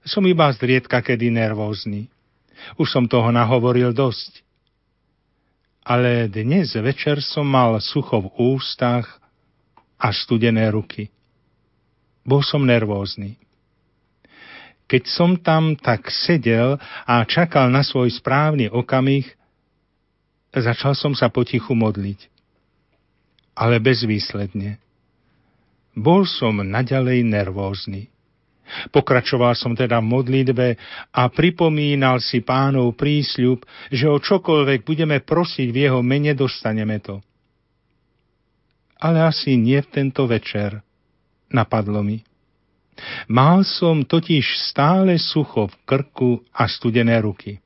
[0.05, 2.12] som iba zriedka kedy nervózny.
[2.77, 4.44] Už som toho nahovoril dosť.
[5.85, 9.20] Ale dnes večer som mal sucho v ústach
[10.01, 11.12] a studené ruky.
[12.24, 13.36] Bol som nervózny.
[14.89, 19.28] Keď som tam tak sedel a čakal na svoj správny okamih,
[20.56, 22.32] začal som sa potichu modliť.
[23.52, 24.81] Ale bezvýsledne.
[25.93, 28.14] Bol som naďalej nervózny.
[28.90, 30.68] Pokračoval som teda v modlitbe
[31.14, 37.22] a pripomínal si pánov prísľub, že o čokoľvek budeme prosiť v jeho mene, dostaneme to.
[38.98, 40.80] Ale asi nie v tento večer,
[41.52, 42.24] napadlo mi.
[43.26, 47.59] Mal som totiž stále sucho v krku a studené ruky.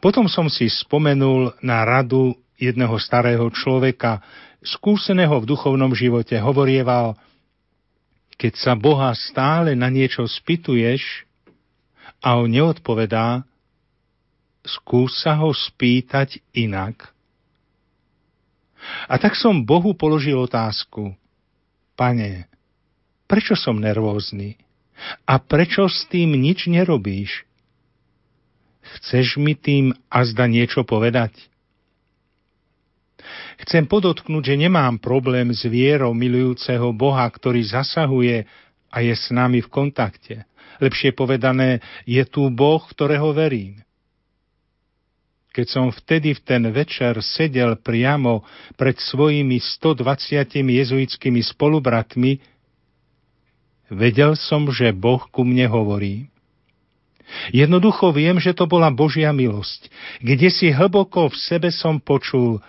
[0.00, 4.18] Potom som si spomenul na radu jedného starého človeka,
[4.64, 7.14] skúseného v duchovnom živote, hovorieval–
[8.36, 11.28] keď sa Boha stále na niečo spýtuješ
[12.22, 13.42] a on neodpovedá,
[14.62, 17.10] skús sa ho spýtať inak.
[19.06, 21.14] A tak som Bohu položil otázku.
[21.94, 22.50] Pane,
[23.30, 24.58] prečo som nervózny?
[25.26, 27.46] A prečo s tým nič nerobíš?
[28.82, 31.51] Chceš mi tým azda niečo povedať?
[33.62, 38.44] Chcem podotknúť, že nemám problém s vierou milujúceho Boha, ktorý zasahuje
[38.92, 40.44] a je s nami v kontakte.
[40.82, 43.80] Lepšie povedané, je tu Boh, ktorého verím.
[45.52, 48.40] Keď som vtedy v ten večer sedel priamo
[48.74, 52.40] pred svojimi 120 jezuitskými spolubratmi,
[53.92, 56.32] vedel som, že Boh ku mne hovorí.
[57.52, 59.92] Jednoducho viem, že to bola Božia milosť,
[60.24, 62.58] kde si hlboko v sebe som počul–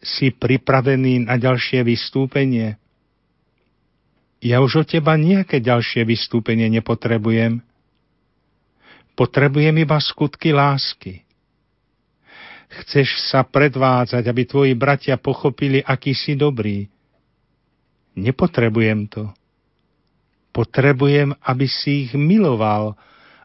[0.00, 2.80] si pripravený na ďalšie vystúpenie?
[4.40, 7.60] Ja už od teba nejaké ďalšie vystúpenie nepotrebujem.
[9.12, 11.28] Potrebujem iba skutky lásky.
[12.70, 16.88] Chceš sa predvádzať, aby tvoji bratia pochopili, aký si dobrý.
[18.16, 19.28] Nepotrebujem to.
[20.56, 22.96] Potrebujem, aby si ich miloval,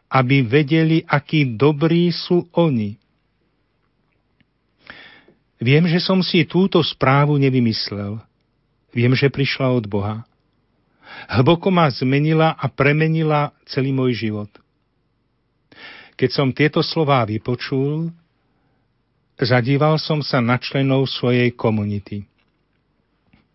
[0.08, 2.96] aby vedeli, akí dobrí sú oni.
[5.56, 8.20] Viem, že som si túto správu nevymyslel.
[8.92, 10.24] Viem, že prišla od Boha.
[11.32, 14.52] Hlboko ma zmenila a premenila celý môj život.
[16.16, 18.08] Keď som tieto slová vypočul,
[19.36, 22.24] zadíval som sa na členov svojej komunity.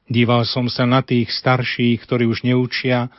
[0.06, 3.10] Díval som sa na tých starších, ktorí už neučia,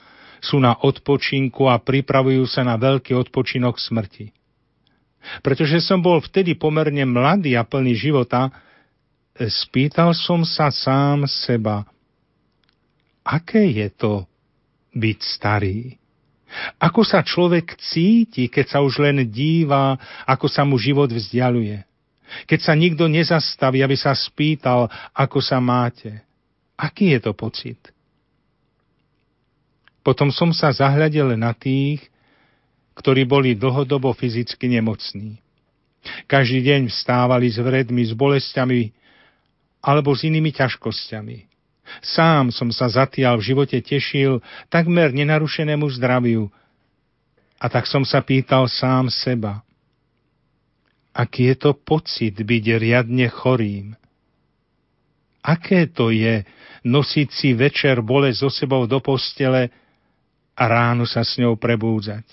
[0.42, 4.34] sú na odpočinku a pripravujú sa na veľký odpočinok smrti.
[5.38, 8.50] Pretože som bol vtedy pomerne mladý a plný života,
[9.38, 11.88] spýtal som sa sám seba,
[13.24, 14.14] aké je to
[14.92, 15.96] byť starý?
[16.76, 19.96] Ako sa človek cíti, keď sa už len díva,
[20.28, 21.80] ako sa mu život vzdialuje?
[22.44, 26.20] Keď sa nikto nezastaví, aby sa spýtal, ako sa máte.
[26.76, 27.80] Aký je to pocit?
[30.02, 32.04] Potom som sa zahľadil na tých,
[32.98, 35.40] ktorí boli dlhodobo fyzicky nemocní.
[36.26, 38.90] Každý deň vstávali s vredmi, s bolestiami
[39.82, 41.50] alebo s inými ťažkosťami.
[42.00, 44.38] Sám som sa zatiaľ v živote tešil
[44.70, 46.48] takmer nenarušenému zdraviu.
[47.58, 49.62] A tak som sa pýtal sám seba,
[51.14, 53.94] aký je to pocit byť riadne chorým.
[55.42, 56.46] Aké to je
[56.86, 59.70] nosiť si večer bole so sebou do postele
[60.54, 62.26] a ráno sa s ňou prebúdzať.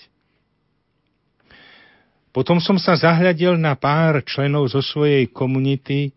[2.30, 6.14] Potom som sa zahľadil na pár členov zo svojej komunity,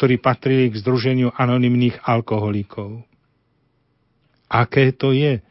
[0.00, 3.04] ktorí patrili k Združeniu anonymných alkoholikov.
[4.48, 5.44] Aké to je?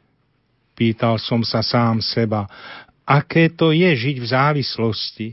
[0.73, 2.49] Pýtal som sa sám seba.
[3.05, 5.27] Aké to je žiť v závislosti?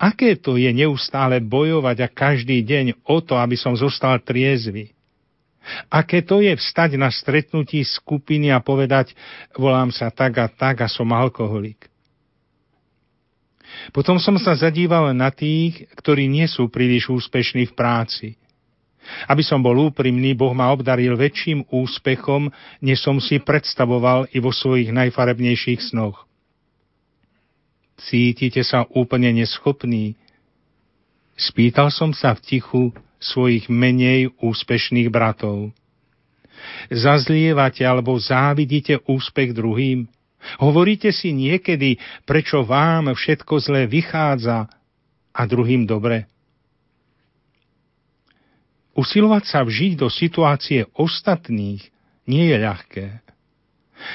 [0.00, 4.96] Aké to je neustále bojovať a každý deň o to, aby som zostal triezvy?
[5.92, 9.12] Aké to je vstať na stretnutí skupiny a povedať,
[9.52, 11.92] volám sa tak a tak a som alkoholik?
[13.94, 18.28] Potom som sa zadíval na tých, ktorí nie sú príliš úspešní v práci.
[19.30, 22.50] Aby som bol úprimný, Boh ma obdaril väčším úspechom,
[22.82, 26.26] než som si predstavoval i vo svojich najfarebnejších snoch.
[27.96, 30.18] Cítite sa úplne neschopný?
[31.38, 32.82] Spýtal som sa v tichu
[33.22, 35.72] svojich menej úspešných bratov.
[36.90, 40.08] Zazlievate alebo závidíte úspech druhým?
[40.62, 44.70] Hovoríte si niekedy, prečo vám všetko zlé vychádza
[45.34, 46.30] a druhým dobre?
[48.96, 51.84] Usilovať sa vžiť do situácie ostatných
[52.24, 53.06] nie je ľahké.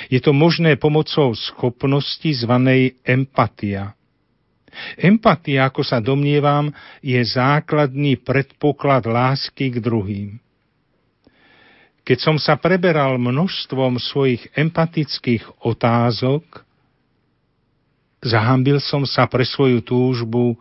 [0.09, 3.93] Je to možné pomocou schopnosti zvanej empatia.
[4.97, 6.71] Empatia, ako sa domnievam,
[7.03, 10.29] je základný predpoklad lásky k druhým.
[12.01, 16.65] Keď som sa preberal množstvom svojich empatických otázok,
[18.25, 20.57] zahambil som sa pre svoju túžbu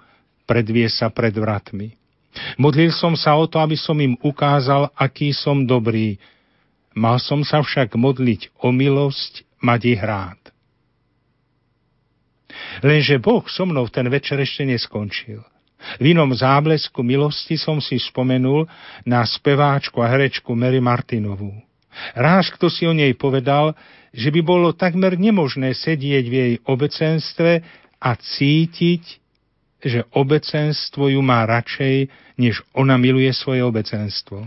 [0.50, 1.94] predvie sa pred vratmi.
[2.58, 6.18] Modlil som sa o to, aby som im ukázal, aký som dobrý.
[6.90, 10.40] Mal som sa však modliť o milosť, mať ich rád.
[12.82, 15.42] Lenže Boh so mnou ten večer ešte neskončil.
[15.96, 18.68] V inom záblesku milosti som si spomenul
[19.08, 21.50] na speváčku a herečku Mary Martinovú.
[22.14, 23.74] Ráž kto si o nej povedal,
[24.14, 27.62] že by bolo takmer nemožné sedieť v jej obecenstve
[28.00, 29.02] a cítiť,
[29.80, 34.44] že obecenstvo ju má radšej, než ona miluje svoje obecenstvo.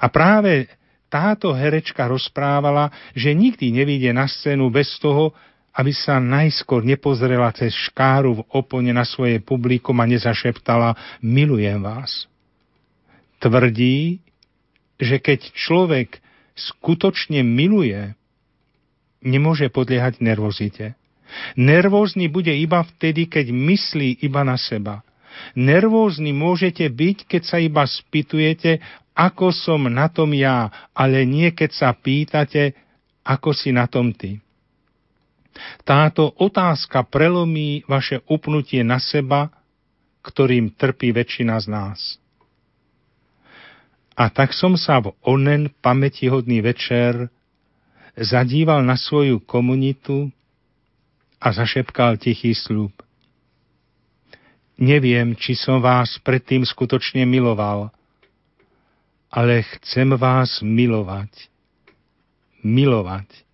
[0.00, 0.70] A práve
[1.06, 5.34] táto herečka rozprávala, že nikdy nevíde na scénu bez toho,
[5.76, 12.24] aby sa najskôr nepozrela cez škáru v opone na svoje publikum a nezašeptala milujem vás.
[13.36, 14.24] Tvrdí,
[14.96, 16.16] že keď človek
[16.56, 18.16] skutočne miluje,
[19.20, 20.96] nemôže podliehať nervozite.
[21.60, 25.04] Nervózny bude iba vtedy, keď myslí iba na seba.
[25.52, 28.80] Nervózny môžete byť, keď sa iba spýtujete,
[29.12, 32.72] ako som na tom ja, ale nie keď sa pýtate,
[33.20, 34.40] ako si na tom ty.
[35.86, 39.52] Táto otázka prelomí vaše upnutie na seba,
[40.26, 42.00] ktorým trpí väčšina z nás.
[44.16, 47.28] A tak som sa v onen pamätihodný večer
[48.16, 50.32] zadíval na svoju komunitu
[51.36, 52.96] a zašepkal tichý slúb.
[54.76, 57.92] Neviem, či som vás predtým skutočne miloval,
[59.28, 61.52] ale chcem vás milovať.
[62.64, 63.45] Milovať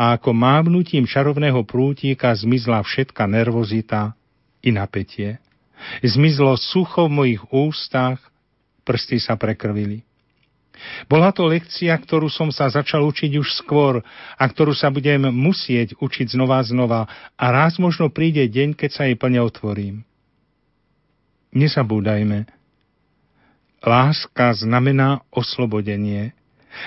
[0.00, 4.16] a ako mávnutím čarovného prútika zmizla všetka nervozita
[4.64, 5.36] i napätie.
[6.00, 8.16] Zmizlo sucho v mojich ústach,
[8.88, 10.00] prsty sa prekrvili.
[11.04, 14.00] Bola to lekcia, ktorú som sa začal učiť už skôr
[14.40, 17.00] a ktorú sa budem musieť učiť znova a znova
[17.36, 20.00] a raz možno príde deň, keď sa jej plne otvorím.
[21.52, 22.48] Nezabúdajme,
[23.84, 26.32] láska znamená oslobodenie,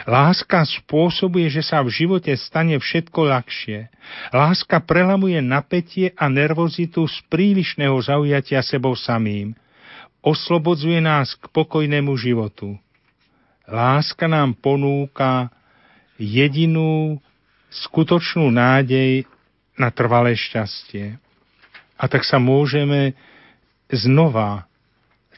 [0.08, 3.92] Láska spôsobuje, že sa v živote stane všetko ľahšie.
[4.32, 9.54] Láska prelamuje napätie a nervozitu z prílišného zaujatia sebou samým.
[10.24, 12.80] Oslobodzuje nás k pokojnému životu.
[13.68, 15.52] Láska nám ponúka
[16.16, 17.20] jedinú
[17.72, 19.28] skutočnú nádej
[19.76, 21.20] na trvalé šťastie.
[22.00, 23.16] A tak sa môžeme
[23.92, 24.68] znova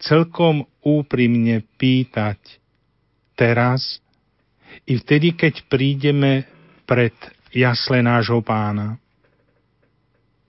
[0.02, 2.38] celkom úprimne pýtať
[3.34, 4.00] teraz,
[4.84, 6.44] i vtedy, keď prídeme
[6.84, 7.16] pred
[7.56, 9.00] jasle nášho pána.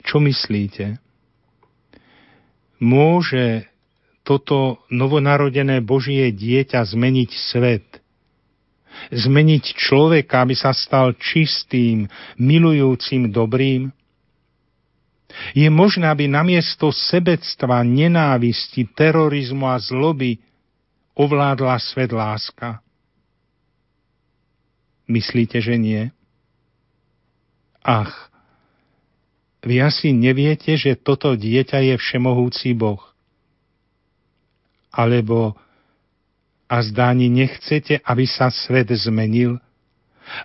[0.03, 0.99] Čo myslíte?
[2.83, 3.67] Môže
[4.27, 7.87] toto novonarodené Božie dieťa zmeniť svet?
[9.15, 13.95] Zmeniť človeka, aby sa stal čistým, milujúcim, dobrým?
[15.53, 20.41] Je možné, aby namiesto sebectva, nenávisti, terorizmu a zloby
[21.13, 22.81] ovládla svet láska?
[25.07, 26.11] Myslíte, že nie?
[27.87, 28.31] Ach,
[29.63, 33.03] vy asi neviete, že toto dieťa je všemohúci Boh.
[34.91, 35.55] Alebo
[36.67, 39.63] a zdá ani nechcete, aby sa svet zmenil?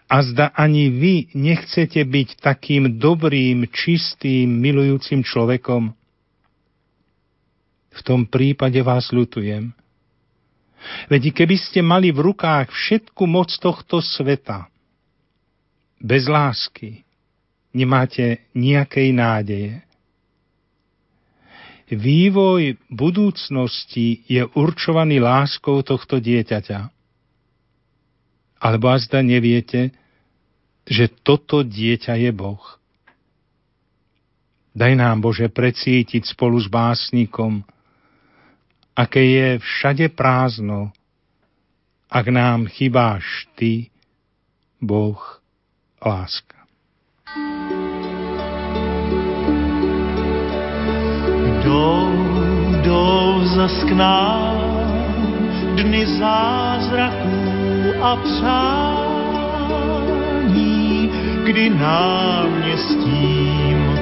[0.05, 5.89] A zda ani vy nechcete byť takým dobrým, čistým, milujúcim človekom?
[7.91, 9.73] V tom prípade vás ľutujem.
[11.09, 14.71] Veď keby ste mali v rukách všetku moc tohto sveta,
[16.01, 17.05] bez lásky,
[17.71, 19.73] nemáte nejakej nádeje.
[21.91, 26.87] Vývoj budúcnosti je určovaný láskou tohto dieťaťa.
[28.63, 29.91] Alebo azda neviete,
[30.87, 32.63] že toto dieťa je Boh.
[34.71, 37.59] Daj nám, Bože, precítiť spolu s básnikom,
[38.95, 40.91] aké je všade prázdno,
[42.11, 43.89] ak nám chybáš Ty,
[44.81, 45.41] Boh,
[46.05, 46.57] láska.
[51.61, 52.11] Jdou,
[52.81, 54.61] jdou zas nám
[55.75, 57.31] dny zázraků
[58.01, 59.11] a přání,
[61.45, 62.99] kdy náměstím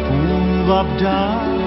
[0.07, 1.58] půvab dá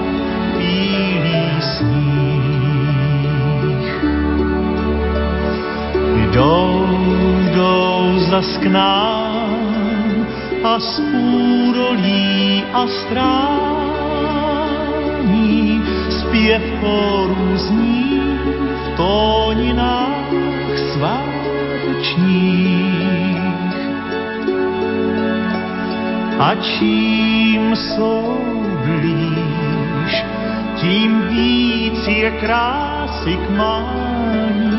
[6.33, 6.87] Jdou,
[7.53, 10.25] jdou zas k nám
[10.63, 13.53] a z údolí a strání
[16.09, 17.57] zpěv chorů
[18.83, 20.33] v tóninách
[20.93, 21.93] svátečních.
[26.39, 28.37] A čím jsou
[28.85, 30.25] blíž,
[30.81, 34.72] tím víc je krásy k mání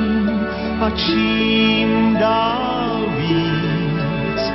[0.80, 4.52] a čím dál víc,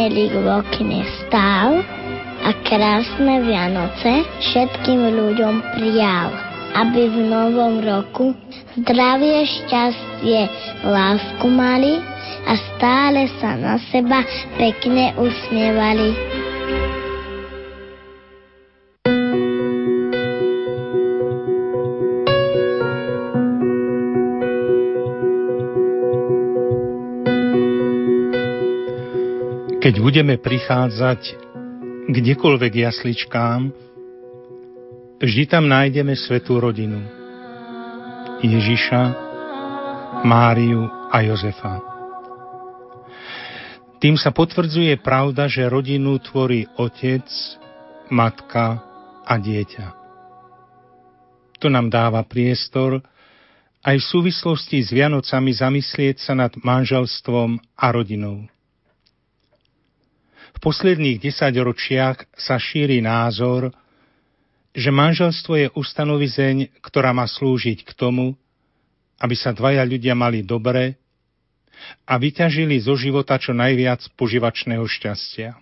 [0.07, 1.83] Maličký anielik v okne stál
[2.39, 6.31] a krásne Vianoce všetkým ľuďom prijal,
[6.79, 8.31] aby v novom roku
[8.79, 10.47] zdravie, šťastie,
[10.87, 11.99] lásku mali
[12.47, 14.23] a stále sa na seba
[14.55, 16.26] pekne usmievali.
[29.87, 31.39] Keď budeme prichádzať
[32.11, 33.71] kdekoľvek jasličkám,
[35.15, 36.99] vždy tam nájdeme svetú rodinu.
[38.43, 39.01] Ježiša,
[40.27, 41.79] Máriu a Jozefa.
[44.03, 47.23] Tým sa potvrdzuje pravda, že rodinu tvorí otec,
[48.11, 48.83] matka
[49.23, 49.87] a dieťa.
[51.63, 52.99] To nám dáva priestor
[53.87, 58.51] aj v súvislosti s Vianocami zamyslieť sa nad manželstvom a rodinou.
[60.57, 63.69] V posledných desaťročiach sa šíri názor,
[64.73, 68.33] že manželstvo je ustanovizeň, ktorá má slúžiť k tomu,
[69.21, 70.97] aby sa dvaja ľudia mali dobre
[72.09, 75.53] a vyťažili zo života čo najviac poživačného šťastia.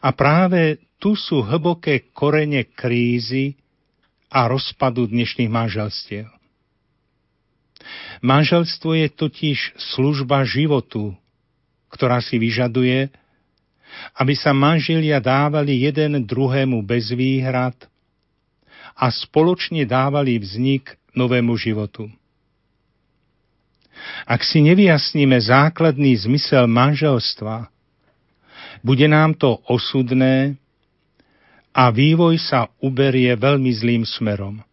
[0.00, 3.60] A práve tu sú hlboké korene krízy
[4.32, 6.24] a rozpadu dnešných manželstiev.
[8.24, 9.58] Manželstvo je totiž
[9.92, 11.12] služba životu,
[11.92, 13.12] ktorá si vyžaduje,
[14.16, 17.76] aby sa manželia dávali jeden druhému bez výhrad
[18.96, 22.08] a spoločne dávali vznik novému životu.
[24.24, 27.68] Ak si nevyjasníme základný zmysel manželstva,
[28.82, 30.58] bude nám to osudné
[31.70, 34.64] a vývoj sa uberie veľmi zlým smerom.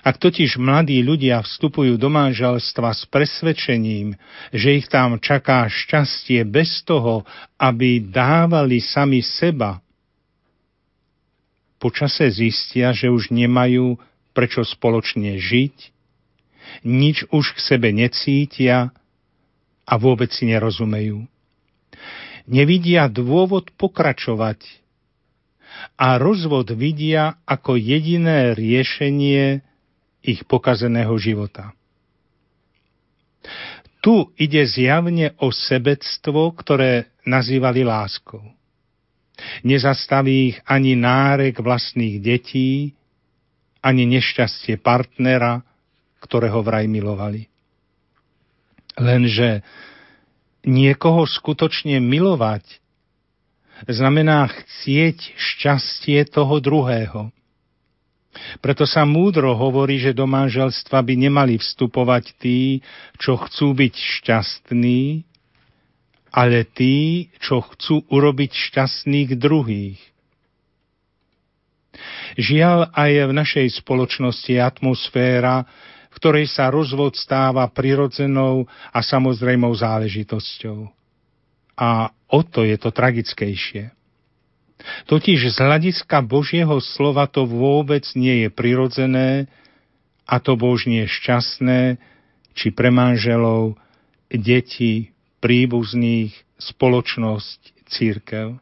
[0.00, 4.16] Ak totiž mladí ľudia vstupujú do manželstva s presvedčením,
[4.48, 7.28] že ich tam čaká šťastie bez toho,
[7.60, 9.84] aby dávali sami seba,
[11.76, 14.00] počase zistia, že už nemajú
[14.32, 15.76] prečo spoločne žiť,
[16.84, 18.92] nič už k sebe necítia
[19.84, 21.28] a vôbec si nerozumejú.
[22.48, 24.64] Nevidia dôvod pokračovať
[26.00, 29.60] a rozvod vidia ako jediné riešenie
[30.20, 31.72] ich pokazeného života.
[34.00, 38.40] Tu ide zjavne o sebectvo, ktoré nazývali láskou.
[39.64, 42.92] Nezastaví ich ani nárek vlastných detí,
[43.80, 45.64] ani nešťastie partnera,
[46.20, 47.48] ktorého vraj milovali.
[49.00, 49.64] Lenže
[50.64, 52.80] niekoho skutočne milovať
[53.88, 57.32] znamená chcieť šťastie toho druhého.
[58.62, 62.78] Preto sa múdro hovorí, že do manželstva by nemali vstupovať tí,
[63.18, 65.26] čo chcú byť šťastní,
[66.30, 69.98] ale tí, čo chcú urobiť šťastných druhých.
[72.38, 75.66] Žiaľ, aj v našej spoločnosti atmosféra,
[76.10, 80.86] v ktorej sa rozvod stáva prirodzenou a samozrejmou záležitosťou.
[81.74, 83.90] A o to je to tragickejšie.
[85.08, 89.50] Totiž z hľadiska Božieho slova to vôbec nie je prirodzené
[90.24, 91.98] a to božnie šťastné,
[92.54, 93.78] či pre manželov,
[94.30, 95.10] deti,
[95.42, 98.60] príbuzných, spoločnosť, církev.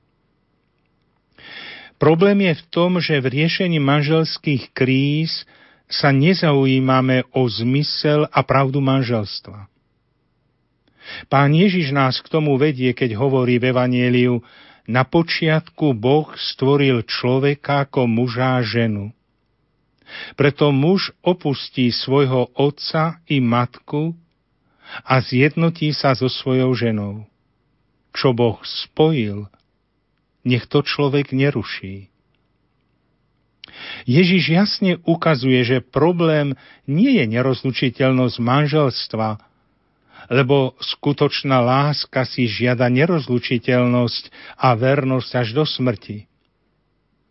[1.98, 5.42] Problém je v tom, že v riešení manželských kríz
[5.90, 9.66] sa nezaujímame o zmysel a pravdu manželstva.
[11.32, 14.44] Pán Ježiš nás k tomu vedie, keď hovorí v Evanieliu,
[14.88, 19.12] na počiatku Boh stvoril človeka ako muža a ženu.
[20.40, 24.16] Preto muž opustí svojho otca i matku
[25.04, 27.28] a zjednotí sa so svojou ženou.
[28.16, 29.52] Čo Boh spojil,
[30.48, 32.08] nech to človek neruší.
[34.08, 36.56] Ježiš jasne ukazuje, že problém
[36.88, 39.47] nie je nerozlučiteľnosť manželstva,
[40.28, 46.28] lebo skutočná láska si žiada nerozlučiteľnosť a vernosť až do smrti.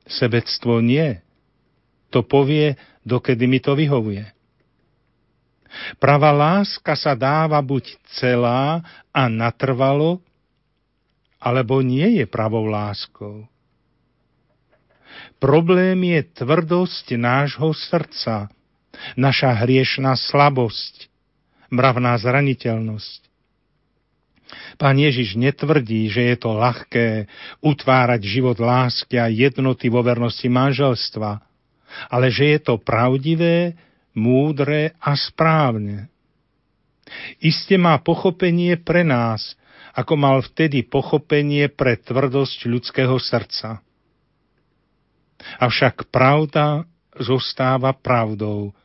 [0.09, 1.21] Sebectvo nie.
[2.09, 2.73] To povie,
[3.05, 4.25] dokedy mi to vyhovuje.
[6.01, 8.81] Pravá láska sa dáva buď celá
[9.13, 10.23] a natrvalo,
[11.37, 13.45] alebo nie je pravou láskou.
[15.37, 18.49] Problém je tvrdosť nášho srdca,
[19.13, 21.05] naša hriešná slabosť,
[21.73, 23.21] mravná zraniteľnosť.
[24.79, 27.27] Pán Ježiš netvrdí, že je to ľahké
[27.59, 31.43] utvárať život lásky a jednoty vo vernosti manželstva,
[32.07, 33.75] ale že je to pravdivé,
[34.15, 36.07] múdre a správne.
[37.43, 39.57] Iste má pochopenie pre nás
[39.97, 43.81] ako mal vtedy pochopenie pre tvrdosť ľudského srdca.
[45.57, 46.85] Avšak pravda
[47.17, 48.77] zostáva pravdou.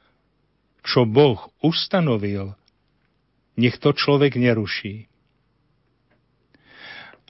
[0.80, 2.56] Čo Boh ustanovil,
[3.62, 5.06] nech to človek neruší.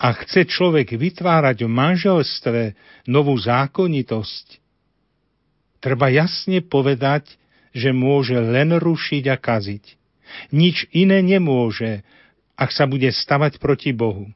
[0.00, 2.62] A chce človek vytvárať v manželstve
[3.06, 4.58] novú zákonitosť,
[5.78, 7.36] treba jasne povedať,
[7.76, 9.84] že môže len rušiť a kaziť.
[10.50, 12.00] Nič iné nemôže,
[12.56, 14.32] ak sa bude stavať proti Bohu.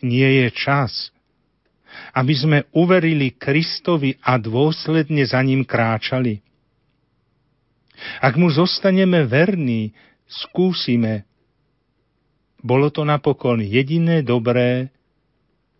[0.00, 1.10] Nie je čas,
[2.14, 6.42] aby sme uverili Kristovi a dôsledne za ním kráčali.
[8.20, 9.92] Ak mu zostaneme verní,
[10.28, 11.24] skúsime.
[12.64, 14.88] Bolo to napokon jediné dobré,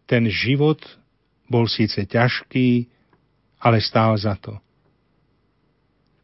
[0.04, 0.84] ten život
[1.48, 2.88] bol síce ťažký,
[3.64, 4.60] ale stál za to.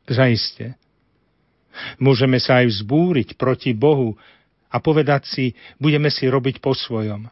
[0.05, 0.77] Zaiste.
[1.97, 4.19] Môžeme sa aj vzbúriť proti Bohu
[4.69, 5.45] a povedať si,
[5.81, 7.31] budeme si robiť po svojom.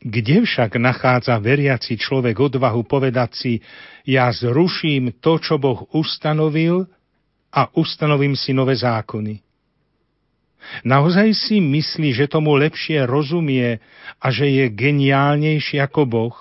[0.00, 3.52] Kde však nachádza veriaci človek odvahu povedať si,
[4.08, 6.88] ja zruším to, čo Boh ustanovil
[7.52, 9.44] a ustanovím si nové zákony?
[10.88, 13.80] Naozaj si myslí, že tomu lepšie rozumie
[14.16, 16.36] a že je geniálnejší ako Boh?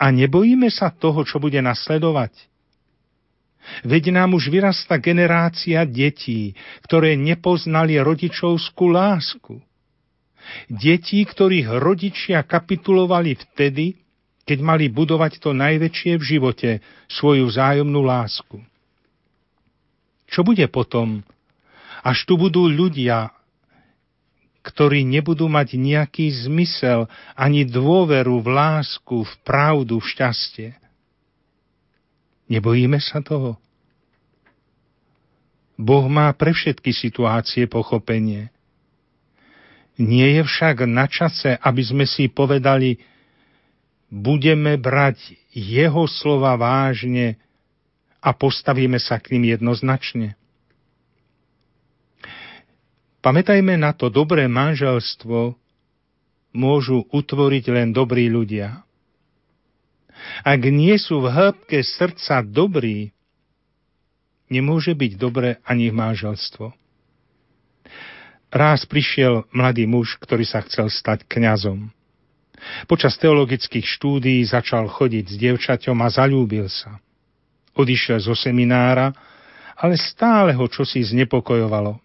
[0.00, 2.48] A nebojíme sa toho, čo bude nasledovať?
[3.84, 6.56] Veď nám už vyrasta generácia detí,
[6.88, 9.60] ktoré nepoznali rodičovskú lásku–
[10.68, 13.98] Detí, ktorých rodičia kapitulovali vtedy,
[14.42, 16.70] keď mali budovať to najväčšie v živote,
[17.06, 18.58] svoju vzájomnú lásku.
[20.26, 21.22] Čo bude potom,
[22.02, 23.30] až tu budú ľudia,
[24.62, 30.68] ktorí nebudú mať nejaký zmysel ani dôveru v lásku, v pravdu, v šťastie?
[32.50, 33.58] Nebojíme sa toho?
[35.78, 38.54] Boh má pre všetky situácie pochopenie.
[40.00, 42.96] Nie je však na čase, aby sme si povedali,
[44.08, 47.36] budeme brať jeho slova vážne
[48.20, 50.36] a postavíme sa k ním jednoznačne.
[53.22, 55.54] Pamätajme na to, dobré manželstvo
[56.52, 58.82] môžu utvoriť len dobrí ľudia.
[60.42, 63.14] Ak nie sú v hĺbke srdca dobrí,
[64.52, 66.81] nemôže byť dobré ani manželstvo.
[68.52, 71.88] Raz prišiel mladý muž, ktorý sa chcel stať kňazom.
[72.84, 77.00] Počas teologických štúdií začal chodiť s dievčaťom a zalúbil sa.
[77.72, 79.16] Odišiel zo seminára,
[79.72, 81.96] ale stále ho čosi znepokojovalo.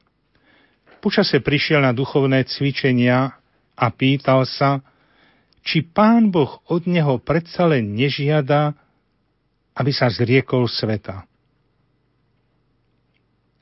[1.03, 3.35] Počase prišiel na duchovné cvičenia
[3.75, 4.81] a pýtal sa,
[5.61, 8.71] či pán Boh od neho predsa len nežiada,
[9.75, 11.27] aby sa zriekol sveta.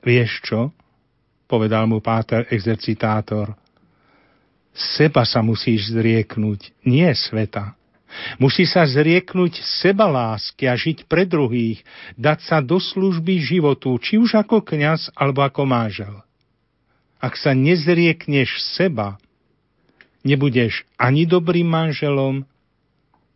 [0.05, 0.69] Vieš čo?
[1.45, 3.53] Povedal mu páter exercitátor.
[4.75, 7.77] Seba sa musíš zrieknúť, nie sveta.
[8.39, 11.83] Musí sa zrieknúť seba lásky a žiť pre druhých,
[12.15, 16.15] dať sa do služby životu, či už ako kňaz alebo ako mážel.
[17.19, 19.19] Ak sa nezriekneš seba,
[20.23, 22.43] nebudeš ani dobrým manželom,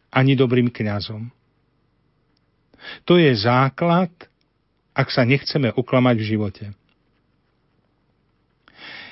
[0.10, 1.32] ani dobrým kňazom.
[3.06, 4.12] To je základ,
[4.96, 6.66] ak sa nechceme uklamať v živote.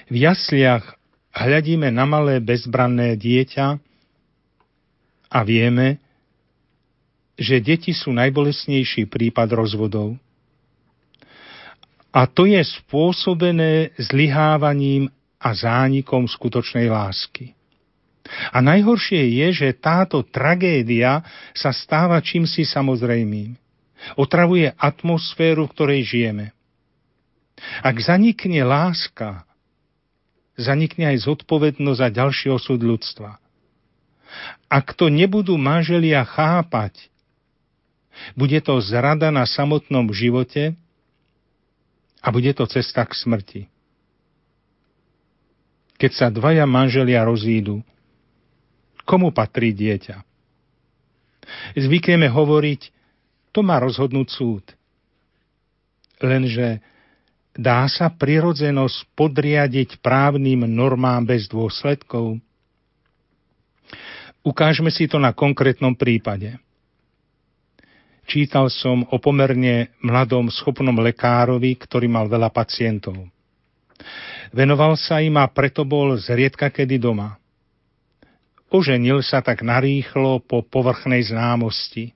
[0.08, 0.96] V jasliach
[1.36, 3.68] hľadíme na malé bezbranné dieťa
[5.28, 6.00] a vieme,
[7.38, 10.18] že deti sú najbolesnejší prípad rozvodov.
[12.10, 17.54] A to je spôsobené zlyhávaním a zánikom skutočnej lásky.
[18.52, 21.24] A najhoršie je, že táto tragédia
[21.56, 23.56] sa stáva čímsi samozrejmým.
[24.20, 26.46] Otravuje atmosféru, v ktorej žijeme.
[27.82, 29.47] Ak zanikne láska,
[30.58, 33.38] zanikne aj zodpovednosť za ďalší osud ľudstva.
[34.68, 37.08] Ak to nebudú manželia chápať,
[38.34, 40.74] bude to zrada na samotnom živote
[42.20, 43.62] a bude to cesta k smrti.
[45.98, 47.82] Keď sa dvaja manželia rozídu,
[49.06, 50.26] komu patrí dieťa?
[51.78, 52.92] Zvykneme hovoriť,
[53.56, 54.66] to má rozhodnúť súd.
[56.20, 56.84] Lenže
[57.58, 62.38] Dá sa prirodzenosť podriadiť právnym normám bez dôsledkov?
[64.46, 66.54] Ukážme si to na konkrétnom prípade.
[68.30, 73.18] Čítal som o pomerne mladom schopnom lekárovi, ktorý mal veľa pacientov.
[74.54, 77.42] Venoval sa im a preto bol zriedka kedy doma.
[78.70, 82.14] Oženil sa tak narýchlo po povrchnej známosti.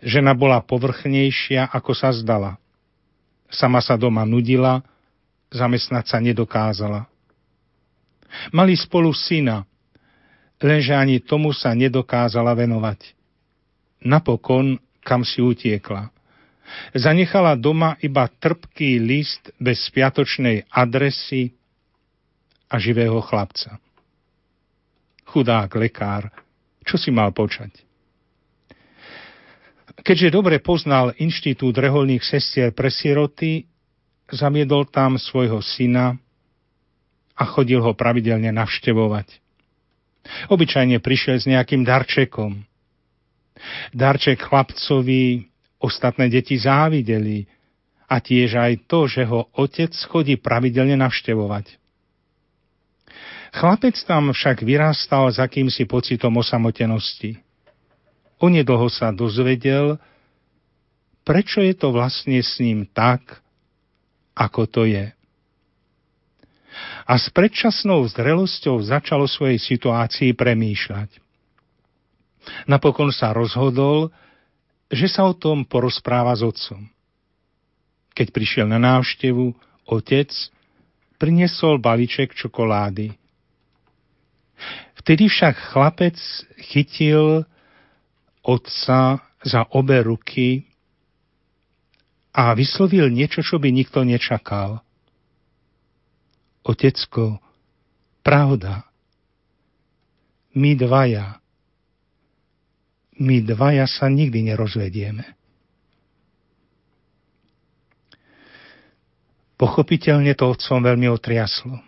[0.00, 2.56] Žena bola povrchnejšia, ako sa zdala–
[3.54, 4.82] Sama sa doma nudila,
[5.54, 7.06] zamestnať sa nedokázala.
[8.50, 9.62] Mali spolu syna,
[10.58, 13.14] lenže ani tomu sa nedokázala venovať.
[14.02, 16.10] Napokon, kam si utiekla.
[16.96, 21.54] Zanechala doma iba trpký list bez spiatočnej adresy
[22.66, 23.78] a živého chlapca.
[25.28, 26.32] Chudák lekár,
[26.82, 27.83] čo si mal počať?
[30.00, 33.70] Keďže dobre poznal inštitút reholných sestier pre siroty,
[34.26, 36.18] zamiedol tam svojho syna
[37.34, 39.38] a chodil ho pravidelne navštevovať.
[40.48, 42.64] Obyčajne prišiel s nejakým darčekom.
[43.94, 45.46] Darček chlapcovi
[45.78, 47.44] ostatné deti závideli
[48.08, 51.76] a tiež aj to, že ho otec chodí pravidelne navštevovať.
[53.54, 57.43] Chlapec tam však vyrástal s akýmsi pocitom osamotenosti.
[58.42, 59.96] Onedlho sa dozvedel,
[61.22, 63.40] prečo je to vlastne s ním tak,
[64.34, 65.14] ako to je.
[67.06, 71.22] A s predčasnou zrelosťou začalo svojej situácii premýšľať.
[72.66, 74.10] Napokon sa rozhodol,
[74.90, 76.84] že sa o tom porozpráva s otcom.
[78.14, 79.54] Keď prišiel na návštevu,
[79.88, 80.30] otec
[81.16, 83.14] priniesol balíček čokolády.
[85.02, 86.16] Vtedy však chlapec
[86.70, 87.48] chytil
[88.44, 90.68] otca za obe ruky
[92.34, 94.84] a vyslovil niečo, čo by nikto nečakal.
[96.64, 97.40] Otecko,
[98.24, 98.88] pravda,
[100.56, 101.40] my dvaja,
[103.20, 105.24] my dvaja sa nikdy nerozvedieme.
[109.54, 111.78] Pochopiteľne to otcom veľmi otriaslo.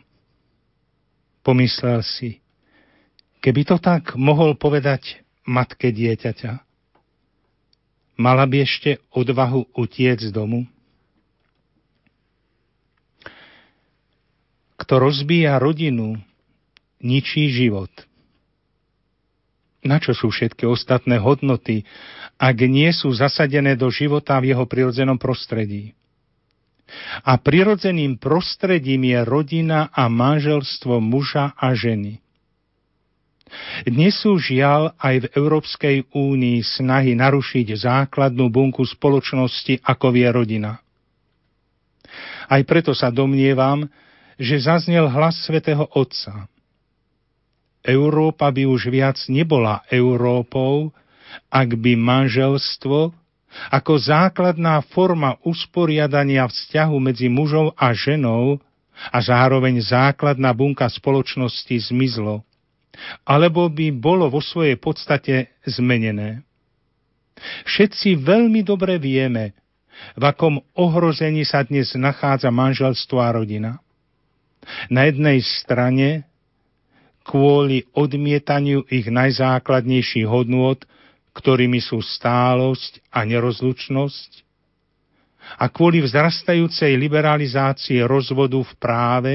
[1.42, 2.46] Pomyslel si,
[3.46, 6.52] Keby to tak mohol povedať matke dieťaťa,
[8.18, 10.66] mala by ešte odvahu utiec z domu?
[14.76, 16.20] Kto rozbíja rodinu,
[17.00, 17.90] ničí život.
[19.86, 21.86] Na čo sú všetky ostatné hodnoty,
[22.36, 25.94] ak nie sú zasadené do života v jeho prirodzenom prostredí?
[27.26, 32.22] A prirodzeným prostredím je rodina a manželstvo muža a ženy.
[33.86, 40.82] Dnes sú žiaľ aj v Európskej únii snahy narušiť základnú bunku spoločnosti, ako vie rodina.
[42.50, 43.86] Aj preto sa domnievam,
[44.38, 46.50] že zaznel hlas svätého Otca.
[47.86, 50.90] Európa by už viac nebola Európou,
[51.46, 53.14] ak by manželstvo
[53.70, 58.58] ako základná forma usporiadania vzťahu medzi mužom a ženou
[59.10, 62.45] a zároveň základná bunka spoločnosti zmizlo
[63.24, 66.42] alebo by bolo vo svojej podstate zmenené.
[67.68, 69.52] Všetci veľmi dobre vieme,
[70.16, 73.80] v akom ohrození sa dnes nachádza manželstvo a rodina.
[74.92, 76.28] Na jednej strane
[77.24, 80.78] kvôli odmietaniu ich najzákladnejších hodnôt,
[81.32, 84.46] ktorými sú stálosť a nerozlučnosť,
[85.54, 89.32] a kvôli vzrastajúcej liberalizácii rozvodu v práve,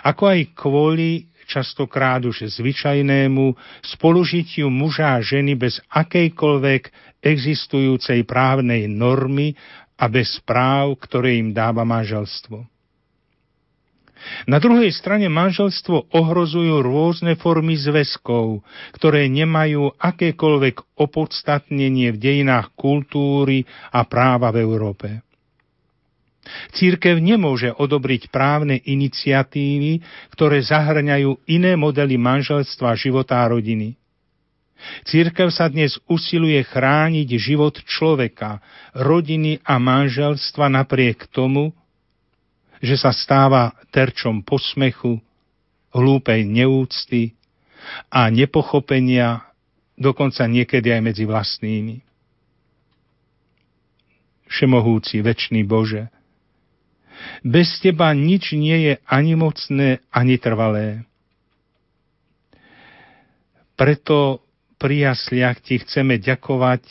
[0.00, 6.92] ako aj kvôli častokrát už zvyčajnému spolužitiu muža a ženy bez akejkoľvek
[7.24, 9.56] existujúcej právnej normy
[9.98, 12.68] a bez práv, ktoré im dáva manželstvo.
[14.50, 18.66] Na druhej strane manželstvo ohrozujú rôzne formy zväzkov,
[18.98, 23.62] ktoré nemajú akékoľvek opodstatnenie v dejinách kultúry
[23.94, 25.22] a práva v Európe.
[26.72, 30.00] Církev nemôže odobriť právne iniciatívy,
[30.32, 33.98] ktoré zahrňajú iné modely manželstva, života a rodiny.
[35.04, 38.62] Církev sa dnes usiluje chrániť život človeka,
[38.94, 41.74] rodiny a manželstva napriek tomu,
[42.78, 45.18] že sa stáva terčom posmechu,
[45.90, 47.34] hlúpej neúcty
[48.06, 49.50] a nepochopenia,
[49.98, 51.96] dokonca niekedy aj medzi vlastnými.
[54.48, 56.08] Všemohúci, väčší Bože,
[57.46, 61.06] bez teba nič nie je ani mocné, ani trvalé.
[63.78, 64.42] Preto
[64.78, 66.82] pri jasliach ti chceme ďakovať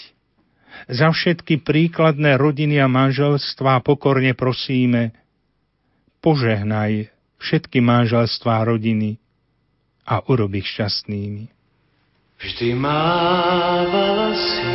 [0.88, 5.16] za všetky príkladné rodiny a manželstvá pokorne prosíme,
[6.22, 7.10] požehnaj
[7.42, 9.18] všetky manželstvá rodiny
[10.08, 11.52] a urob ich šťastnými.
[12.38, 14.74] Vždy mávala si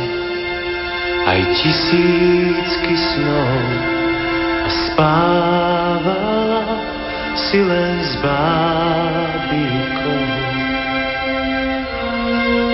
[1.23, 4.02] aj tisícky snov,
[4.93, 6.65] spávala
[7.33, 10.21] si len s bábikou.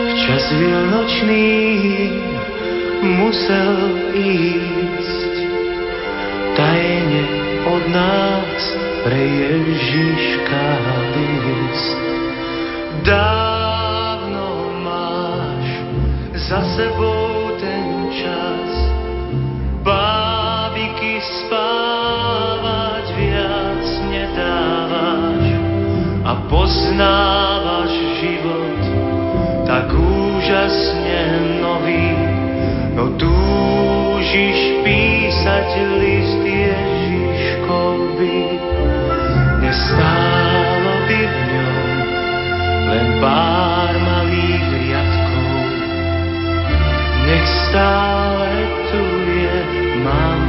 [0.08, 1.52] V čas vianočný
[3.20, 3.76] musel
[4.16, 5.34] ísť
[6.60, 7.24] tajne
[7.68, 8.62] od nás
[9.08, 10.68] pre Ježiška
[11.16, 12.00] ísť.
[13.08, 15.68] Dávno máš
[16.36, 17.29] za sebou
[26.50, 28.82] poznávaš život
[29.70, 31.22] tak úžasne
[31.62, 32.10] nový,
[32.98, 35.70] no túžiš písať
[36.02, 38.42] list Ježiškovi.
[39.62, 41.86] Nestálo by v ňom
[42.90, 45.54] len pár malých riadkov,
[47.30, 48.50] nech stále
[48.90, 49.58] tu je
[50.02, 50.49] mama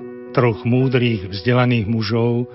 [0.31, 2.47] troch múdrych, vzdelaných mužov,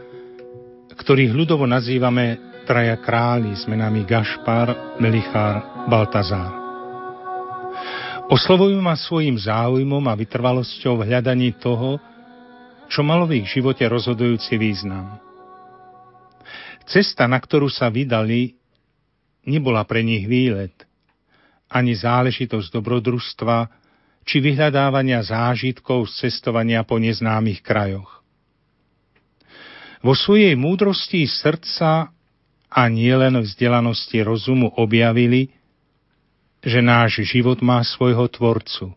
[0.96, 6.52] ktorých ľudovo nazývame traja králi s menami Gašpar, Melichár, Baltazár.
[8.26, 12.02] Oslovujú ma svojim záujmom a vytrvalosťou v hľadaní toho,
[12.90, 15.22] čo malo v ich živote rozhodujúci význam.
[16.90, 18.58] Cesta, na ktorú sa vydali,
[19.46, 20.74] nebola pre nich výlet,
[21.70, 23.85] ani záležitosť dobrodružstva,
[24.26, 28.26] či vyhľadávania zážitkov z cestovania po neznámych krajoch.
[30.02, 32.10] Vo svojej múdrosti srdca
[32.66, 35.54] a nielen vzdelanosti rozumu objavili,
[36.60, 38.90] že náš život má svojho tvorcu.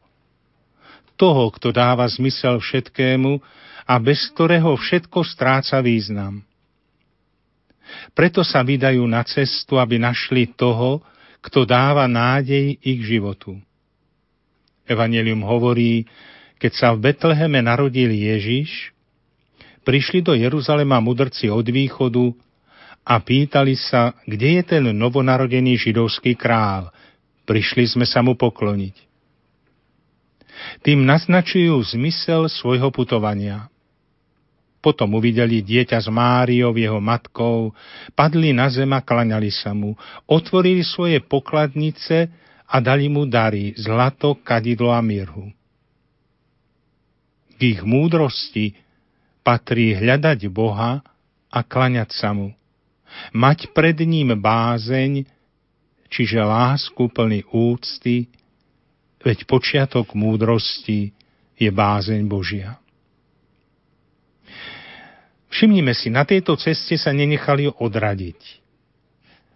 [1.13, 3.37] Toho, kto dáva zmysel všetkému
[3.85, 6.41] a bez ktorého všetko stráca význam.
[8.13, 11.01] Preto sa vydajú na cestu, aby našli toho,
[11.41, 13.57] kto dáva nádej ich životu.
[14.89, 16.09] Evangelium hovorí,
[16.57, 18.91] keď sa v Betleheme narodil Ježiš,
[19.85, 22.33] prišli do Jeruzalema mudrci od východu
[23.05, 26.91] a pýtali sa, kde je ten novonarodený židovský král.
[27.47, 29.09] Prišli sme sa mu pokloniť.
[30.83, 33.71] Tým naznačujú zmysel svojho putovania.
[34.79, 37.75] Potom uvideli dieťa s Máriou, jeho matkou,
[38.15, 42.31] padli na zem a klaňali sa mu, otvorili svoje pokladnice
[42.69, 45.49] a dali mu dary, zlato, kadidlo a mirhu.
[47.57, 48.77] K ich múdrosti
[49.41, 51.01] patrí hľadať Boha
[51.49, 52.53] a klaňať sa mu.
[53.33, 55.25] Mať pred ním bázeň,
[56.13, 58.29] čiže lásku plný úcty,
[59.25, 61.09] veď počiatok múdrosti
[61.57, 62.77] je bázeň Božia.
[65.49, 68.58] Všimnime si, na tejto ceste sa nenechali odradiť.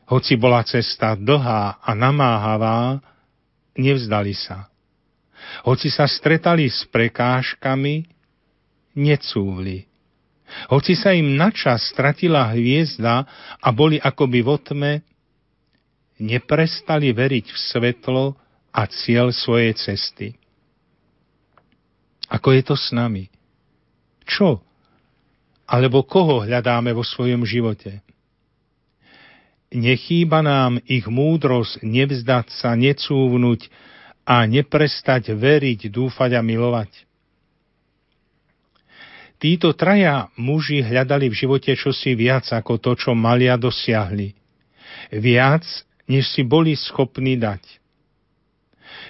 [0.10, 3.00] Hoci bola cesta dlhá a namáhavá,
[3.80, 4.68] nevzdali sa.
[5.64, 8.08] Hoci sa stretali s prekážkami,
[9.00, 9.88] necúvli.
[10.70, 13.26] Hoci sa im načas stratila hviezda
[13.58, 14.92] a boli akoby v otme,
[16.22, 18.38] neprestali veriť v svetlo
[18.70, 20.38] a cieľ svojej cesty.
[22.30, 23.30] Ako je to s nami?
[24.24, 24.62] Čo
[25.74, 28.04] alebo koho hľadáme vo svojom živote.
[29.74, 33.74] Nechýba nám ich múdrosť nevzdať sa, necúvnuť
[34.22, 37.10] a neprestať veriť, dúfať a milovať.
[39.42, 44.32] Títo traja muži hľadali v živote čosi viac ako to, čo mali a dosiahli.
[45.12, 45.66] Viac,
[46.08, 47.60] než si boli schopní dať.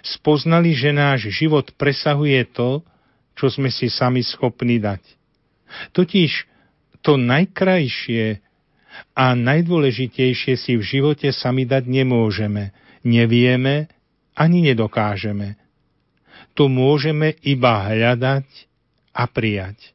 [0.02, 2.82] Spoznali, že náš život presahuje to,
[3.38, 5.04] čo sme si sami schopní dať.
[5.94, 6.50] Totiž
[7.06, 8.42] to najkrajšie
[9.14, 13.90] a najdôležitejšie si v živote sami dať nemôžeme, nevieme
[14.34, 15.58] ani nedokážeme.
[16.54, 18.46] To môžeme iba hľadať
[19.14, 19.94] a prijať.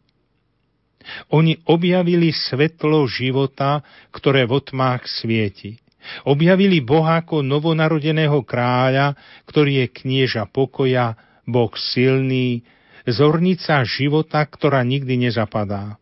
[1.33, 3.81] Oni objavili svetlo života,
[4.13, 5.81] ktoré v otmách svieti.
[6.25, 9.17] Objavili Boha ako novonarodeného kráľa,
[9.49, 11.17] ktorý je knieža pokoja,
[11.49, 12.61] Boh silný,
[13.09, 15.97] zornica života, ktorá nikdy nezapadá.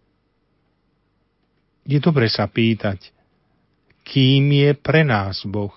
[1.86, 3.14] Je dobre sa pýtať,
[4.02, 5.74] kým je pre nás Boh.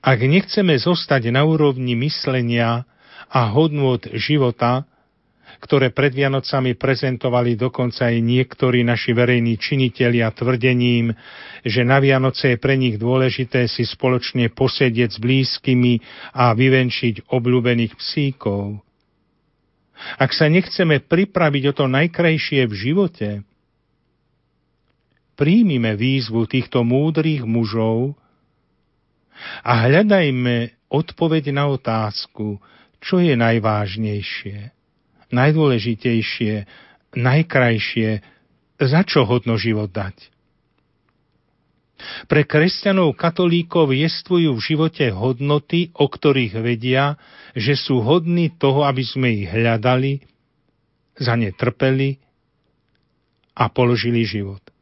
[0.00, 2.84] Ak nechceme zostať na úrovni myslenia
[3.28, 4.84] a hodnôt života,
[5.60, 11.12] ktoré pred Vianocami prezentovali dokonca aj niektorí naši verejní činitelia tvrdením,
[11.64, 16.04] že na Vianoce je pre nich dôležité si spoločne posedieť s blízkymi
[16.36, 18.84] a vyvenčiť obľúbených psíkov.
[20.20, 23.28] Ak sa nechceme pripraviť o to najkrajšie v živote,
[25.34, 28.14] príjmime výzvu týchto múdrych mužov
[29.66, 32.62] a hľadajme odpoveď na otázku,
[33.02, 34.72] čo je najvážnejšie,
[35.34, 36.54] najdôležitejšie,
[37.18, 38.10] najkrajšie,
[38.78, 40.34] za čo hodno život dať.
[42.26, 47.16] Pre kresťanov katolíkov jestvujú v živote hodnoty, o ktorých vedia,
[47.54, 50.20] že sú hodní toho, aby sme ich hľadali,
[51.14, 52.18] za ne trpeli
[53.54, 54.73] a položili život.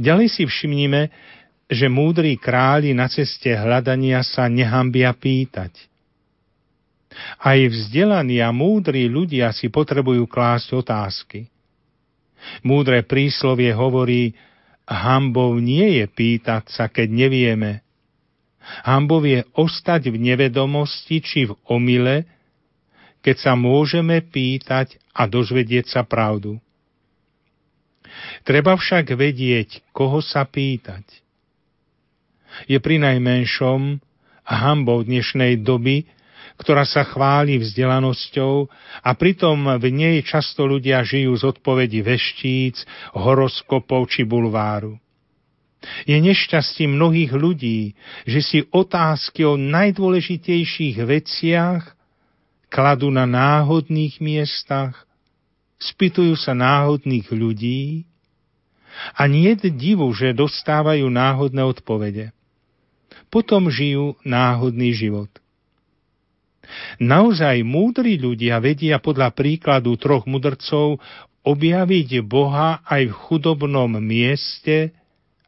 [0.00, 1.12] Ďalej si všimnime,
[1.68, 5.76] že múdri králi na ceste hľadania sa nehambia pýtať.
[7.40, 11.40] Aj vzdelaní a múdri ľudia si potrebujú klásť otázky.
[12.62, 14.32] Múdre príslovie hovorí,
[14.88, 17.72] hambou nie je pýtať sa, keď nevieme.
[18.84, 22.24] Hambou je ostať v nevedomosti či v omyle,
[23.20, 26.60] keď sa môžeme pýtať a dozvedieť sa pravdu.
[28.42, 31.04] Treba však vedieť, koho sa pýtať.
[32.66, 34.00] Je pri najmenšom
[34.48, 36.08] hambou dnešnej doby,
[36.58, 38.66] ktorá sa chváli vzdelanosťou
[39.04, 42.82] a pritom v nej často ľudia žijú z odpovedi veštíc,
[43.14, 44.98] horoskopov či bulváru.
[46.10, 47.94] Je nešťastím mnohých ľudí,
[48.26, 51.94] že si otázky o najdôležitejších veciach
[52.66, 55.06] kladú na náhodných miestach,
[55.78, 58.07] spýtujú sa náhodných ľudí
[59.14, 62.34] a nie je divu, že dostávajú náhodné odpovede.
[63.28, 65.28] Potom žijú náhodný život.
[67.00, 71.00] Naozaj múdri ľudia vedia podľa príkladu troch mudrcov
[71.44, 74.92] objaviť Boha aj v chudobnom mieste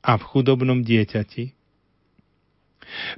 [0.01, 1.53] a v chudobnom dieťati.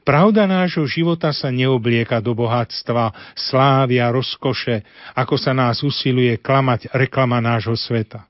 [0.05, 4.85] Pravda nášho života sa neoblieka do bohatstva, slávy a rozkoše,
[5.17, 8.29] ako sa nás usiluje klamať reklama nášho sveta.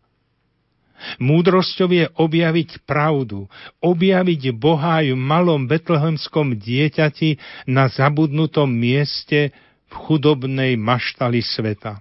[1.19, 3.51] Múdrosťou je objaviť pravdu,
[3.83, 9.51] objaviť Boha aj v malom betlehemskom dieťati na zabudnutom mieste
[9.91, 12.01] v chudobnej maštali sveta.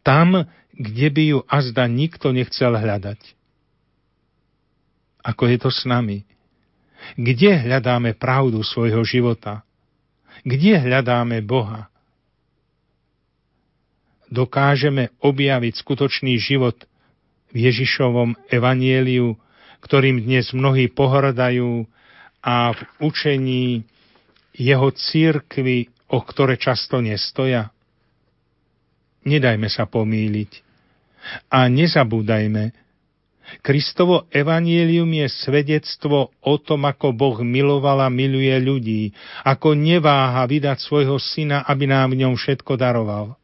[0.00, 3.20] Tam, kde by ju azda nikto nechcel hľadať.
[5.26, 6.22] Ako je to s nami?
[7.18, 9.66] Kde hľadáme pravdu svojho života?
[10.46, 11.90] Kde hľadáme Boha?
[14.26, 16.74] Dokážeme objaviť skutočný život
[17.56, 19.32] v Ježišovom evanieliu,
[19.80, 21.88] ktorým dnes mnohí pohrdajú
[22.44, 23.88] a v učení
[24.52, 27.72] jeho církvy, o ktoré často nestoja?
[29.24, 30.52] Nedajme sa pomýliť.
[31.48, 32.76] A nezabúdajme,
[33.62, 39.02] Kristovo evanielium je svedectvo o tom, ako Boh miloval a miluje ľudí,
[39.46, 43.38] ako neváha vydať svojho syna, aby nám v ňom všetko daroval.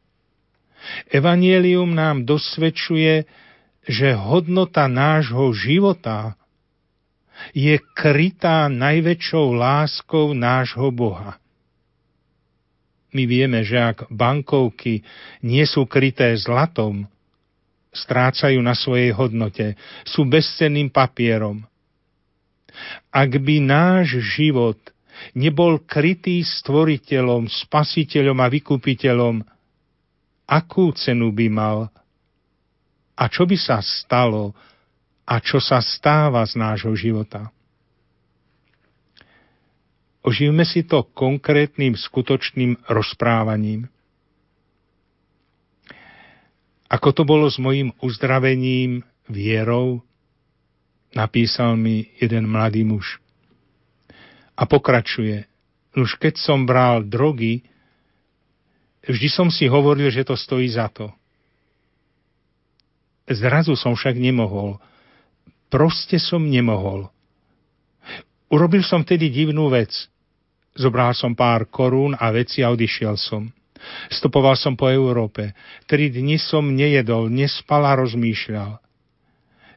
[1.07, 3.23] Evanielium nám dosvedčuje,
[3.83, 6.39] že hodnota nášho života
[7.51, 11.35] je krytá najväčšou láskou nášho Boha.
[13.13, 15.05] My vieme, že ak bankovky
[15.45, 17.05] nie sú kryté zlatom,
[17.93, 21.61] strácajú na svojej hodnote, sú bezcenným papierom.
[23.13, 24.81] Ak by náš život
[25.37, 29.35] nebol krytý stvoriteľom, spasiteľom a vykupiteľom,
[30.49, 31.77] akú cenu by mal?
[33.13, 34.53] A čo by sa stalo?
[35.23, 37.53] A čo sa stáva z nášho života?
[40.23, 43.91] Oživme si to konkrétnym, skutočným rozprávaním.
[46.87, 49.99] Ako to bolo s mojim uzdravením vierou,
[51.11, 53.19] napísal mi jeden mladý muž.
[54.55, 55.43] A pokračuje.
[55.93, 57.65] Už keď som bral drogy,
[59.05, 61.11] vždy som si hovoril, že to stojí za to.
[63.33, 64.77] Zrazu som však nemohol.
[65.73, 67.09] Proste som nemohol.
[68.53, 69.89] Urobil som tedy divnú vec.
[70.77, 73.49] Zobral som pár korún a veci a odišiel som.
[74.09, 75.57] Stopoval som po Európe.
[75.89, 78.79] Tri dni som nejedol, nespal a rozmýšľal.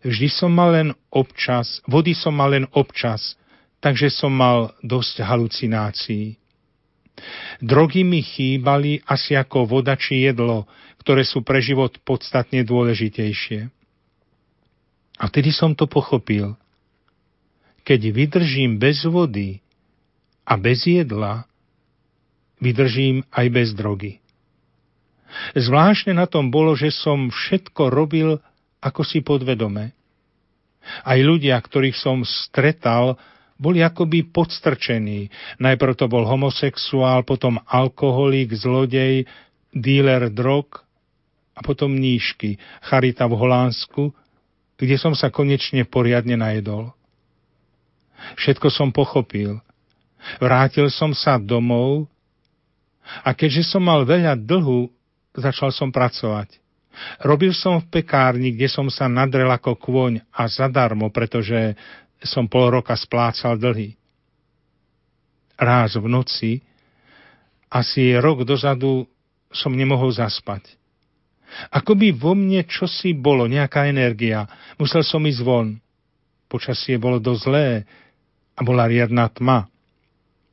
[0.06, 3.34] Vždy som mal len občas, vody som mal len občas,
[3.82, 6.38] takže som mal dosť halucinácií.
[7.64, 10.68] Drogy mi chýbali asi ako voda či jedlo,
[11.06, 13.70] ktoré sú pre život podstatne dôležitejšie.
[15.22, 16.58] A vtedy som to pochopil.
[17.86, 19.62] Keď vydržím bez vody
[20.42, 21.46] a bez jedla,
[22.58, 24.18] vydržím aj bez drogy.
[25.54, 28.42] Zvláštne na tom bolo, že som všetko robil
[28.82, 29.94] ako si podvedome.
[31.06, 33.14] Aj ľudia, ktorých som stretal,
[33.62, 35.30] boli akoby podstrčení.
[35.62, 39.22] Najprv to bol homosexuál, potom alkoholik, zlodej,
[39.70, 40.85] díler drog
[41.56, 44.12] a potom nížky, charita v Holandsku,
[44.76, 46.92] kde som sa konečne poriadne najedol.
[48.36, 49.56] Všetko som pochopil.
[50.36, 52.04] Vrátil som sa domov
[53.24, 54.92] a keďže som mal veľa dlhu,
[55.32, 56.60] začal som pracovať.
[57.24, 61.76] Robil som v pekárni, kde som sa nadrel ako kôň a zadarmo, pretože
[62.24, 63.96] som pol roka splácal dlhy.
[65.56, 66.52] Ráz v noci,
[67.68, 69.04] asi rok dozadu,
[69.52, 70.76] som nemohol zaspať.
[71.72, 74.44] Ako by vo mne čosi bolo, nejaká energia.
[74.76, 75.76] Musel som ísť von.
[76.46, 77.68] Počasie bolo dosť zlé
[78.54, 79.66] a bola riadna tma.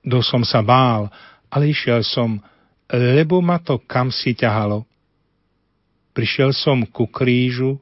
[0.03, 1.07] Dosť som sa bál
[1.53, 2.41] ale išiel som,
[2.89, 4.81] lebo ma to kam si ťahalo.
[6.17, 7.77] Prišiel som ku krížu,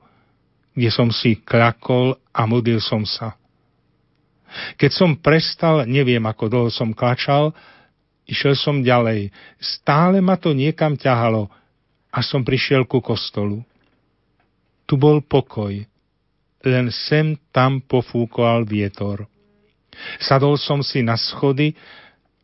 [0.76, 3.40] kde som si klakol a modlil som sa.
[4.76, 7.56] Keď som prestal, neviem ako dlho som klačal,
[8.28, 9.32] išiel som ďalej.
[9.56, 11.48] Stále ma to niekam ťahalo
[12.12, 13.64] a som prišiel ku kostolu.
[14.86, 15.88] Tu bol pokoj,
[16.68, 19.26] len sem tam pofúkoval vietor.
[20.20, 21.74] Sadol som si na schody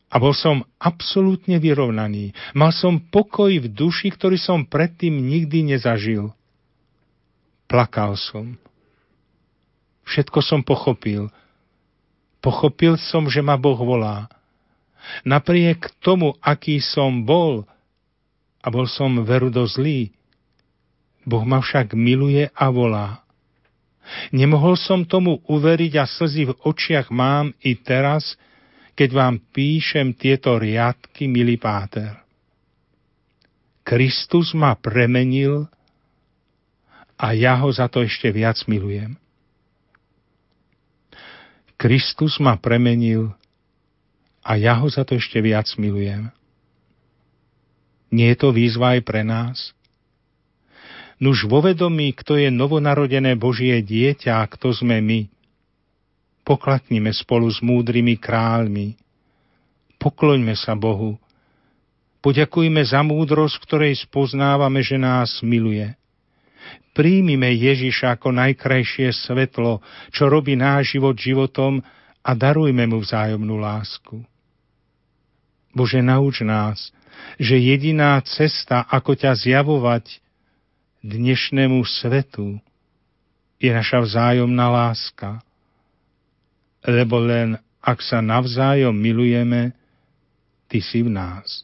[0.08, 2.32] a bol som absolútne vyrovnaný.
[2.56, 6.32] Mal som pokoj v duši, ktorý som predtým nikdy nezažil.
[7.68, 8.56] Plakal som.
[10.08, 11.28] Všetko som pochopil.
[12.40, 14.32] Pochopil som, že ma Boh volá.
[15.28, 17.68] Napriek tomu, aký som bol,
[18.68, 20.12] a bol som verudo zlý,
[21.24, 23.24] Boh ma však miluje a volá.
[24.36, 28.36] Nemohol som tomu uveriť a slzy v očiach mám i teraz,
[28.96, 32.16] keď vám píšem tieto riadky, milý páter.
[33.88, 35.68] Kristus ma premenil
[37.16, 39.16] a ja ho za to ešte viac milujem.
[41.80, 43.32] Kristus ma premenil
[44.44, 46.32] a ja ho za to ešte viac milujem.
[48.12, 49.76] Nie je to výzva aj pre nás?
[51.18, 55.26] Nuž vo vedomí, kto je novonarodené Božie dieťa a kto sme my.
[56.46, 58.96] Poklaknime spolu s múdrymi kráľmi.
[59.98, 61.18] Pokloňme sa Bohu.
[62.22, 65.90] Poďakujme za múdrosť, ktorej spoznávame, že nás miluje.
[66.94, 71.82] Príjmime Ježiša ako najkrajšie svetlo, čo robí náš život životom
[72.26, 74.22] a darujme mu vzájomnú lásku.
[75.78, 76.90] Bože, nauč nás,
[77.38, 80.22] že jediná cesta, ako ťa zjavovať
[81.06, 82.58] dnešnému svetu,
[83.62, 85.42] je naša vzájomná láska.
[86.86, 89.74] Lebo len ak sa navzájom milujeme,
[90.68, 91.64] ty si v nás.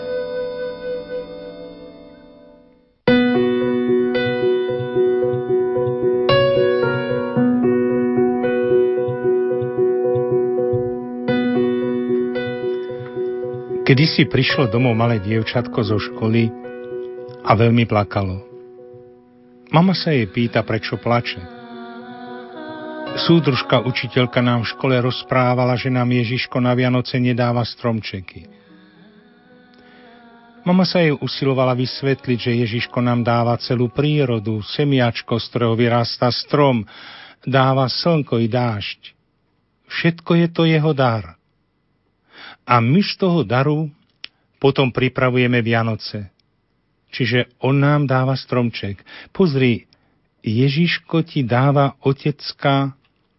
[13.81, 16.53] Kedy si prišlo domov malé dievčatko zo školy
[17.41, 18.45] a veľmi plakalo.
[19.73, 21.41] Mama sa jej pýta, prečo plače.
[23.25, 28.45] Súdružka učiteľka nám v škole rozprávala, že nám Ježiško na Vianoce nedáva stromčeky.
[30.61, 36.29] Mama sa jej usilovala vysvetliť, že Ježiško nám dáva celú prírodu, semiačko, z ktorého vyrastá
[36.29, 36.85] strom,
[37.41, 39.17] dáva slnko i dážď.
[39.89, 41.40] Všetko je to jeho dar
[42.65, 43.89] a my z toho daru
[44.61, 46.29] potom pripravujeme Vianoce.
[47.11, 49.03] Čiže on nám dáva stromček.
[49.35, 49.89] Pozri,
[50.41, 52.95] Ježiško ti dáva otecka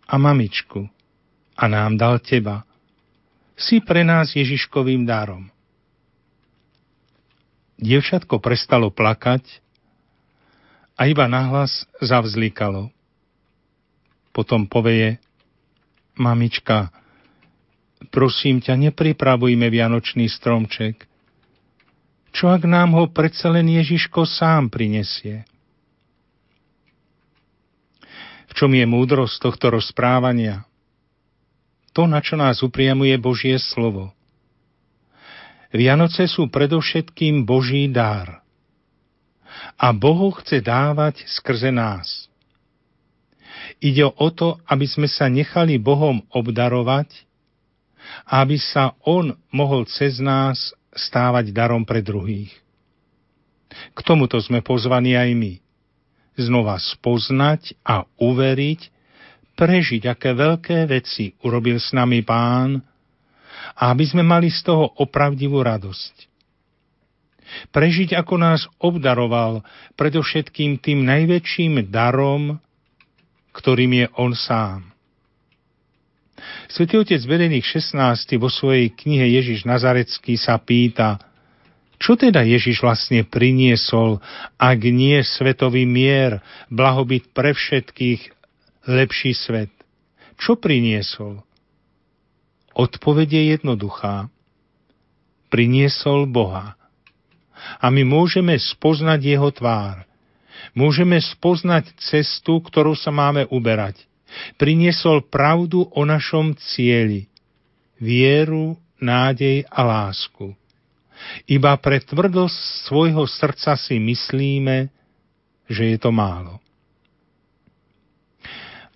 [0.07, 0.87] a mamičku
[1.57, 2.67] a nám dal teba.
[3.57, 5.49] Si pre nás Ježiškovým darom.
[7.83, 9.63] Dievčatko prestalo plakať
[10.95, 12.93] a iba nahlas zavzlikalo.
[14.31, 15.19] Potom poveje,
[16.15, 16.95] mamička,
[18.09, 21.07] prosím ťa, nepripravujme vianočný stromček.
[22.33, 25.45] Čo ak nám ho predsa len Ježiško sám prinesie?
[28.49, 30.65] V čom je múdrosť tohto rozprávania?
[31.93, 34.17] To, na čo nás upriamuje Božie slovo.
[35.73, 38.41] Vianoce sú predovšetkým Boží dár.
[39.77, 42.29] A Boh chce dávať skrze nás.
[43.81, 47.09] Ide o to, aby sme sa nechali Bohom obdarovať
[48.29, 52.53] aby sa On mohol cez nás stávať darom pre druhých.
[53.97, 55.53] K tomuto sme pozvaní aj my.
[56.37, 58.81] Znova spoznať a uveriť,
[59.57, 62.81] prežiť, aké veľké veci urobil s nami Pán
[63.77, 66.33] a aby sme mali z toho opravdivú radosť.
[67.69, 69.61] Prežiť, ako nás obdaroval
[70.01, 72.57] predovšetkým tým najväčším darom,
[73.53, 74.92] ktorým je On sám.
[76.73, 78.41] Svetý otec Bedených 16.
[78.41, 81.21] vo svojej knihe Ježiš Nazarecký sa pýta,
[82.03, 84.19] čo teda Ježiš vlastne priniesol,
[84.59, 88.27] ak nie svetový mier, blahobyt pre všetkých,
[88.91, 89.71] lepší svet?
[90.35, 91.47] Čo priniesol?
[92.75, 94.27] Odpoveď je jednoduchá.
[95.47, 96.75] Priniesol Boha.
[97.79, 100.03] A my môžeme spoznať Jeho tvár.
[100.75, 104.11] Môžeme spoznať cestu, ktorú sa máme uberať
[104.57, 107.29] priniesol pravdu o našom cieli,
[107.99, 110.55] vieru, nádej a lásku.
[111.47, 114.91] Iba pre tvrdosť svojho srdca si myslíme,
[115.71, 116.59] že je to málo.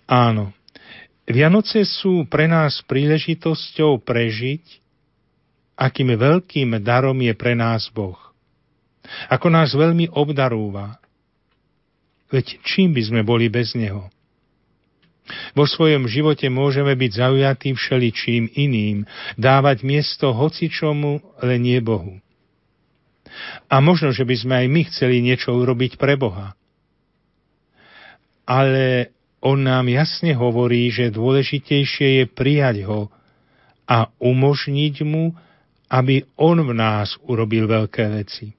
[0.07, 0.55] Áno,
[1.27, 4.63] Vianoce sú pre nás príležitosťou prežiť,
[5.75, 8.15] akým veľkým darom je pre nás Boh.
[9.27, 10.99] Ako nás veľmi obdarúva.
[12.31, 14.07] Veď čím by sme boli bez Neho?
[15.55, 19.03] Vo svojom živote môžeme byť zaujatí všeličím iným,
[19.35, 22.19] dávať miesto hocičomu, len nie Bohu.
[23.67, 26.55] A možno, že by sme aj my chceli niečo urobiť pre Boha.
[28.47, 29.11] Ale
[29.43, 33.11] on nám jasne hovorí, že dôležitejšie je prijať ho
[33.87, 35.35] a umožniť mu,
[35.87, 38.51] aby on v nás urobil veľké veci.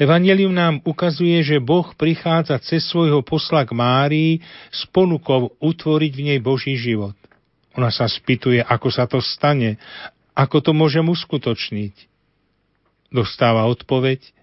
[0.00, 4.32] Evangelium nám ukazuje, že Boh prichádza cez svojho posla k Márii
[4.72, 7.14] s ponukou utvoriť v nej Boží život.
[7.76, 9.78] Ona sa spýtuje, ako sa to stane,
[10.34, 11.94] ako to môžem uskutočniť.
[13.14, 14.34] Dostáva odpoveď,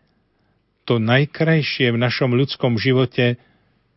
[0.85, 3.41] to najkrajšie v našom ľudskom živote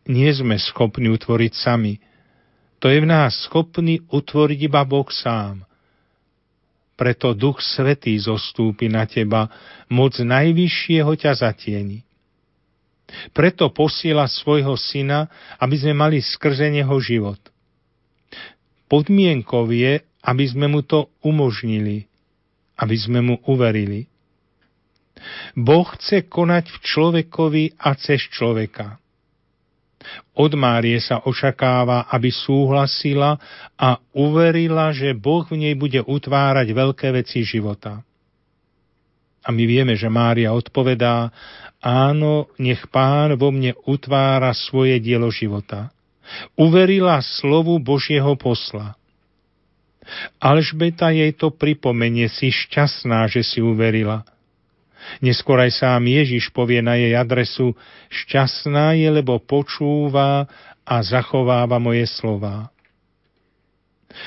[0.09, 2.01] nie sme schopní utvoriť sami.
[2.81, 5.68] To je v nás schopný utvoriť iba Boh sám
[6.99, 9.47] preto Duch Svetý zostúpi na teba,
[9.87, 12.03] moc najvyššieho ťa zatieni.
[13.31, 15.31] Preto posiela svojho syna,
[15.63, 17.39] aby sme mali skrze neho život.
[18.91, 22.03] Podmienkou je, aby sme mu to umožnili,
[22.75, 24.11] aby sme mu uverili.
[25.55, 28.98] Boh chce konať v človekovi a cez človeka.
[30.35, 33.35] Od Márie sa očakáva, aby súhlasila
[33.75, 38.01] a uverila, že Boh v nej bude utvárať veľké veci života.
[39.43, 41.31] A my vieme, že Mária odpovedá,
[41.79, 45.89] áno, nech Pán vo mne utvára svoje dielo života.
[46.53, 48.99] Uverila slovu Božieho posla.
[50.41, 54.25] Alžbeta jej to pripomenie, si šťastná, že si uverila.
[55.23, 57.75] Neskôr aj sám Ježiš povie na jej adresu,
[58.11, 60.47] šťastná je, lebo počúva
[60.83, 62.71] a zachováva moje slová.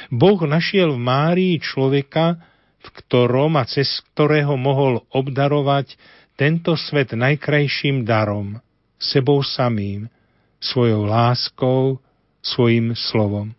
[0.09, 2.39] Boh našiel v Márii človeka,
[2.83, 5.95] v ktorom a cez ktorého mohol obdarovať
[6.35, 8.59] tento svet najkrajším darom,
[8.99, 10.11] sebou samým,
[10.59, 11.99] svojou láskou,
[12.43, 13.55] svojim slovom.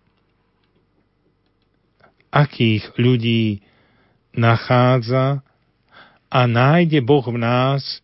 [2.34, 3.62] Akých ľudí
[4.34, 5.46] nachádza
[6.34, 8.02] a nájde Boh v nás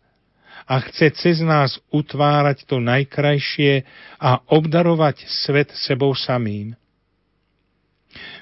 [0.70, 3.82] a chce cez nás utvárať to najkrajšie
[4.22, 6.78] a obdarovať svet sebou samým.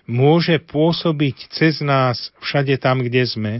[0.04, 3.54] Môže pôsobiť cez nás všade tam, kde sme.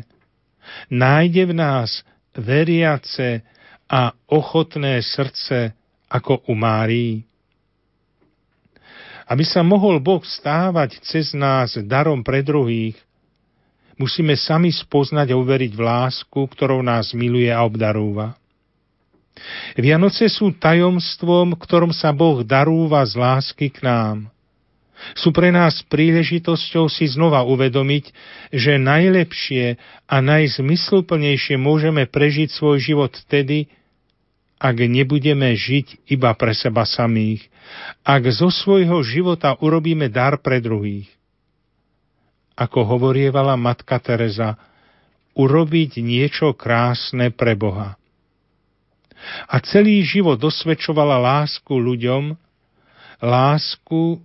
[0.93, 2.05] Nájde v nás
[2.37, 3.41] veriace
[3.89, 5.73] a ochotné srdce
[6.13, 7.25] ako u Márii.
[9.29, 12.97] Aby sa mohol Boh stávať cez nás darom pre druhých,
[13.99, 18.39] musíme sami spoznať a uveriť v lásku, ktorou nás miluje a obdarúva.
[19.79, 24.17] Vianoce sú tajomstvom, ktorom sa Boh darúva z lásky k nám.
[25.15, 28.11] Sú pre nás príležitosťou si znova uvedomiť,
[28.51, 29.79] že najlepšie
[30.11, 33.71] a najzmysluplnejšie môžeme prežiť svoj život vtedy,
[34.59, 37.47] ak nebudeme žiť iba pre seba samých,
[38.03, 41.07] ak zo svojho života urobíme dar pre druhých.
[42.59, 44.59] Ako hovorievala matka Teresa,
[45.39, 47.95] urobiť niečo krásne pre Boha.
[49.47, 52.35] A celý život dosvedčovala lásku ľuďom,
[53.23, 54.19] lásku,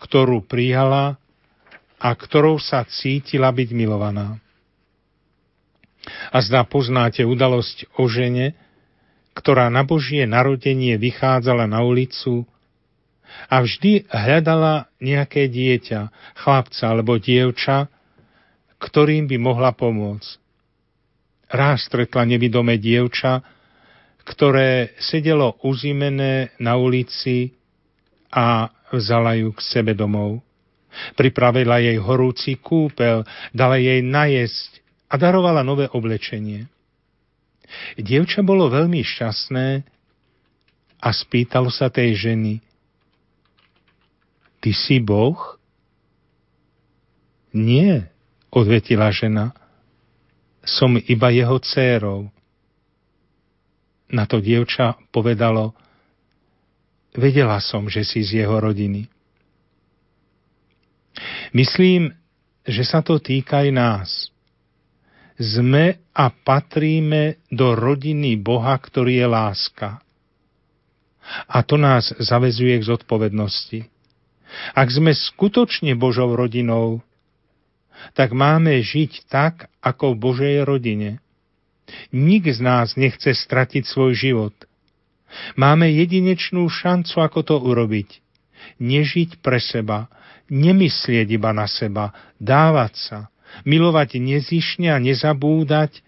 [0.00, 1.20] ktorú prijala
[2.00, 4.40] a ktorou sa cítila byť milovaná.
[6.34, 8.58] A zdá poznáte udalosť o žene,
[9.32, 12.44] ktorá na Božie narodenie vychádzala na ulicu
[13.52, 16.08] a vždy hľadala nejaké dieťa,
[16.40, 17.88] chlapca alebo dievča,
[18.82, 20.40] ktorým by mohla pomôcť.
[21.52, 23.44] Raz stretla nevidomé dievča,
[24.24, 27.52] ktoré sedelo uzimené na ulici
[28.32, 30.40] a vzala ju k sebe domov.
[31.16, 34.80] Pripravila jej horúci kúpel, dala jej najesť
[35.12, 36.68] a darovala nové oblečenie.
[37.96, 39.66] Dievča bolo veľmi šťastné
[41.02, 42.60] a spýtalo sa tej ženy,
[44.62, 45.58] Ty si Boh?
[47.52, 48.08] Nie,
[48.48, 49.52] odvetila žena,
[50.62, 52.30] som iba jeho dcérou.
[54.08, 55.74] Na to dievča povedalo,
[57.12, 59.10] vedela som, že si z jeho rodiny.
[61.52, 62.14] Myslím,
[62.62, 64.10] že sa to týka aj nás
[65.42, 69.98] sme a patríme do rodiny Boha, ktorý je láska.
[71.50, 73.91] A to nás zavezuje k zodpovednosti.
[74.76, 77.00] Ak sme skutočne Božou rodinou,
[78.12, 81.22] tak máme žiť tak, ako v Božej rodine.
[82.10, 84.54] Nik z nás nechce stratiť svoj život.
[85.56, 88.20] Máme jedinečnú šancu, ako to urobiť.
[88.78, 90.12] Nežiť pre seba,
[90.52, 93.18] nemyslieť iba na seba, dávať sa,
[93.64, 96.04] milovať nezišne a nezabúdať,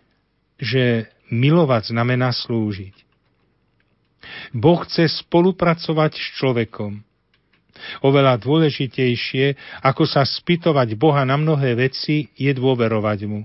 [0.61, 2.95] že milovať znamená slúžiť.
[4.55, 7.05] Boh chce spolupracovať s človekom.
[8.01, 13.45] Oveľa dôležitejšie, ako sa spýtovať Boha na mnohé veci, je dôverovať mu.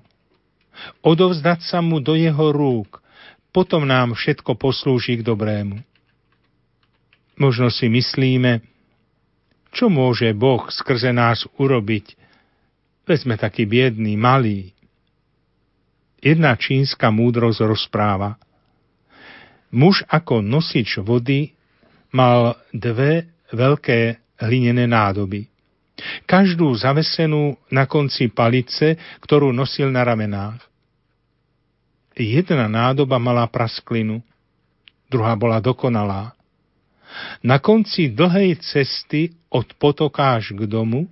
[1.03, 3.03] Odovzdať sa mu do jeho rúk,
[3.51, 5.81] potom nám všetko poslúži k dobrému.
[7.39, 8.63] Možno si myslíme,
[9.75, 12.19] čo môže Boh skrze nás urobiť,
[13.09, 14.69] Veď sme takí biední, malí.
[16.21, 18.37] Jedna čínska múdrosť rozpráva.
[19.73, 21.57] Muž ako nosič vody
[22.13, 25.45] mal dve veľké hlinené nádoby.
[26.23, 30.63] Každú zavesenú na konci palice, ktorú nosil na ramenách.
[32.15, 34.19] Jedna nádoba mala prasklinu,
[35.07, 36.35] druhá bola dokonalá.
[37.43, 41.07] Na konci dlhej cesty od potoka až k domu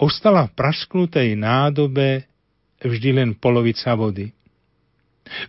[0.00, 2.24] ostala v prasknutej nádobe
[2.80, 4.32] vždy len polovica vody.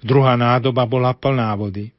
[0.03, 1.95] Druhá nádoba bola plná vody.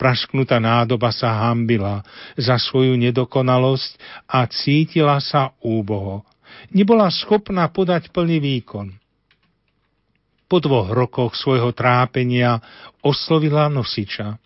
[0.00, 2.02] Prasknutá nádoba sa hambila
[2.34, 3.90] za svoju nedokonalosť
[4.26, 6.26] a cítila sa úboho.
[6.74, 8.92] Nebola schopná podať plný výkon.
[10.50, 12.60] Po dvoch rokoch svojho trápenia
[13.00, 14.36] oslovila nosiča.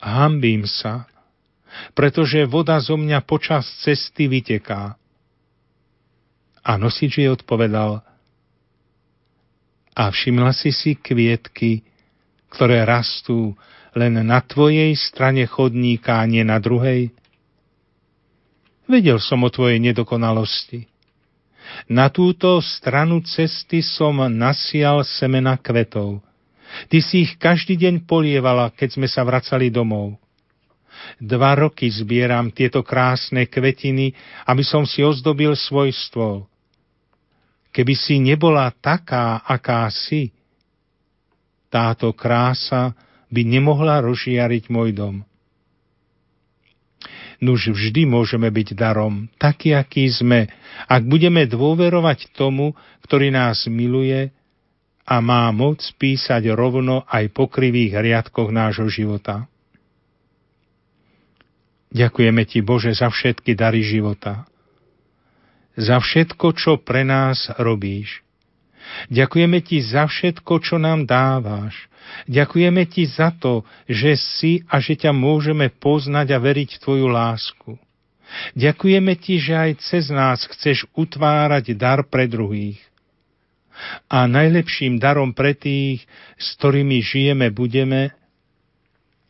[0.00, 1.04] Hambím sa,
[1.92, 4.96] pretože voda zo mňa počas cesty vyteká.
[6.64, 8.00] A nosič jej odpovedal,
[10.00, 11.84] a všimla si si kvietky,
[12.50, 13.52] ktoré rastú
[13.96, 17.10] len na tvojej strane chodníka a nie na druhej?
[18.90, 20.90] Vedel som o tvojej nedokonalosti.
[21.86, 26.18] Na túto stranu cesty som nasial semena kvetov.
[26.90, 30.18] Ty si ich každý deň polievala, keď sme sa vracali domov.
[31.18, 34.12] Dva roky zbieram tieto krásne kvetiny,
[34.46, 36.46] aby som si ozdobil svoj stôl.
[37.70, 40.34] Keby si nebola taká, aká si,
[41.70, 42.90] táto krása
[43.30, 45.16] by nemohla rozžiariť môj dom.
[47.40, 50.52] Nuž vždy môžeme byť darom, taký, aký sme,
[50.84, 52.76] ak budeme dôverovať tomu,
[53.08, 54.28] ktorý nás miluje
[55.08, 59.48] a má moc písať rovno aj po krivých riadkoch nášho života.
[61.90, 64.46] Ďakujeme Ti, Bože, za všetky dary života.
[65.74, 68.22] Za všetko, čo pre nás robíš.
[69.08, 71.90] Ďakujeme Ti za všetko, čo nám dávaš.
[72.26, 77.06] Ďakujeme Ti za to, že si a že ťa môžeme poznať a veriť v Tvoju
[77.06, 77.70] lásku.
[78.54, 82.78] Ďakujeme Ti, že aj cez nás chceš utvárať dar pre druhých.
[84.12, 86.04] A najlepším darom pre tých,
[86.36, 88.12] s ktorými žijeme, budeme,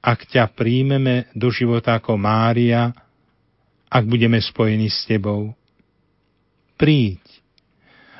[0.00, 2.90] ak ťa príjmeme do života ako Mária,
[3.86, 5.52] ak budeme spojení s Tebou.
[6.80, 7.19] Príď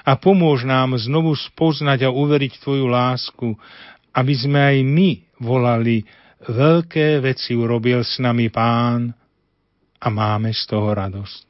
[0.04, 3.54] a pomôž nám znovu spoznať a uveriť Tvoju lásku,
[4.10, 6.02] aby sme aj my volali,
[6.48, 9.12] veľké veci urobil s nami Pán
[10.00, 11.40] a máme z toho radosť.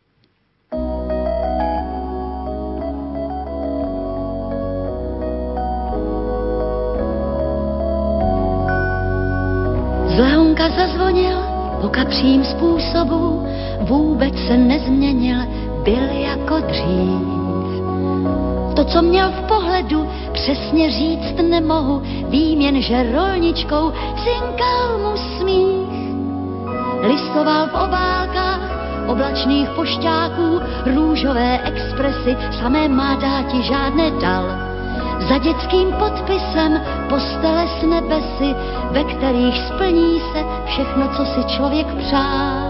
[10.11, 11.39] Zvonka zazvonil
[11.81, 13.47] po kapřím způsobu,
[13.81, 15.39] vůbec se nezměnil,
[15.85, 17.40] byl jako dřív.
[18.77, 23.93] To, co měl v pohledu, přesně říct nemohu, vím jen, že rolničkou
[24.25, 25.91] cinkal mu smích.
[27.03, 28.61] Listoval v obálkách
[29.09, 30.61] oblačných pošťáků,
[30.95, 34.71] růžové expresy, samé má dáti žádné dal
[35.29, 38.55] za dětským podpisem postele s nebesy,
[38.91, 42.70] ve kterých splní se všechno, co si člověk přál.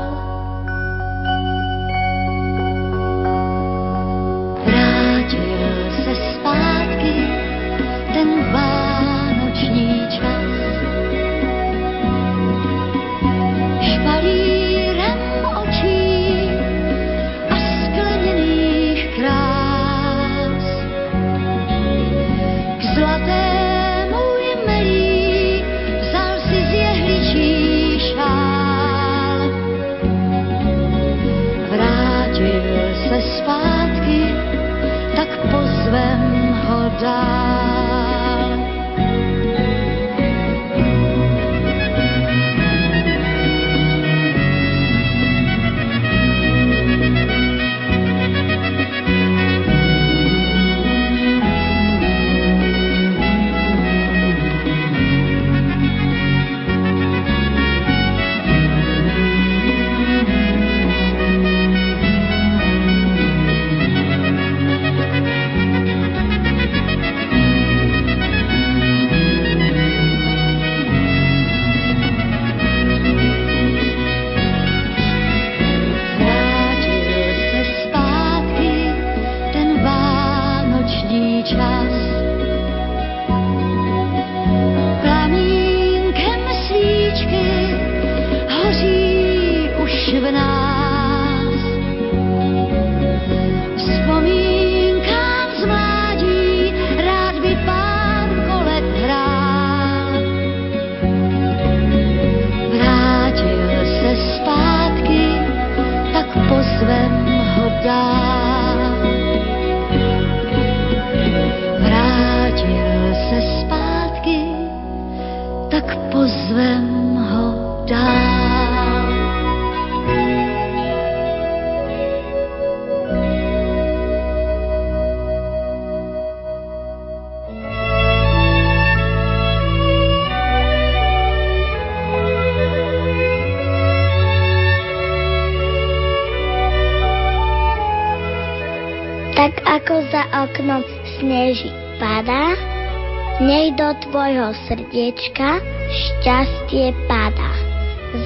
[144.90, 147.54] Srdiečka šťastie pada.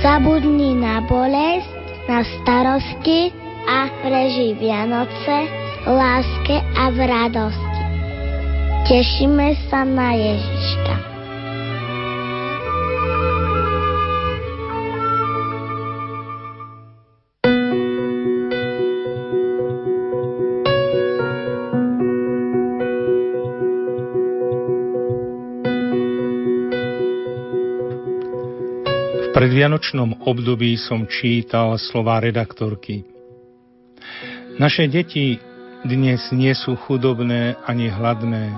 [0.01, 1.69] Zabudni na bolesť,
[2.09, 3.29] na starosti
[3.69, 5.45] a prežij Vianoce
[5.85, 7.83] v láske a v radosti.
[8.89, 10.54] Tešíme sa na Ježiška.
[29.45, 33.05] Predvianočnom období som čítal slova redaktorky.
[34.57, 35.37] Naše deti
[35.85, 38.57] dnes nie sú chudobné ani hladné.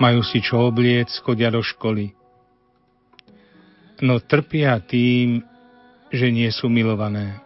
[0.00, 2.08] Majú si čo obliec, chodia do školy.
[4.00, 5.44] No trpia tým,
[6.08, 7.36] že nie sú milované.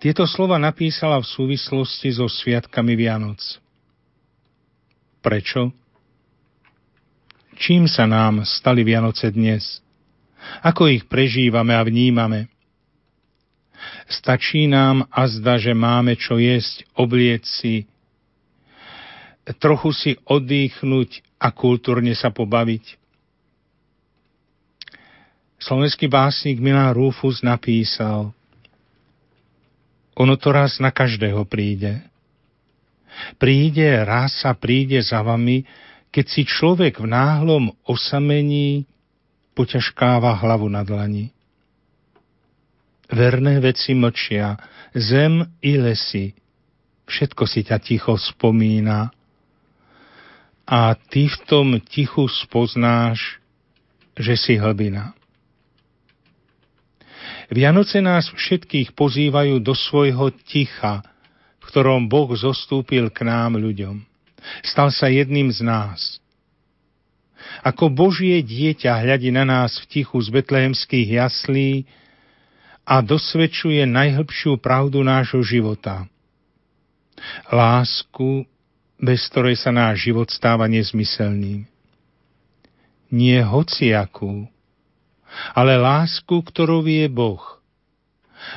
[0.00, 3.44] Tieto slova napísala v súvislosti so sviatkami Vianoc.
[5.20, 5.68] Prečo?
[7.60, 9.84] Čím sa nám stali Vianoce dnes?
[10.64, 12.50] Ako ich prežívame a vnímame?
[14.08, 17.86] Stačí nám azda, že máme čo jesť, obliec si,
[19.60, 22.98] trochu si oddychnúť a kultúrne sa pobaviť.
[25.58, 28.30] Slovenský básnik Milan Rufus napísal
[30.18, 32.02] Ono to raz na každého príde.
[33.38, 35.66] Príde, raz sa príde za vami,
[36.10, 38.86] keď si človek v náhlom osamení
[39.58, 41.34] poťažkáva hlavu na dlani.
[43.10, 44.54] Verné veci mlčia,
[44.94, 46.38] zem i lesy,
[47.10, 49.10] všetko si ťa ticho spomína.
[50.68, 53.42] A ty v tom tichu spoznáš,
[54.14, 55.18] že si hlbina.
[57.50, 61.02] Vianoce nás všetkých pozývajú do svojho ticha,
[61.58, 64.04] v ktorom Boh zostúpil k nám ľuďom.
[64.62, 65.98] Stal sa jedným z nás–
[67.62, 71.86] ako Božie dieťa hľadí na nás v tichu z betlehemských jaslí
[72.88, 76.06] a dosvedčuje najhlbšiu pravdu nášho života.
[77.50, 78.46] Lásku,
[78.96, 81.66] bez ktorej sa náš život stáva nezmyselným.
[83.08, 84.46] Nie hociakú,
[85.52, 87.42] ale lásku, ktorou je Boh–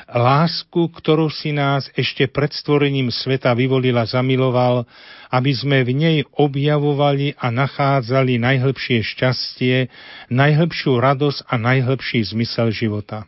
[0.08, 4.85] lásku, ktorú si nás ešte pred stvorením sveta vyvolil a zamiloval,
[5.32, 9.88] aby sme v nej objavovali a nachádzali najhlbšie šťastie,
[10.32, 13.26] najhlbšiu radosť a najhlbší zmysel života.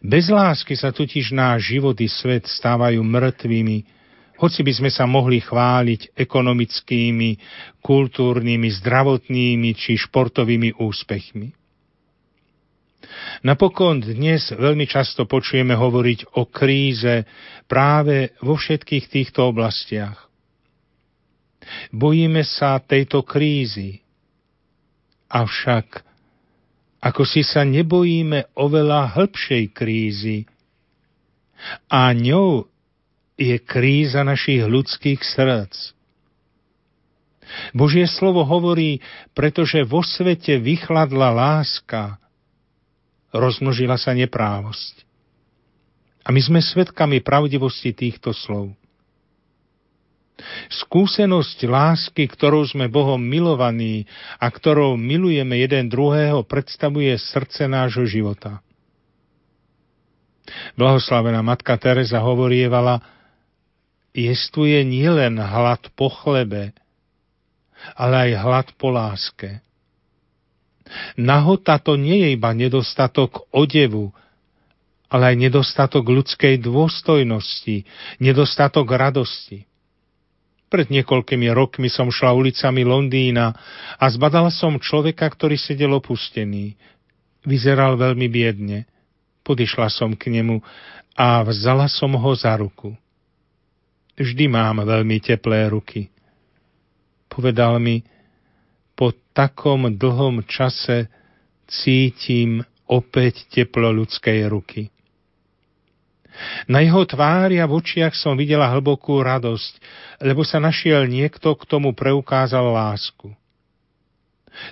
[0.00, 4.00] Bez lásky sa totiž náš život i svet stávajú mŕtvými,
[4.40, 7.30] hoci by sme sa mohli chváliť ekonomickými,
[7.84, 11.59] kultúrnymi, zdravotnými či športovými úspechmi.
[13.40, 17.24] Napokon dnes veľmi často počujeme hovoriť o kríze
[17.68, 20.28] práve vo všetkých týchto oblastiach.
[21.94, 24.02] Bojíme sa tejto krízy,
[25.30, 26.02] avšak
[27.00, 30.44] ako si sa nebojíme oveľa hĺbšej krízy,
[31.88, 32.68] a ňou
[33.36, 35.96] je kríza našich ľudských srdc.
[37.74, 39.02] Božie slovo hovorí,
[39.34, 42.19] pretože vo svete vychladla láska,
[43.30, 45.06] rozmnožila sa neprávosť.
[46.26, 48.76] A my sme svedkami pravdivosti týchto slov.
[50.72, 54.08] Skúsenosť lásky, ktorou sme Bohom milovaní
[54.40, 58.64] a ktorou milujeme jeden druhého, predstavuje srdce nášho života.
[60.74, 63.04] Blahoslavená matka Teresa hovorievala,
[64.16, 66.74] jestuje nielen hlad po chlebe,
[67.94, 69.60] ale aj hlad po láske.
[71.14, 74.10] Nahota to nie je iba nedostatok odevu,
[75.10, 77.82] ale aj nedostatok ľudskej dôstojnosti,
[78.22, 79.66] nedostatok radosti.
[80.70, 83.50] Pred niekoľkými rokmi som šla ulicami Londýna
[83.98, 86.78] a zbadala som človeka, ktorý sedel opustený.
[87.42, 88.86] Vyzeral veľmi biedne.
[89.42, 90.62] Podišla som k nemu
[91.18, 92.94] a vzala som ho za ruku.
[94.14, 96.06] Vždy mám veľmi teplé ruky.
[97.26, 98.06] Povedal mi,
[99.00, 101.08] po takom dlhom čase
[101.64, 104.92] cítim opäť teplo ľudskej ruky.
[106.68, 109.72] Na jeho tvári a v očiach som videla hlbokú radosť,
[110.20, 113.32] lebo sa našiel niekto, k tomu preukázal lásku.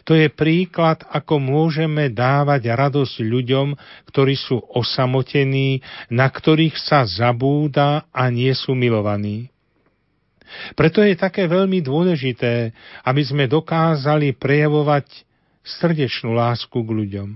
[0.04, 3.78] To je príklad, ako môžeme dávať radosť ľuďom,
[4.12, 5.80] ktorí sú osamotení,
[6.12, 9.48] na ktorých sa zabúda a nie sú milovaní.
[10.72, 12.72] Preto je také veľmi dôležité,
[13.04, 15.24] aby sme dokázali prejavovať
[15.64, 17.28] srdečnú lásku k ľuďom.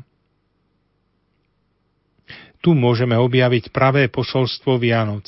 [2.63, 5.27] Tu môžeme objaviť pravé posolstvo Vianoc.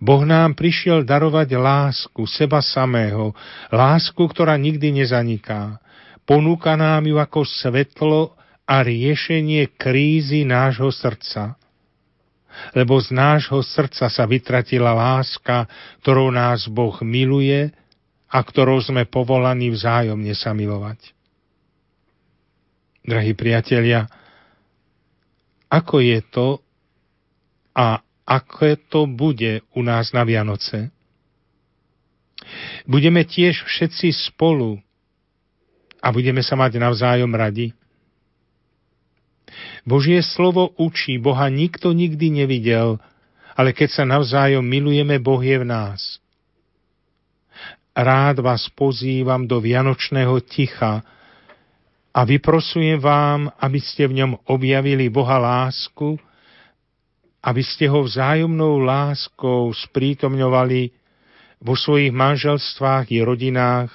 [0.00, 3.36] Boh nám prišiel darovať lásku, seba samého,
[3.68, 5.80] lásku, ktorá nikdy nezaniká.
[6.22, 8.32] Ponúka nám ju ako svetlo
[8.64, 11.58] a riešenie krízy nášho srdca
[12.72, 15.66] lebo z nášho srdca sa vytratila láska,
[16.04, 17.72] ktorou nás Boh miluje
[18.32, 21.12] a ktorou sme povolaní vzájomne sa milovať.
[23.02, 24.06] Drahí priatelia,
[25.66, 26.48] ako je to
[27.74, 30.94] a ako to bude u nás na Vianoce?
[32.86, 34.78] Budeme tiež všetci spolu
[36.02, 37.74] a budeme sa mať navzájom radi?
[39.82, 43.02] Božie slovo učí, Boha nikto nikdy nevidel,
[43.58, 46.22] ale keď sa navzájom milujeme, Boh je v nás.
[47.92, 51.04] Rád vás pozývam do vianočného ticha
[52.14, 56.16] a vyprosujem vám, aby ste v ňom objavili Boha lásku,
[57.42, 60.94] aby ste ho vzájomnou láskou sprítomňovali
[61.58, 63.90] vo svojich manželstvách i rodinách,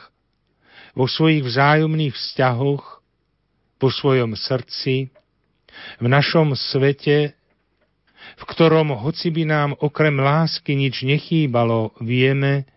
[0.93, 2.83] vo svojich vzájomných vzťahoch,
[3.77, 5.09] vo svojom srdci,
[5.97, 7.37] v našom svete,
[8.37, 12.67] v ktorom hoci by nám okrem lásky nič nechýbalo, vieme,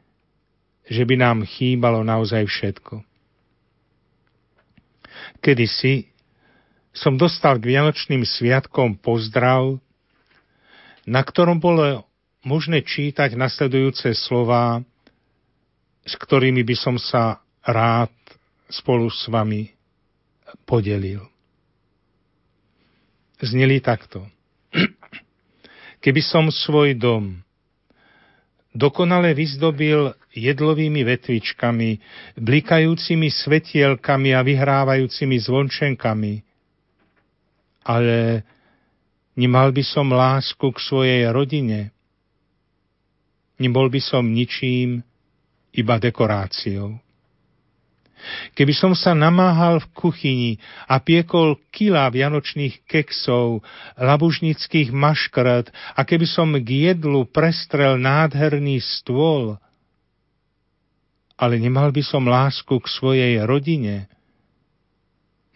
[0.90, 3.06] že by nám chýbalo naozaj všetko.
[5.38, 6.10] Kedysi
[6.90, 9.78] som dostal k Vianočným sviatkom pozdrav,
[11.06, 12.02] na ktorom bolo
[12.42, 14.82] možné čítať nasledujúce slova,
[16.02, 18.10] s ktorými by som sa rád
[18.66, 19.70] spolu s vami
[20.66, 21.29] podelil.
[23.40, 24.28] Zneli takto.
[26.00, 27.40] Keby som svoj dom
[28.70, 31.98] dokonale vyzdobil jedlovými vetvičkami,
[32.38, 36.34] blikajúcimi svetielkami a vyhrávajúcimi zvončenkami,
[37.82, 38.46] ale
[39.34, 41.90] nemal by som lásku k svojej rodine,
[43.58, 45.02] nebol by som ničím,
[45.70, 46.98] iba dekoráciou.
[48.52, 50.52] Keby som sa namáhal v kuchyni
[50.86, 53.64] a piekol kila vianočných keksov,
[53.96, 59.56] labužnických maškrt a keby som k jedlu prestrel nádherný stôl,
[61.40, 64.12] ale nemal by som lásku k svojej rodine,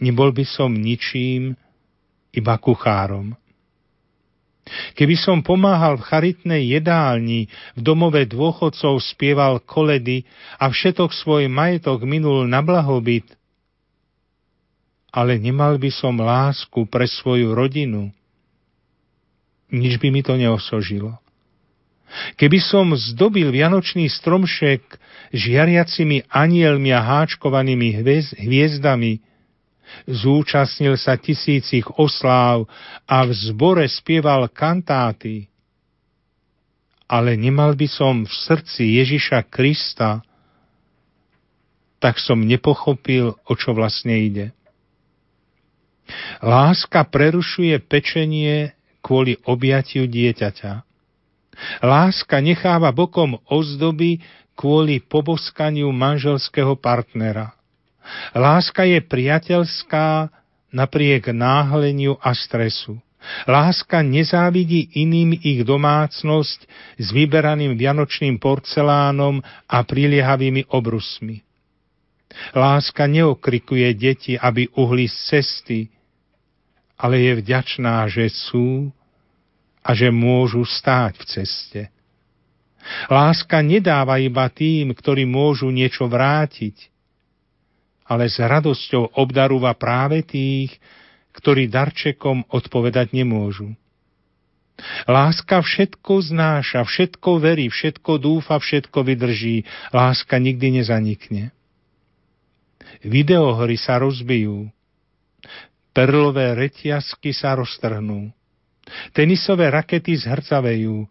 [0.01, 1.53] nebol by som ničím,
[2.35, 3.37] iba kuchárom.
[4.97, 10.25] Keby som pomáhal v charitnej jedálni, v domove dôchodcov spieval koledy
[10.57, 13.29] a všetok svoj majetok minul na blahobyt,
[15.13, 18.09] ale nemal by som lásku pre svoju rodinu,
[19.69, 21.21] nič by mi to neosožilo.
[22.39, 24.83] Keby som zdobil vianočný stromšek
[25.35, 28.01] žiariacimi anielmi a háčkovanými
[28.39, 29.19] hviezdami,
[30.07, 32.67] zúčastnil sa tisícich osláv
[33.07, 35.49] a v zbore spieval kantáty.
[37.05, 40.25] Ale nemal by som v srdci Ježiša Krista,
[42.01, 44.53] tak som nepochopil, o čo vlastne ide.
[46.45, 50.85] Láska prerušuje pečenie kvôli objatiu dieťaťa.
[51.81, 54.21] Láska necháva bokom ozdoby
[54.53, 57.57] kvôli poboskaniu manželského partnera.
[58.37, 60.29] Láska je priateľská
[60.75, 63.01] napriek náhleniu a stresu.
[63.49, 66.69] Láska nezávidí iným ich domácnosť
[67.01, 71.41] s vyberaným vianočným porcelánom a priliehavými obrusmi.
[72.53, 75.81] Láska neokrikuje deti, aby uhli z cesty,
[77.01, 78.93] ale je vďačná, že sú
[79.81, 81.83] a že môžu stáť v ceste.
[83.09, 86.93] Láska nedáva iba tým, ktorí môžu niečo vrátiť,
[88.05, 90.77] ale s radosťou obdarúva práve tých,
[91.35, 93.75] ktorí darčekom odpovedať nemôžu.
[95.07, 99.63] Láska všetko znáša, všetko verí, všetko dúfa, všetko vydrží.
[99.95, 101.55] Láska nikdy nezanikne.
[103.07, 104.67] Videohry sa rozbijú.
[105.95, 108.35] Perlové reťazky sa roztrhnú.
[109.15, 111.07] Tenisové rakety zhrcavejú.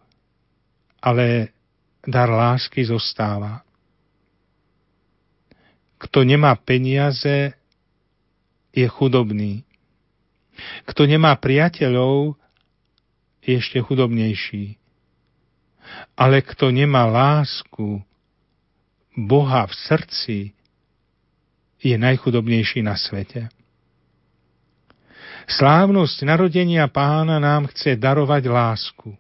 [1.00, 1.56] Ale
[2.04, 3.64] dar lásky zostáva.
[6.04, 7.56] Kto nemá peniaze,
[8.74, 9.64] je chudobný.
[10.90, 12.36] Kto nemá priateľov,
[13.44, 14.76] je ešte chudobnejší.
[16.16, 18.02] Ale kto nemá lásku
[19.14, 20.38] Boha v srdci,
[21.84, 23.52] je najchudobnejší na svete.
[25.44, 29.12] Slávnosť narodenia pána nám chce darovať lásku.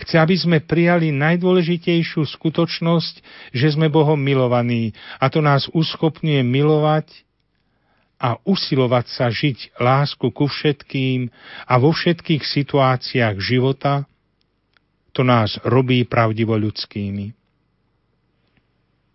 [0.00, 3.14] Chce, aby sme prijali najdôležitejšiu skutočnosť,
[3.52, 7.10] že sme Bohom milovaní a to nás uschopňuje milovať
[8.20, 11.32] a usilovať sa žiť lásku ku všetkým
[11.64, 14.04] a vo všetkých situáciách života,
[15.16, 17.32] to nás robí pravdivo ľudskými.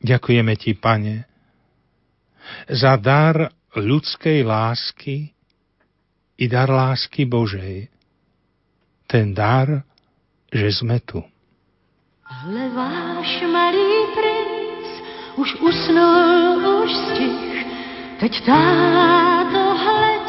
[0.01, 1.15] Ďakujeme Ti, Pane,
[2.69, 5.33] za dar ľudskej lásky
[6.35, 7.87] i dar lásky Božej.
[9.05, 9.85] Ten dar,
[10.55, 11.19] že sme tu.
[12.25, 14.87] Hle váš malý princ
[15.35, 17.67] už usnul, už stich,
[18.23, 20.27] teď táto hleď,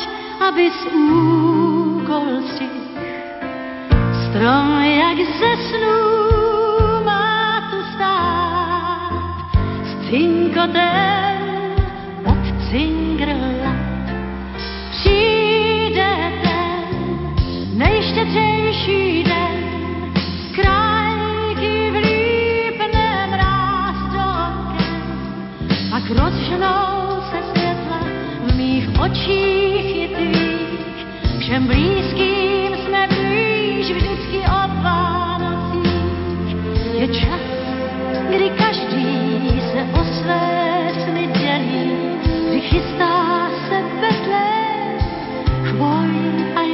[0.50, 2.84] aby z úkol stich.
[4.26, 6.02] Strom jak ze snů
[7.06, 9.46] má tu stát,
[9.86, 11.38] s cinkotem
[12.26, 12.42] pod
[31.46, 35.90] všem blízkým jsme blíž vždycky od Vánocí.
[36.98, 37.40] Je čas,
[38.28, 41.92] kdy každý se o své sny dělí,
[42.48, 44.50] kdy chystá se betlé,
[45.64, 46.10] chvoj
[46.56, 46.65] a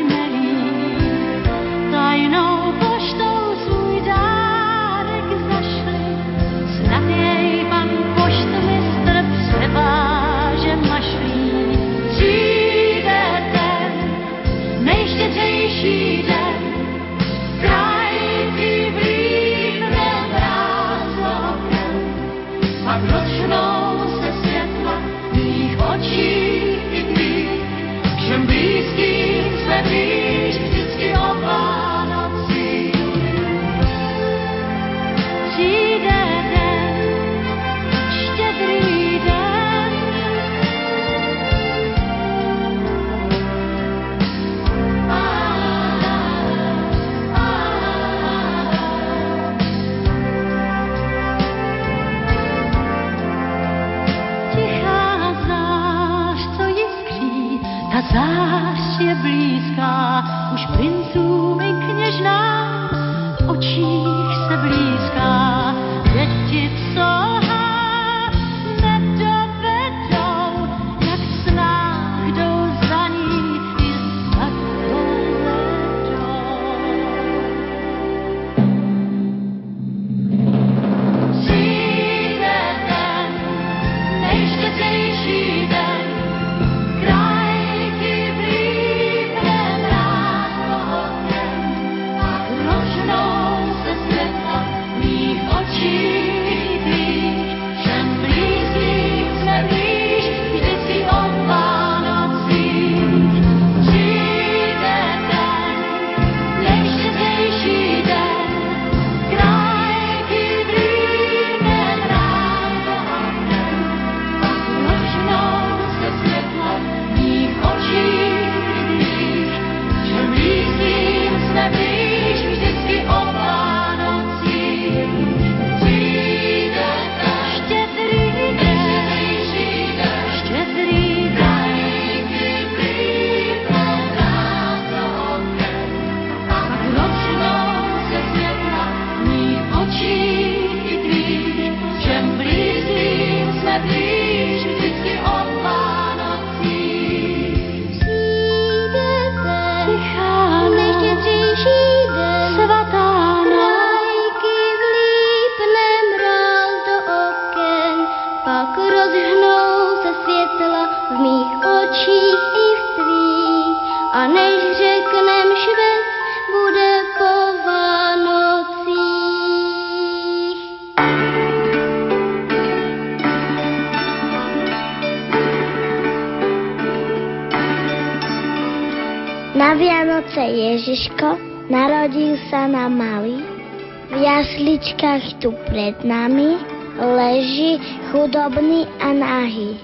[185.12, 186.56] jasličkách tu pred nami
[186.96, 187.80] leží
[188.12, 189.76] chudobný a nahý.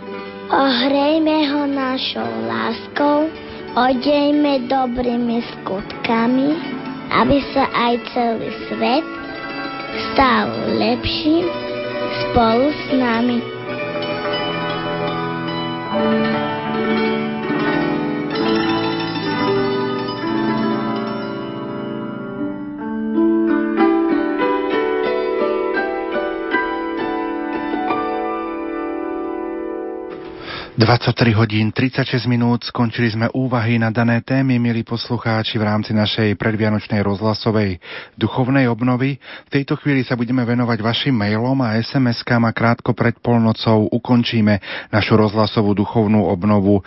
[0.49, 3.29] Ohrejme ho našou láskou,
[3.77, 6.57] odejme dobrými skutkami,
[7.13, 9.05] aby sa aj celý svet
[10.13, 10.49] stal
[10.81, 11.45] lepším
[12.25, 13.39] spolu s nami.–
[30.79, 36.39] 23 hodín 36 minút skončili sme úvahy na dané témy, milí poslucháči, v rámci našej
[36.39, 37.83] predvianočnej rozhlasovej
[38.15, 39.19] duchovnej obnovy.
[39.19, 44.63] V tejto chvíli sa budeme venovať vašim mailom a SMS-kám a krátko pred polnocou ukončíme
[44.95, 46.83] našu rozhlasovú duchovnú obnovu e,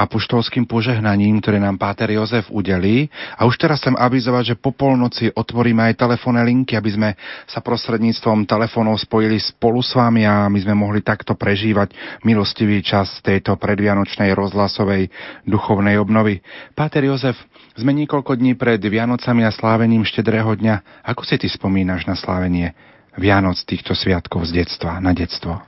[0.00, 3.12] apoštolským požehnaním, ktoré nám Páter Jozef udelí.
[3.36, 7.08] A už teraz chcem avizovať, že po polnoci otvoríme aj telefónne linky, aby sme
[7.44, 11.92] sa prostredníctvom telefónov spojili spolu s vami a my sme mohli takto prežívať
[12.24, 15.10] milostivý čas tejto predvianočnej rozhlasovej
[15.42, 16.38] duchovnej obnovy.
[16.78, 17.34] Páter Jozef,
[17.74, 21.02] sme niekoľko dní pred Vianocami a slávením štedrého dňa.
[21.02, 22.78] Ako si ty spomínaš na slávenie
[23.18, 25.58] Vianoc týchto sviatkov z detstva, na detstvo?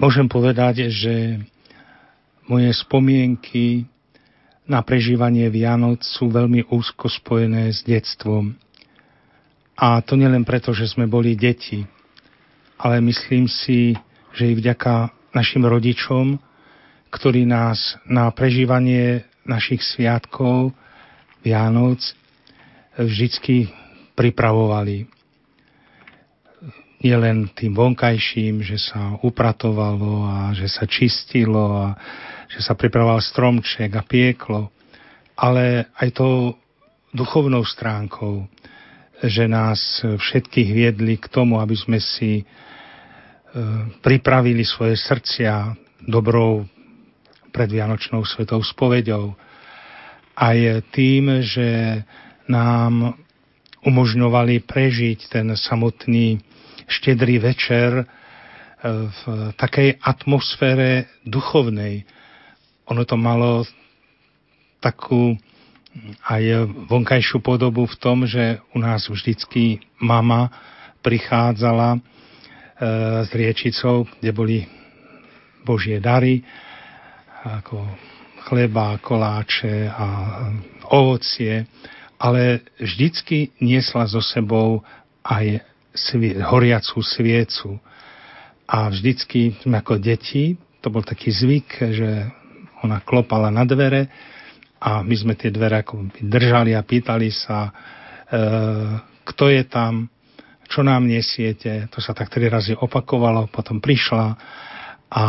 [0.00, 1.42] Môžem povedať, že
[2.48, 3.84] moje spomienky
[4.68, 8.56] na prežívanie Vianoc sú veľmi úzko spojené s detstvom.
[9.76, 11.88] A to nielen preto, že sme boli deti,
[12.76, 13.96] ale myslím si,
[14.36, 16.40] že i vďaka našim rodičom,
[17.08, 20.76] ktorí nás na prežívanie našich sviatkov
[21.40, 22.00] Vianoc
[22.98, 23.72] vždycky
[24.18, 25.08] pripravovali.
[26.98, 31.94] nielen tým vonkajším, že sa upratovalo a že sa čistilo a
[32.50, 34.74] že sa pripravoval stromček a pieklo,
[35.38, 36.58] ale aj tou
[37.14, 38.50] duchovnou stránkou,
[39.22, 42.42] že nás všetkých viedli k tomu, aby sme si
[44.04, 45.72] pripravili svoje srdcia
[46.04, 46.68] dobrou
[47.50, 49.34] predvianočnou svetou spovedou.
[50.38, 50.58] Aj
[50.94, 52.00] tým, že
[52.46, 53.18] nám
[53.82, 56.38] umožňovali prežiť ten samotný
[56.88, 58.04] štedrý večer e,
[58.86, 59.20] v
[59.58, 62.06] takej atmosfére duchovnej.
[62.88, 63.66] Ono to malo
[64.78, 65.36] takú
[66.30, 70.52] aj vonkajšiu podobu v tom, že u nás vždycky mama
[71.02, 72.17] prichádzala e,
[72.78, 74.58] s riečicou, kde boli
[75.66, 76.46] Božie dary,
[77.42, 77.82] ako
[78.48, 80.06] chleba, koláče a
[80.94, 81.66] ovocie,
[82.18, 84.82] ale vždycky niesla so sebou
[85.26, 85.62] aj
[85.94, 87.78] svie, horiacú sviecu.
[88.68, 92.10] A vždycky ako deti, to bol taký zvyk, že
[92.84, 94.06] ona klopala na dvere
[94.78, 97.72] a my sme tie dvere ako držali a pýtali sa, e,
[99.26, 100.06] kto je tam,
[100.68, 101.88] čo nám nesiete.
[101.90, 104.36] To sa tak tri razy opakovalo, potom prišla
[105.08, 105.24] a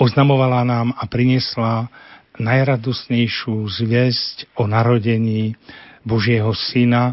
[0.00, 1.92] oznamovala nám a priniesla
[2.40, 5.52] najradosnejšiu zviesť o narodení
[6.00, 7.12] Božieho Syna,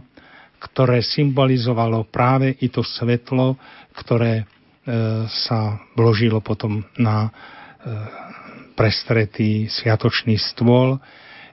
[0.58, 3.60] ktoré symbolizovalo práve i to svetlo,
[3.94, 4.46] ktoré e,
[5.28, 7.32] sa vložilo potom na e,
[8.74, 11.04] prestretý sviatočný stôl,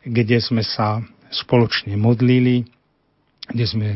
[0.06, 1.02] kde sme sa
[1.34, 2.68] spoločne modlili,
[3.44, 3.88] kde sme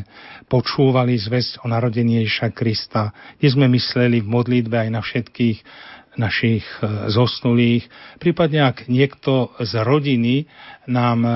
[0.52, 5.58] počúvali zväzť o narodení Ježiša Krista, kde sme mysleli v modlitbe aj na všetkých
[6.18, 7.86] našich e, zosnulých.
[8.18, 10.50] Prípadne ak niekto z rodiny
[10.90, 11.32] nám e,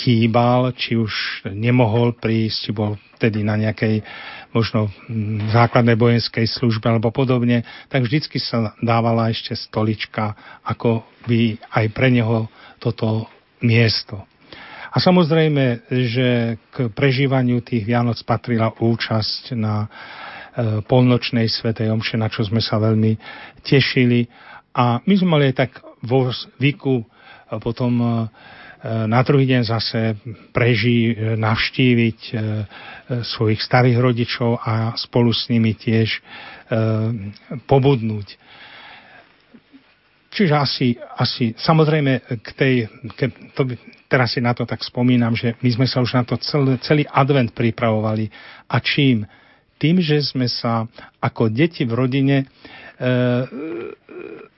[0.00, 4.00] chýbal, či už nemohol prísť, či bol vtedy na nejakej
[4.56, 4.88] možno
[5.52, 10.32] základnej vojenskej službe alebo podobne, tak vždycky sa dávala ešte stolička,
[10.64, 12.48] ako by aj pre neho
[12.80, 13.28] toto
[13.60, 14.24] miesto.
[14.96, 19.92] A samozrejme, že k prežívaniu tých Vianoc patrila účasť na
[20.56, 23.20] E, polnočnej svetej omše, na čo sme sa veľmi
[23.60, 24.24] tešili.
[24.72, 27.06] A my sme mali aj tak vo zvyku e,
[27.60, 28.08] potom e,
[28.86, 30.14] na druhý deň zase
[30.54, 32.20] preží, navštíviť
[33.24, 36.22] svojich starých rodičov a spolu s nimi tiež
[37.66, 38.38] pobudnúť.
[40.36, 42.12] Čiže asi, asi samozrejme
[42.44, 42.74] k tej,
[43.16, 43.72] ke, to,
[44.04, 47.08] teraz si na to tak spomínam, že my sme sa už na to celý, celý
[47.08, 48.28] advent pripravovali
[48.68, 49.24] a čím?
[49.76, 50.88] tým, že sme sa
[51.20, 52.46] ako deti v rodine e,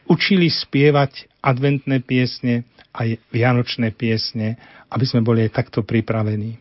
[0.07, 4.59] učili spievať adventné piesne aj vianočné piesne,
[4.91, 6.59] aby sme boli aj takto pripravení.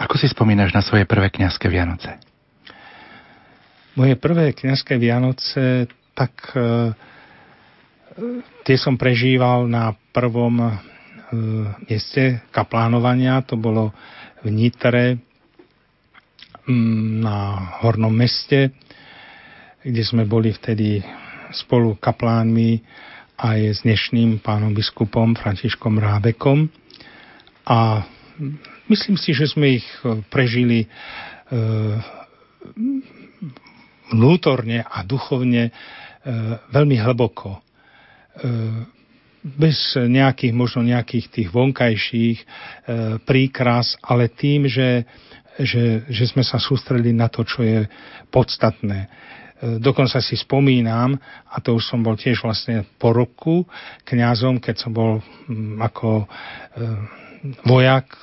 [0.00, 2.18] Ako si spomínaš na svoje prvé kňazské Vianoce?
[3.94, 6.94] Moje prvé kňazské Vianoce, tak e,
[8.66, 10.70] tie som prežíval na prvom e,
[11.86, 13.94] mieste kaplánovania, to bolo
[14.40, 15.20] v Nitre,
[16.70, 18.70] Mm, na Hornom meste,
[19.82, 21.02] kde sme boli vtedy
[21.50, 22.78] spolu kaplánmi
[23.40, 26.70] aj s dnešným pánom biskupom Františkom Rábekom.
[27.66, 28.06] A
[28.86, 30.88] myslím si, že sme ich e, prežili e,
[34.14, 35.72] vnútorne a duchovne
[36.68, 37.64] veľmi hlboko.
[39.40, 42.38] Bez nejakých, možno nejakých tých vonkajších
[43.24, 45.08] príkras, ale tým, že
[45.60, 47.84] že, že sme sa sústredili na to, čo je
[48.32, 48.98] podstatné.
[49.04, 49.08] E,
[49.76, 53.68] dokonca si spomínam, a to už som bol tiež vlastne po roku
[54.08, 56.26] kňazom, keď som bol mm, ako e,
[57.68, 58.18] vojak, e,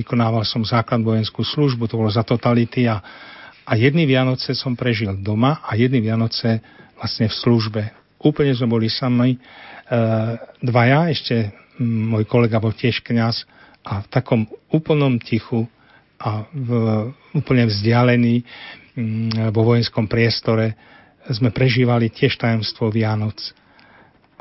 [0.00, 3.04] vykonával som základ vojenskú službu, to bolo za totality a,
[3.68, 6.64] a jedny Vianoce som prežil doma a jedny Vianoce
[6.96, 7.82] vlastne v službe.
[8.20, 9.36] Úplne sme boli sami,
[10.60, 11.50] dvaja, ešte
[11.80, 13.48] môj kolega bol tiež kňaz
[13.82, 15.64] a v takom úplnom tichu
[16.20, 16.68] a v,
[17.32, 18.44] úplne vzdialený
[19.50, 20.76] vo vojenskom priestore
[21.32, 23.40] sme prežívali tiež tajomstvo Vianoc.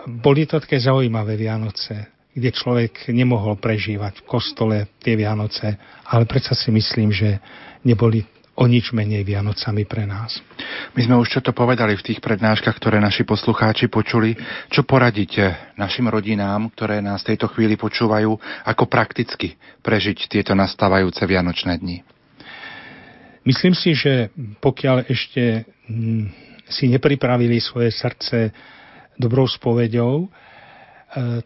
[0.08, 5.75] Boli to také zaujímavé Vianoce, kde človek nemohol prežívať v kostole tie Vianoce,
[6.08, 7.40] ale predsa si myslím, že
[7.83, 8.24] neboli
[8.60, 10.44] o nič menej Vianocami pre nás.
[10.92, 14.36] My sme už čo to povedali v tých prednáškach, ktoré naši poslucháči počuli.
[14.68, 18.36] Čo poradíte našim rodinám, ktoré nás v tejto chvíli počúvajú,
[18.68, 22.04] ako prakticky prežiť tieto nastávajúce Vianočné dni?
[23.48, 26.24] Myslím si, že pokiaľ ešte mm,
[26.68, 28.52] si nepripravili svoje srdce
[29.16, 30.28] dobrou spovedou, e,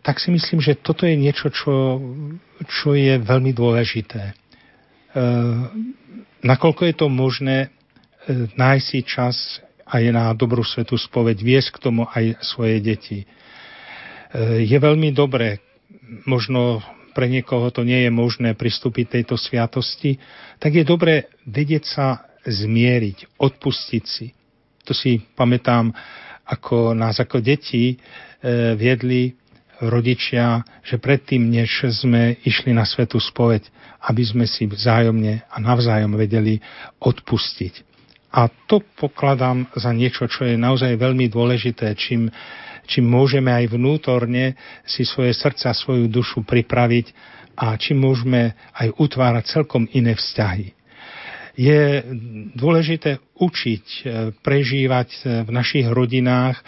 [0.02, 2.02] tak si myslím, že toto je niečo, čo,
[2.66, 4.43] čo je veľmi dôležité.
[5.14, 5.22] E,
[6.42, 7.58] nakoľko je to možné,
[8.56, 9.36] nájsť si čas
[9.86, 13.20] aj na dobrú svetú spoveď, viesť k tomu aj svoje deti.
[13.24, 13.26] E,
[14.66, 15.62] je veľmi dobré,
[16.26, 16.82] možno
[17.14, 20.18] pre niekoho to nie je možné pristúpiť tejto sviatosti,
[20.58, 22.08] tak je dobré vedieť sa
[22.42, 24.34] zmieriť, odpustiť si.
[24.90, 25.94] To si pamätám,
[26.44, 27.96] ako nás ako deti
[28.76, 29.32] viedli
[29.90, 33.68] rodičia, že predtým, než sme išli na svetú spoveď,
[34.08, 36.60] aby sme si vzájomne a navzájom vedeli
[37.00, 37.94] odpustiť.
[38.34, 42.34] A to pokladám za niečo, čo je naozaj veľmi dôležité, čím,
[42.90, 47.14] čím môžeme aj vnútorne si svoje srdca, svoju dušu pripraviť
[47.54, 50.74] a čím môžeme aj utvárať celkom iné vzťahy.
[51.54, 52.02] Je
[52.58, 54.02] dôležité učiť, e,
[54.42, 56.64] prežívať e, v našich rodinách e,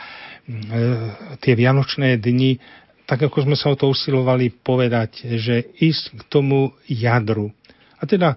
[1.41, 2.61] tie vianočné dni,
[3.05, 7.53] tak ako sme sa o to usilovali povedať, že ísť k tomu jadru.
[8.01, 8.33] A teda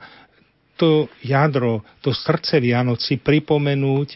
[0.78, 4.08] to jadro, to srdce Vianoci pripomenúť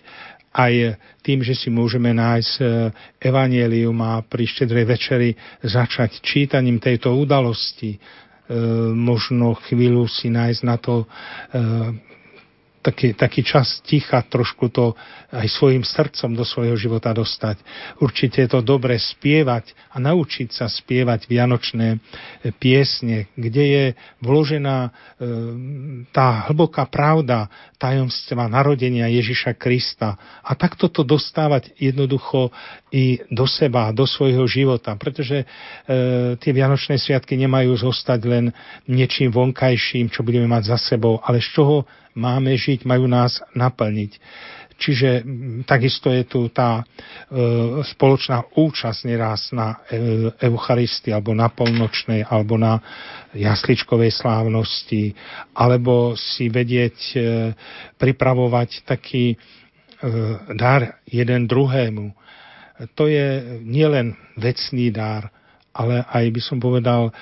[0.53, 2.65] aj tým, že si môžeme nájsť e,
[3.25, 5.31] evanielium a pri štedrej večeri
[5.65, 7.97] začať čítaním tejto udalosti.
[7.97, 7.99] E,
[8.93, 11.07] možno chvíľu si nájsť na to e,
[12.83, 14.99] taký, taký čas ticha, trošku to
[15.31, 17.63] aj svojim srdcom do svojho života dostať.
[18.03, 21.99] Určite je to dobre spievať a naučiť sa spievať vianočné e,
[22.53, 23.85] piesne, kde je
[24.21, 24.91] vložená e,
[26.11, 27.47] tá hlboká pravda
[27.79, 30.19] tajomstva narodenia Ježiša Krista.
[30.43, 32.51] A takto to dostávať jednoducho
[32.93, 35.47] i do seba, do svojho života, pretože e,
[36.37, 38.45] tie vianočné sviatky nemajú zostať len
[38.91, 44.13] niečím vonkajším, čo budeme mať za sebou, ale z čoho máme žiť, majú nás naplniť.
[44.83, 45.23] Čiže
[45.63, 46.85] takisto je tu tá e,
[47.87, 52.83] spoločná účasť neraz na e, Eucharistii, alebo na polnočnej, alebo na
[53.31, 55.15] jasličkovej slávnosti,
[55.55, 57.19] alebo si vedieť e,
[57.95, 59.37] pripravovať taký e,
[60.51, 62.11] dar jeden druhému.
[62.99, 65.31] To je nielen vecný dar,
[65.73, 67.13] ale aj by som povedal e,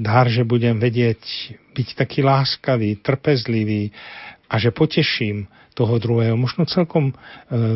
[0.00, 1.20] dár, že budem vedieť
[1.72, 3.88] byť taký láskavý, trpezlivý
[4.48, 7.14] a že poteším toho druhého, možno celkom e,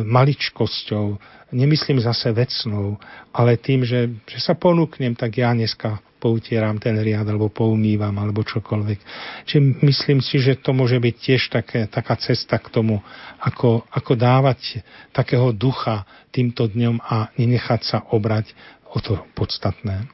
[0.05, 1.17] maličkosťou,
[1.51, 2.99] nemyslím zase vecnou,
[3.33, 8.41] ale tým, že, že sa ponúknem, tak ja dneska poutieram ten riad, alebo poumývam, alebo
[8.41, 8.99] čokoľvek.
[9.45, 12.99] Čiže myslím si, že to môže byť tiež také, taká cesta k tomu,
[13.37, 14.81] ako, ako dávať
[15.13, 18.51] takého ducha týmto dňom a nenechať sa obrať
[18.89, 20.09] o to podstatné.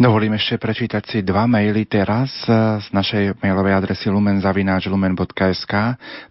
[0.00, 5.74] Dovolím ešte prečítať si dva maily teraz z našej mailovej adresy lumenzavináč.lumen.sk.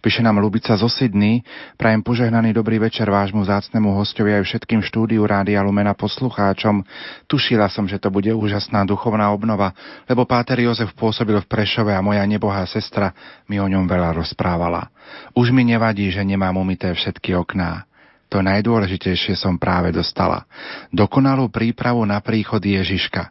[0.01, 1.45] Píše nám Lubica zo Sydney.
[1.77, 6.81] Prajem požehnaný dobrý večer vášmu zácnemu hostovi aj všetkým štúdiu Rádia Lumena poslucháčom.
[7.30, 9.77] Tušila som, že to bude úžasná duchovná obnova,
[10.09, 13.14] lebo Páter Jozef pôsobil v Prešove a moja nebohá sestra
[13.45, 14.89] mi o ňom veľa rozprávala.
[15.38, 17.85] Už mi nevadí, že nemám umité všetky okná.
[18.33, 20.49] To najdôležitejšie som práve dostala.
[20.89, 23.30] Dokonalú prípravu na príchod Ježiška.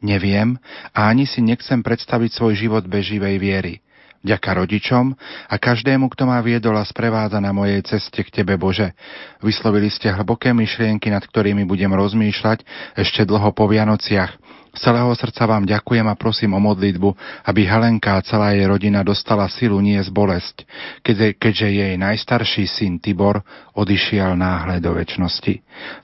[0.00, 0.56] Neviem
[0.96, 3.74] a ani si nechcem predstaviť svoj život bez živej viery.
[4.20, 5.16] Ďaká rodičom
[5.48, 8.92] a každému, kto ma viedol a sprevádza na mojej ceste k Tebe, Bože.
[9.40, 12.60] Vyslovili ste hlboké myšlienky, nad ktorými budem rozmýšľať
[13.00, 14.36] ešte dlho po Vianociach
[14.70, 17.10] z celého srdca vám ďakujem a prosím o modlitbu,
[17.42, 20.62] aby Helenka a celá jej rodina dostala silu, nie z bolesť,
[21.02, 23.42] keďže, jej najstarší syn Tibor
[23.74, 25.54] odišiel náhle do väčšnosti.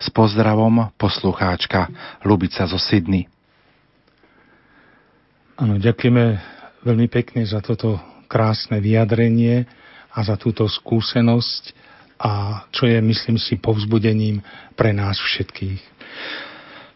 [0.03, 1.87] S pozdravom poslucháčka
[2.27, 3.36] Lubica zo Sydney.
[5.57, 6.37] Áno, ďakujeme
[6.85, 7.97] veľmi pekne za toto
[8.29, 9.65] krásne vyjadrenie
[10.13, 11.73] a za túto skúsenosť
[12.21, 14.45] a čo je, myslím si, povzbudením
[14.77, 15.81] pre nás všetkých.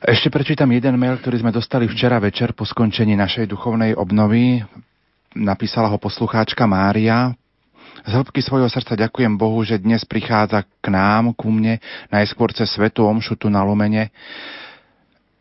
[0.05, 4.61] Ešte prečítam jeden mail, ktorý sme dostali včera večer po skončení našej duchovnej obnovy.
[5.33, 7.33] Napísala ho poslucháčka Mária.
[8.05, 11.81] Z hĺbky svojho srdca ďakujem Bohu, že dnes prichádza k nám, ku mne,
[12.13, 14.13] najskôr cez Svetu Omšu tu na Lumene.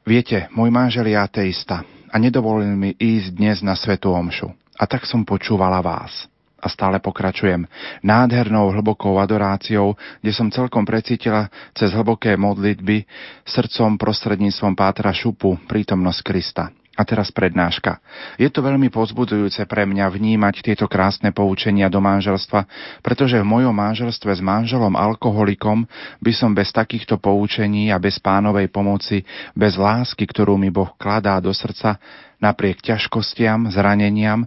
[0.08, 4.50] Viete, môj manžel je ateista a nedovolil mi ísť dnes na Svetu Omšu.
[4.80, 6.26] A tak som počúvala vás
[6.60, 7.64] a stále pokračujem.
[8.04, 13.08] Nádhernou hlbokou adoráciou, kde som celkom precítila cez hlboké modlitby
[13.48, 16.68] srdcom prostredníctvom Pátra Šupu prítomnosť Krista.
[17.00, 18.04] A teraz prednáška.
[18.36, 22.68] Je to veľmi pozbudzujúce pre mňa vnímať tieto krásne poučenia do manželstva,
[23.00, 25.88] pretože v mojom manželstve s manželom alkoholikom
[26.20, 29.24] by som bez takýchto poučení a bez pánovej pomoci,
[29.56, 31.96] bez lásky, ktorú mi Boh kladá do srdca,
[32.44, 34.44] napriek ťažkostiam, zraneniam,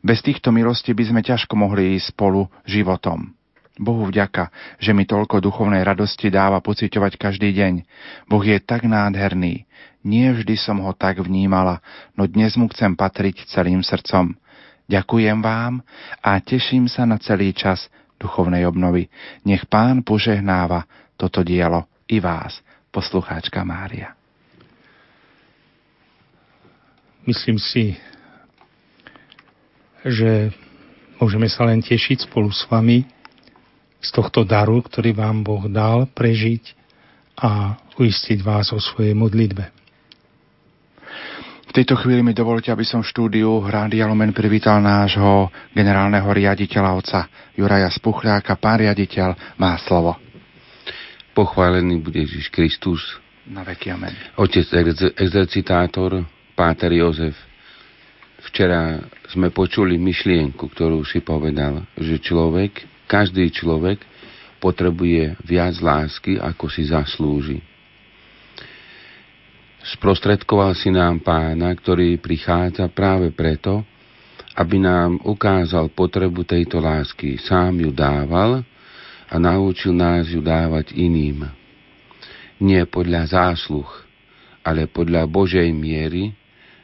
[0.00, 3.36] bez týchto milostí by sme ťažko mohli ísť spolu životom.
[3.80, 7.84] Bohu vďaka, že mi toľko duchovnej radosti dáva pociťovať každý deň.
[8.28, 9.64] Boh je tak nádherný.
[10.00, 11.84] Nie vždy som ho tak vnímala,
[12.16, 14.32] no dnes mu chcem patriť celým srdcom.
[14.88, 15.84] Ďakujem vám
[16.24, 19.12] a teším sa na celý čas duchovnej obnovy.
[19.44, 20.88] Nech Pán požehnáva
[21.20, 24.16] toto dielo i vás, poslucháčka Mária.
[27.28, 28.00] Myslím si,
[30.00, 30.48] že
[31.20, 33.04] môžeme sa len tešiť spolu s vami
[34.00, 36.72] z tohto daru, ktorý vám Boh dal prežiť
[37.36, 39.79] a uistiť vás o svojej modlitbe.
[41.70, 46.90] V tejto chvíli mi dovolte, aby som v štúdiu Rádia Lumen privítal nášho generálneho riaditeľa
[46.98, 47.20] oca
[47.54, 48.58] Juraja Spuchľáka.
[48.58, 50.18] Pán riaditeľ má slovo.
[51.30, 52.98] Pochválený bude Ježiš Kristus.
[53.46, 54.10] Na veky amen.
[54.34, 54.66] Otec
[55.14, 56.26] exercitátor,
[56.58, 57.38] Páter Jozef.
[58.50, 58.98] Včera
[59.30, 64.02] sme počuli myšlienku, ktorú si povedal, že človek, každý človek
[64.58, 67.69] potrebuje viac lásky, ako si zaslúži.
[69.80, 73.80] Sprostredkoval si nám pána, ktorý prichádza práve preto,
[74.52, 77.40] aby nám ukázal potrebu tejto lásky.
[77.40, 78.60] Sám ju dával
[79.30, 81.48] a naučil nás ju dávať iným.
[82.60, 83.88] Nie podľa zásluh,
[84.60, 86.36] ale podľa Božej miery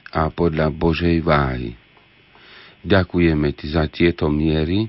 [0.08, 1.76] a podľa Božej váhy.
[2.80, 4.88] Ďakujeme Ti za tieto miery,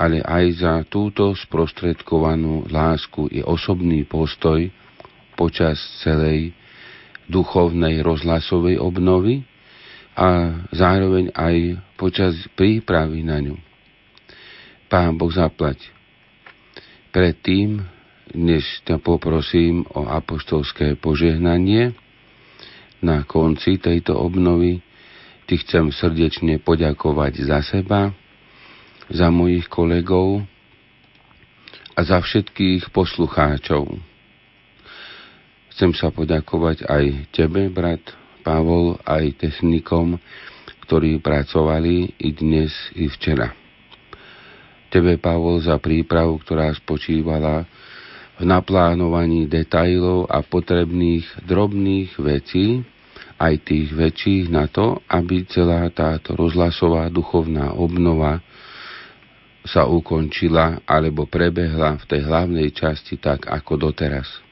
[0.00, 4.64] ale aj za túto sprostredkovanú lásku i osobný postoj
[5.36, 6.56] počas celej
[7.28, 9.44] duchovnej rozhlasovej obnovy
[10.14, 13.56] a zároveň aj počas prípravy na ňu.
[14.86, 15.90] Pán Boh zaplať.
[17.10, 17.82] Predtým,
[18.34, 21.94] než ťa poprosím o apoštolské požehnanie,
[23.04, 24.80] na konci tejto obnovy
[25.44, 28.16] ti chcem srdečne poďakovať za seba,
[29.12, 30.40] za mojich kolegov
[31.92, 34.13] a za všetkých poslucháčov
[35.74, 37.98] Chcem sa poďakovať aj tebe, brat
[38.46, 40.22] Pavol, aj technikom,
[40.86, 43.50] ktorí pracovali i dnes, i včera.
[44.86, 47.66] Tebe, Pavol, za prípravu, ktorá spočívala
[48.38, 52.86] v naplánovaní detajlov a potrebných drobných vecí,
[53.42, 58.38] aj tých väčších na to, aby celá táto rozhlasová duchovná obnova
[59.66, 64.43] sa ukončila alebo prebehla v tej hlavnej časti tak ako doteraz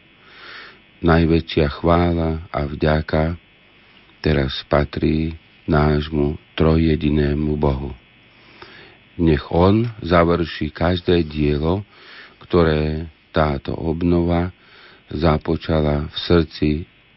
[1.03, 3.37] najväčšia chvála a vďaka
[4.23, 5.35] teraz patrí
[5.67, 7.91] nášmu trojjedinému Bohu.
[9.19, 11.85] Nech On završí každé dielo,
[12.41, 14.55] ktoré táto obnova
[15.13, 16.71] započala v srdci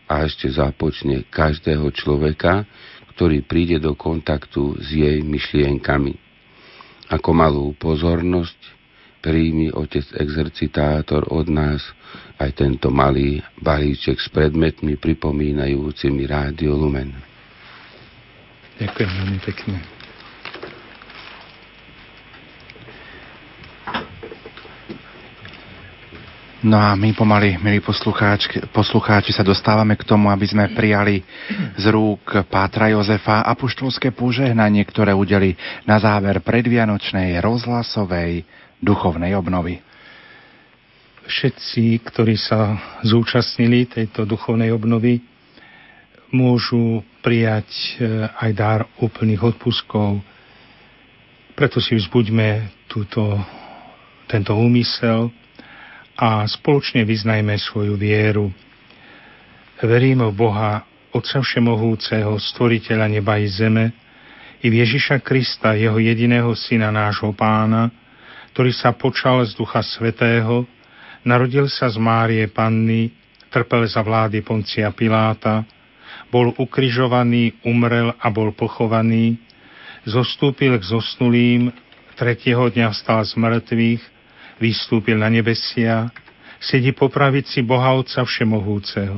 [0.06, 2.68] a ešte započne každého človeka,
[3.16, 6.20] ktorý príde do kontaktu s jej myšlienkami.
[7.08, 8.75] Ako malú pozornosť
[9.26, 11.82] príjmi otec exercitátor od nás
[12.38, 17.10] aj tento malý balíček s predmetmi pripomínajúcimi Rádio Lumen.
[18.78, 19.78] Ďakujem veľmi pekne.
[26.66, 31.22] No a my pomaly, milí poslucháči, sa dostávame k tomu, aby sme prijali
[31.78, 35.54] z rúk Pátra Jozefa apoštolské požehnanie, ktoré udeli
[35.86, 39.80] na záver predvianočnej rozhlasovej duchovnej obnovy
[41.26, 45.22] všetci, ktorí sa zúčastnili tejto duchovnej obnovy,
[46.30, 47.90] môžu prijať e,
[48.30, 50.22] aj dar úplných odpuskov.
[51.58, 53.40] Preto si vzbuďme túto,
[54.30, 55.32] tento úmysel
[56.16, 58.52] a spoločne vyznajme svoju vieru.
[59.82, 60.84] Verím v Boha,
[61.16, 63.96] Otca Všemohúceho, Stvoriteľa neba i zeme,
[64.64, 68.05] i v Ježiša Krista, Jeho jediného Syna, nášho Pána,
[68.56, 70.64] ktorý sa počal z Ducha Svetého,
[71.26, 73.10] Narodil sa z Márie Panny,
[73.50, 75.66] trpel za vlády Poncia Piláta,
[76.30, 79.42] bol ukrižovaný, umrel a bol pochovaný,
[80.06, 81.74] zostúpil k zosnulým,
[82.14, 84.04] tretieho dňa vstal z mŕtvych,
[84.62, 86.14] vystúpil na nebesia,
[86.62, 89.18] sedí po pravici Boha Otca Všemohúceho.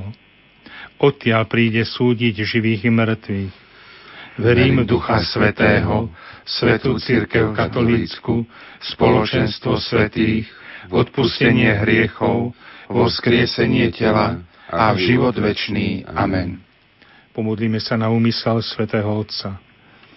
[0.98, 3.67] Odtiaľ príde súdiť živých i mŕtvych.
[4.38, 6.14] Verím Ducha Svetého,
[6.46, 8.46] Svetú Církev Katolícku,
[8.94, 10.46] spoločenstvo svetých,
[10.94, 12.54] odpustenie hriechov,
[12.86, 14.38] vo skriesenie tela
[14.70, 16.06] a v život večný.
[16.14, 16.62] Amen.
[17.34, 19.58] Pomodlíme sa na úmysel svätého Otca.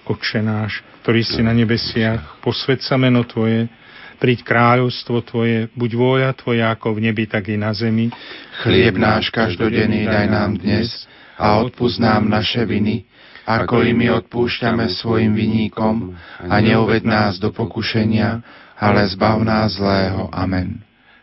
[0.04, 3.72] Otče náš, ktorý si na nebesiach, posved sa meno Tvoje,
[4.20, 8.12] príď kráľovstvo Tvoje, buď vôľa Tvoja ako v nebi, tak i na zemi.
[8.60, 11.08] Chlieb náš každodenný daj nám dnes
[11.40, 13.08] a odpúsť nám naše viny,
[13.46, 18.40] ako i my odpúšťame svojim viníkom a neuved nás do pokušenia,
[18.80, 20.32] ale zbav nás zlého.
[20.32, 20.80] Amen.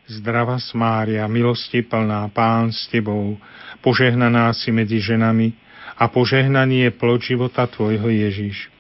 [0.08, 3.36] Zdrava Mária, milosti plná, Pán s Tebou,
[3.84, 5.52] požehnaná si medzi ženami
[6.00, 8.72] a požehnaný je plod života Tvojho Ježiš.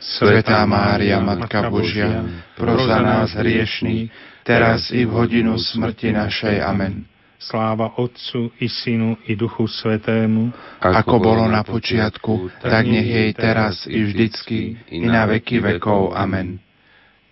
[0.00, 2.24] Svetá Mária, Matka Božia,
[2.56, 4.08] pros za nás hriešných,
[4.40, 6.64] teraz i v hodinu smrti našej.
[6.64, 7.09] Amen.
[7.40, 13.88] Sláva Otcu i Synu i Duchu Svetému, ako bolo na počiatku, tak nech jej teraz
[13.88, 16.12] i vždycky, i na veky vekov.
[16.12, 16.60] Amen.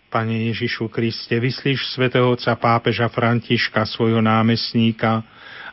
[0.08, 5.20] Pane Ježišu Kriste, vyslíš svätého Otca pápeža Františka, svojho námestníka,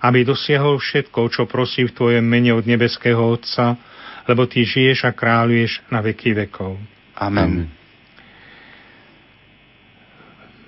[0.03, 3.79] aby dosiahol všetko, čo prosí v Tvojom mene od nebeského Otca,
[4.27, 6.75] lebo Ty žiješ a kráľuješ na veky vekov.
[7.15, 7.71] Amen.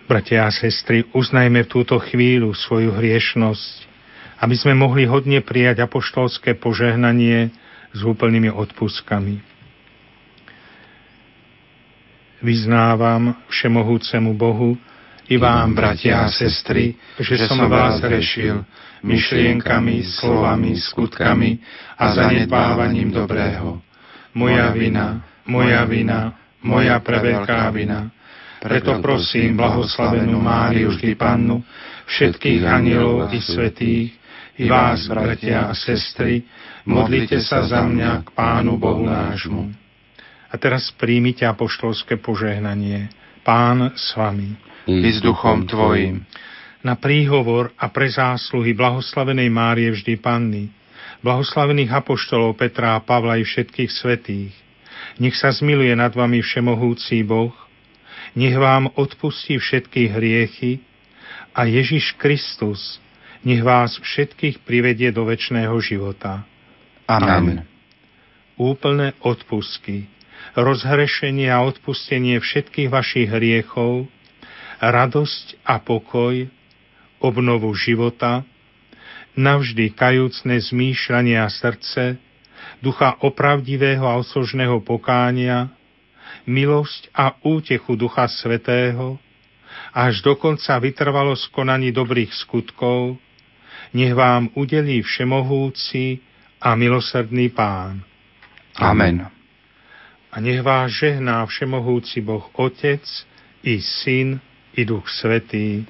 [0.07, 3.75] Bratia a sestry, uznajme v túto chvíľu svoju hriešnosť,
[4.39, 7.51] aby sme mohli hodne prijať apoštolské požehnanie
[7.91, 9.43] s úplnými odpuskami.
[12.39, 14.79] Vyznávam všemohúcemu Bohu
[15.27, 18.63] i vám, bratia a sestry, že som vás rešil
[19.03, 21.59] myšlienkami, slovami, skutkami
[21.99, 23.83] a zanedbávaním dobrého.
[24.31, 26.31] Moja vina, moja vina,
[26.63, 28.07] moja preveľká vina.
[28.57, 31.61] Preto prosím blahoslavenú Máriu vždy Pannu,
[32.09, 34.09] všetkých anielov i svetých,
[34.57, 36.41] i vás, bratia a sestry,
[36.89, 39.69] modlite sa za mňa k Pánu Bohu nášmu.
[40.49, 43.13] A teraz príjmite apoštolské požehnanie.
[43.45, 44.57] Pán s vami.
[44.87, 46.23] I s duchom tvojim.
[46.81, 50.71] Na príhovor a pre zásluhy blahoslavenej Márie vždy Panny,
[51.19, 54.55] blahoslavených apoštolov Petra a Pavla i všetkých svetých,
[55.19, 57.51] nech sa zmiluje nad vami všemohúci Boh,
[58.37, 60.85] nech vám odpustí všetky hriechy
[61.57, 63.01] a Ježiš Kristus
[63.41, 66.45] nech vás všetkých privedie do väčšného života.
[67.09, 67.65] Amen.
[68.57, 70.05] Úplné odpustky,
[70.53, 74.09] rozhrešenie a odpustenie všetkých vašich hriechov,
[74.81, 76.49] radosť a pokoj,
[77.23, 78.45] obnovu života,
[79.37, 82.17] navždy kajúcne zmýšľanie a srdce,
[82.81, 85.76] ducha opravdivého a osožného pokánia,
[86.45, 89.17] milosť a útechu Ducha Svetého,
[89.93, 93.17] až dokonca vytrvalo skonaní dobrých skutkov,
[93.93, 96.19] nech vám udelí všemohúci
[96.61, 98.03] a milosrdný Pán.
[98.77, 99.25] Amen.
[100.31, 103.01] A nech vás žehná všemohúci Boh Otec
[103.63, 104.37] i Syn
[104.75, 105.85] i Duch Svetý.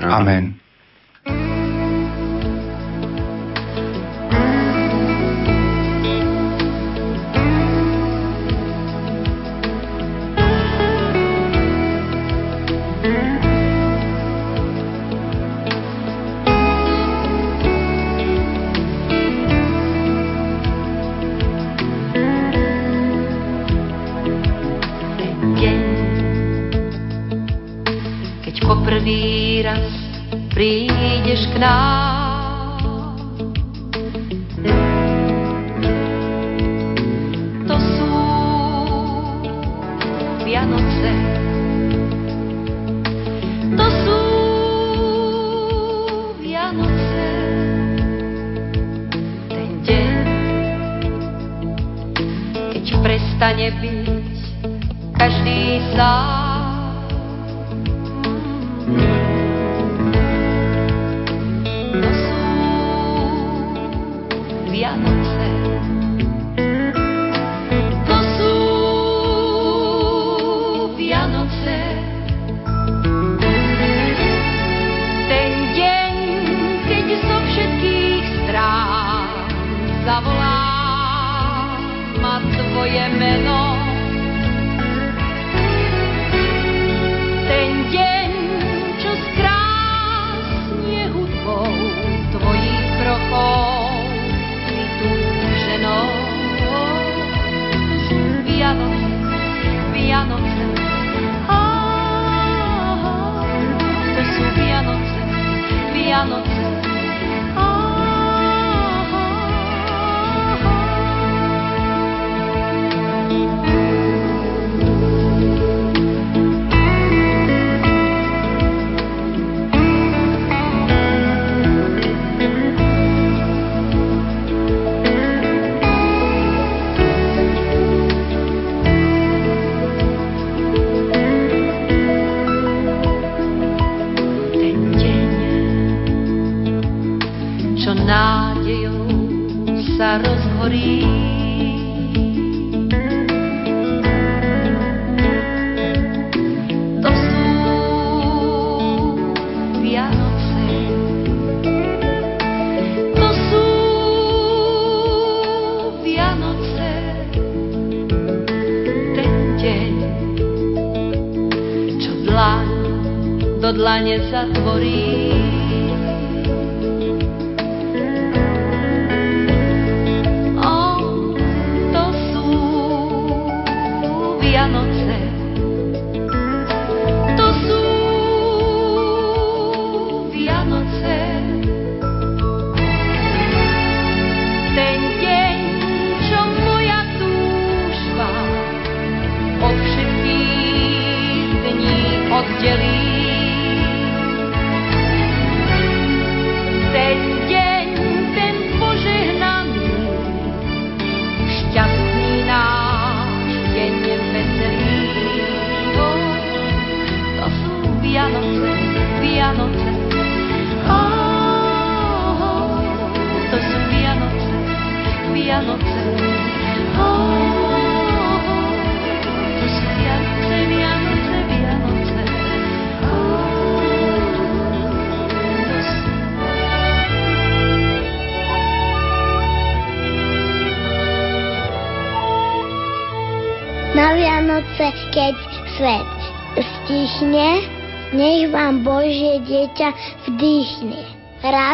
[0.00, 0.58] Amen.
[1.26, 1.61] deň,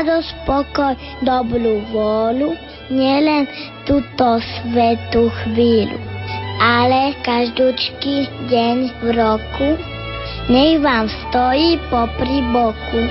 [0.09, 2.57] Radosť, pokoj, dobrú vôľu,
[2.89, 3.45] nielen
[3.85, 6.01] túto svetú chvíľu,
[6.57, 9.77] ale každúčky deň v roku,
[10.49, 13.03] nech vám stojí popri boku.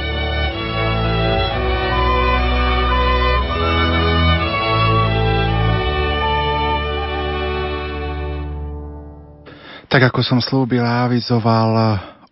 [9.85, 11.69] Tak ako som slúbil a avizoval,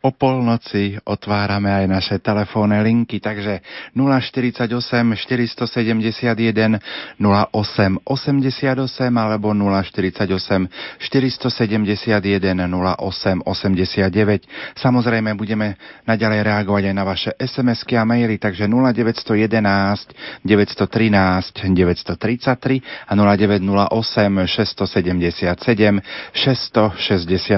[0.06, 3.66] o polnoci otvárame aj naše telefónne linky, takže
[3.98, 6.77] 048 471
[7.17, 8.85] 08 88
[9.17, 14.77] alebo 048 471 08 89.
[14.77, 23.17] Samozrejme budeme naďalej reagovať aj na vaše SMS-ky a maily, takže 0911 913 933 a
[23.17, 25.98] 0908 677
[26.38, 27.58] 665